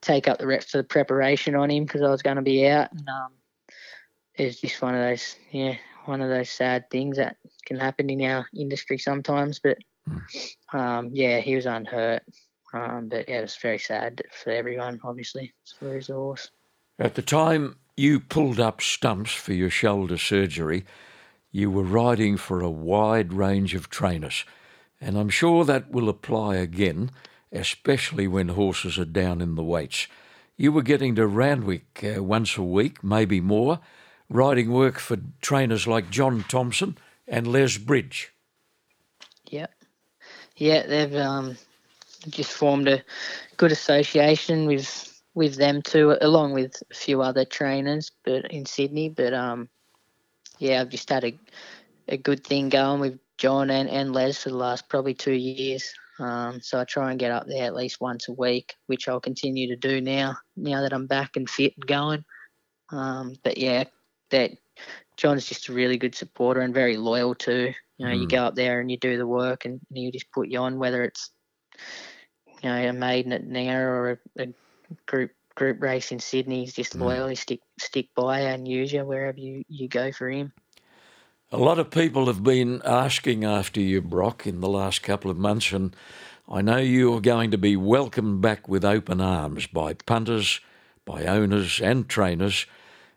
take 0.00 0.28
up 0.28 0.38
the 0.38 0.46
rest 0.46 0.74
of 0.74 0.78
the 0.78 0.84
preparation 0.84 1.54
on 1.54 1.70
him 1.70 1.84
because 1.84 2.02
I 2.02 2.10
was 2.10 2.22
going 2.22 2.36
to 2.36 2.42
be 2.42 2.66
out, 2.66 2.92
and 2.92 3.08
um, 3.08 3.32
it's 4.34 4.60
just 4.60 4.82
one 4.82 4.94
of 4.94 5.00
those, 5.00 5.36
yeah, 5.50 5.76
one 6.04 6.20
of 6.20 6.28
those 6.28 6.50
sad 6.50 6.90
things 6.90 7.16
that 7.16 7.36
can 7.64 7.78
happen 7.78 8.10
in 8.10 8.22
our 8.22 8.46
industry 8.54 8.98
sometimes. 8.98 9.60
But 9.60 9.78
um, 10.72 11.10
yeah, 11.12 11.40
he 11.40 11.54
was 11.56 11.66
unhurt. 11.66 12.22
Um, 12.74 13.08
but 13.08 13.28
yeah, 13.28 13.38
it 13.38 13.42
was 13.42 13.56
very 13.56 13.78
sad 13.78 14.22
for 14.32 14.50
everyone, 14.50 15.00
obviously, 15.04 15.52
for 15.78 15.94
his 15.94 16.08
horse. 16.08 16.50
At 16.98 17.14
the 17.14 17.22
time 17.22 17.76
you 17.96 18.20
pulled 18.20 18.58
up 18.58 18.80
stumps 18.80 19.32
for 19.32 19.52
your 19.52 19.70
shoulder 19.70 20.16
surgery, 20.16 20.84
you 21.50 21.70
were 21.70 21.82
riding 21.82 22.36
for 22.38 22.60
a 22.60 22.70
wide 22.70 23.32
range 23.32 23.74
of 23.74 23.90
trainers. 23.90 24.44
And 25.02 25.18
I'm 25.18 25.30
sure 25.30 25.64
that 25.64 25.90
will 25.90 26.08
apply 26.08 26.54
again, 26.56 27.10
especially 27.50 28.28
when 28.28 28.50
horses 28.50 29.00
are 29.00 29.04
down 29.04 29.40
in 29.40 29.56
the 29.56 29.64
weights. 29.64 30.06
You 30.56 30.70
were 30.70 30.82
getting 30.82 31.16
to 31.16 31.26
Randwick 31.26 32.04
uh, 32.04 32.22
once 32.22 32.56
a 32.56 32.62
week, 32.62 33.02
maybe 33.02 33.40
more, 33.40 33.80
riding 34.28 34.70
work 34.70 35.00
for 35.00 35.16
trainers 35.40 35.88
like 35.88 36.08
John 36.08 36.44
Thompson 36.48 36.96
and 37.26 37.48
Les 37.48 37.78
Bridge. 37.78 38.32
Yep. 39.50 39.72
Yeah, 40.56 40.86
they've 40.86 41.16
um, 41.16 41.58
just 42.28 42.52
formed 42.52 42.86
a 42.86 43.02
good 43.56 43.72
association 43.72 44.66
with 44.66 45.08
with 45.34 45.56
them 45.56 45.82
too, 45.82 46.16
along 46.20 46.52
with 46.52 46.80
a 46.90 46.94
few 46.94 47.22
other 47.22 47.44
trainers, 47.44 48.12
but 48.22 48.44
in 48.52 48.66
Sydney. 48.66 49.08
But 49.08 49.34
um, 49.34 49.68
yeah, 50.58 50.80
I've 50.80 50.90
just 50.90 51.08
had 51.08 51.24
a 51.24 51.36
a 52.06 52.16
good 52.16 52.44
thing 52.44 52.68
going 52.68 53.00
with 53.00 53.18
John 53.42 53.70
and, 53.70 53.90
and 53.90 54.12
Les 54.12 54.40
for 54.40 54.50
the 54.50 54.56
last 54.56 54.88
probably 54.88 55.14
two 55.14 55.32
years. 55.32 55.92
Um, 56.20 56.60
so 56.60 56.78
I 56.78 56.84
try 56.84 57.10
and 57.10 57.18
get 57.18 57.32
up 57.32 57.48
there 57.48 57.64
at 57.64 57.74
least 57.74 58.00
once 58.00 58.28
a 58.28 58.32
week, 58.32 58.76
which 58.86 59.08
I'll 59.08 59.18
continue 59.18 59.66
to 59.66 59.74
do 59.74 60.00
now. 60.00 60.36
Now 60.56 60.82
that 60.82 60.92
I'm 60.92 61.08
back 61.08 61.34
and 61.34 61.50
fit 61.50 61.74
and 61.76 61.84
going. 61.84 62.24
Um, 62.92 63.34
but 63.42 63.58
yeah, 63.58 63.82
that 64.30 64.52
John's 65.16 65.44
just 65.44 65.68
a 65.68 65.72
really 65.72 65.98
good 65.98 66.14
supporter 66.14 66.60
and 66.60 66.72
very 66.72 66.96
loyal 66.96 67.34
too. 67.34 67.72
You 67.98 68.06
know, 68.06 68.14
mm. 68.14 68.20
you 68.20 68.28
go 68.28 68.44
up 68.44 68.54
there 68.54 68.78
and 68.78 68.88
you 68.88 68.96
do 68.96 69.18
the 69.18 69.26
work, 69.26 69.64
and, 69.64 69.80
you 69.90 70.12
just 70.12 70.30
put 70.30 70.48
you 70.48 70.60
on, 70.60 70.78
whether 70.78 71.02
it's 71.02 71.32
you 72.62 72.68
know 72.68 72.76
a 72.76 72.92
maiden 72.92 73.32
at 73.32 73.44
Nowra 73.44 73.80
or 73.80 74.20
a, 74.38 74.42
a 74.44 74.46
group 75.06 75.32
group 75.56 75.82
race 75.82 76.12
in 76.12 76.20
Sydney. 76.20 76.60
He's 76.60 76.74
just 76.74 76.96
mm. 76.96 77.00
loyal. 77.00 77.34
stick 77.34 77.60
stick 77.80 78.06
by 78.14 78.38
and 78.42 78.68
use 78.68 78.92
you 78.92 79.04
wherever 79.04 79.40
you, 79.40 79.64
you 79.66 79.88
go 79.88 80.12
for 80.12 80.30
him. 80.30 80.52
A 81.54 81.58
lot 81.58 81.78
of 81.78 81.90
people 81.90 82.28
have 82.28 82.42
been 82.42 82.80
asking 82.82 83.44
after 83.44 83.78
you, 83.78 84.00
Brock, 84.00 84.46
in 84.46 84.62
the 84.62 84.70
last 84.70 85.02
couple 85.02 85.30
of 85.30 85.36
months, 85.36 85.70
and 85.70 85.94
I 86.48 86.62
know 86.62 86.78
you 86.78 87.12
are 87.12 87.20
going 87.20 87.50
to 87.50 87.58
be 87.58 87.76
welcomed 87.76 88.40
back 88.40 88.68
with 88.68 88.86
open 88.86 89.20
arms 89.20 89.66
by 89.66 89.92
punters, 89.92 90.60
by 91.04 91.26
owners, 91.26 91.78
and 91.78 92.08
trainers. 92.08 92.64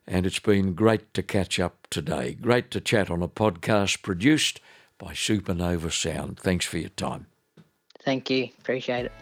And 0.05 0.25
it's 0.25 0.39
been 0.39 0.73
great 0.73 1.13
to 1.13 1.23
catch 1.23 1.61
up 1.61 1.87
today. 1.89 2.33
Great 2.33 2.71
to 2.71 2.81
chat 2.81 3.09
on 3.09 3.23
a 3.23 3.29
podcast 3.29 4.01
produced 4.01 4.59
by 4.97 5.13
Supernova 5.13 5.89
Sound. 5.89 6.37
Thanks 6.37 6.65
for 6.65 6.77
your 6.77 6.89
time. 6.89 7.27
Thank 8.03 8.29
you. 8.29 8.49
Appreciate 8.59 9.05
it. 9.05 9.13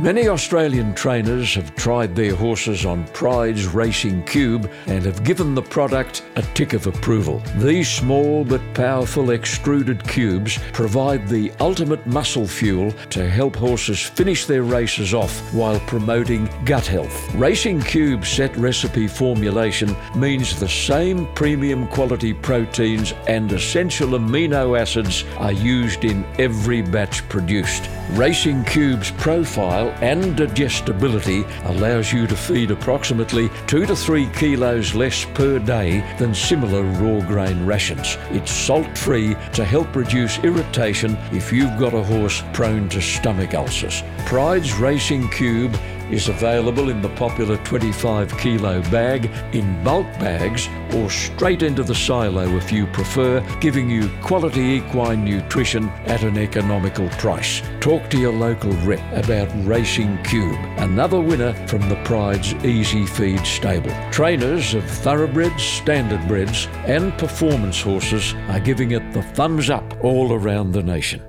Many 0.00 0.26
Australian 0.26 0.92
trainers 0.92 1.54
have 1.54 1.76
tried 1.76 2.16
their 2.16 2.34
horses 2.34 2.84
on 2.84 3.06
Prydes 3.08 3.72
Racing 3.72 4.24
Cube 4.24 4.68
and 4.88 5.04
have 5.04 5.22
given 5.22 5.54
the 5.54 5.62
product 5.62 6.24
a 6.34 6.42
tick 6.42 6.72
of 6.72 6.88
approval. 6.88 7.40
These 7.58 7.88
small 7.88 8.44
but 8.44 8.60
powerful 8.74 9.30
extruded 9.30 10.02
cubes 10.08 10.58
provide 10.72 11.28
the 11.28 11.52
ultimate 11.60 12.04
muscle 12.08 12.46
fuel 12.46 12.90
to 13.10 13.30
help 13.30 13.54
horses 13.54 14.02
finish 14.02 14.46
their 14.46 14.64
races 14.64 15.14
off 15.14 15.38
while 15.54 15.78
promoting 15.80 16.50
gut 16.64 16.86
health. 16.86 17.32
Racing 17.36 17.80
Cube 17.82 18.26
set 18.26 18.54
recipe 18.56 19.06
formulation 19.06 19.94
means 20.16 20.58
the 20.58 20.68
same 20.68 21.32
premium 21.34 21.86
quality 21.86 22.34
proteins 22.34 23.12
and 23.28 23.52
essential 23.52 24.08
amino 24.08 24.76
acids 24.78 25.24
are 25.38 25.52
used 25.52 26.04
in 26.04 26.24
every 26.40 26.82
batch 26.82 27.26
produced. 27.28 27.88
Racing 28.10 28.64
Cube's 28.64 29.12
profile 29.12 29.83
and 30.00 30.36
digestibility 30.36 31.44
allows 31.64 32.12
you 32.12 32.26
to 32.26 32.36
feed 32.36 32.70
approximately 32.70 33.50
2 33.66 33.86
to 33.86 33.96
3 33.96 34.26
kilos 34.34 34.94
less 34.94 35.24
per 35.34 35.58
day 35.58 36.00
than 36.18 36.34
similar 36.34 36.82
raw 36.82 37.20
grain 37.26 37.64
rations. 37.64 38.16
It's 38.30 38.52
salt 38.52 38.96
free 38.96 39.36
to 39.52 39.64
help 39.64 39.94
reduce 39.94 40.38
irritation 40.38 41.16
if 41.32 41.52
you've 41.52 41.78
got 41.78 41.94
a 41.94 42.02
horse 42.02 42.42
prone 42.52 42.88
to 42.90 43.00
stomach 43.00 43.54
ulcers. 43.54 44.02
Prydes 44.26 44.78
Racing 44.80 45.28
Cube 45.30 45.76
is 46.10 46.28
available 46.28 46.90
in 46.90 47.02
the 47.02 47.08
popular 47.10 47.56
25 47.64 48.36
kilo 48.38 48.82
bag, 48.90 49.30
in 49.52 49.82
bulk 49.84 50.06
bags, 50.18 50.68
or 50.94 51.10
straight 51.10 51.62
into 51.62 51.82
the 51.82 51.94
silo 51.94 52.56
if 52.56 52.70
you 52.70 52.86
prefer, 52.88 53.40
giving 53.60 53.90
you 53.90 54.08
quality 54.22 54.60
equine 54.60 55.24
nutrition 55.24 55.88
at 56.06 56.22
an 56.22 56.38
economical 56.38 57.08
price. 57.10 57.62
Talk 57.80 58.08
to 58.10 58.18
your 58.18 58.32
local 58.32 58.72
rep 58.84 59.02
about 59.12 59.48
Racing 59.66 60.22
Cube, 60.24 60.58
another 60.78 61.20
winner 61.20 61.52
from 61.66 61.88
the 61.88 62.00
Pride's 62.04 62.54
Easy 62.64 63.06
Feed 63.06 63.44
stable. 63.46 63.94
Trainers 64.10 64.74
of 64.74 64.84
thoroughbreds, 64.84 65.62
standardbreds, 65.62 66.66
and 66.86 67.16
performance 67.18 67.80
horses 67.80 68.34
are 68.48 68.60
giving 68.60 68.92
it 68.92 69.12
the 69.12 69.22
thumbs 69.22 69.70
up 69.70 70.04
all 70.04 70.32
around 70.32 70.72
the 70.72 70.82
nation. 70.82 71.22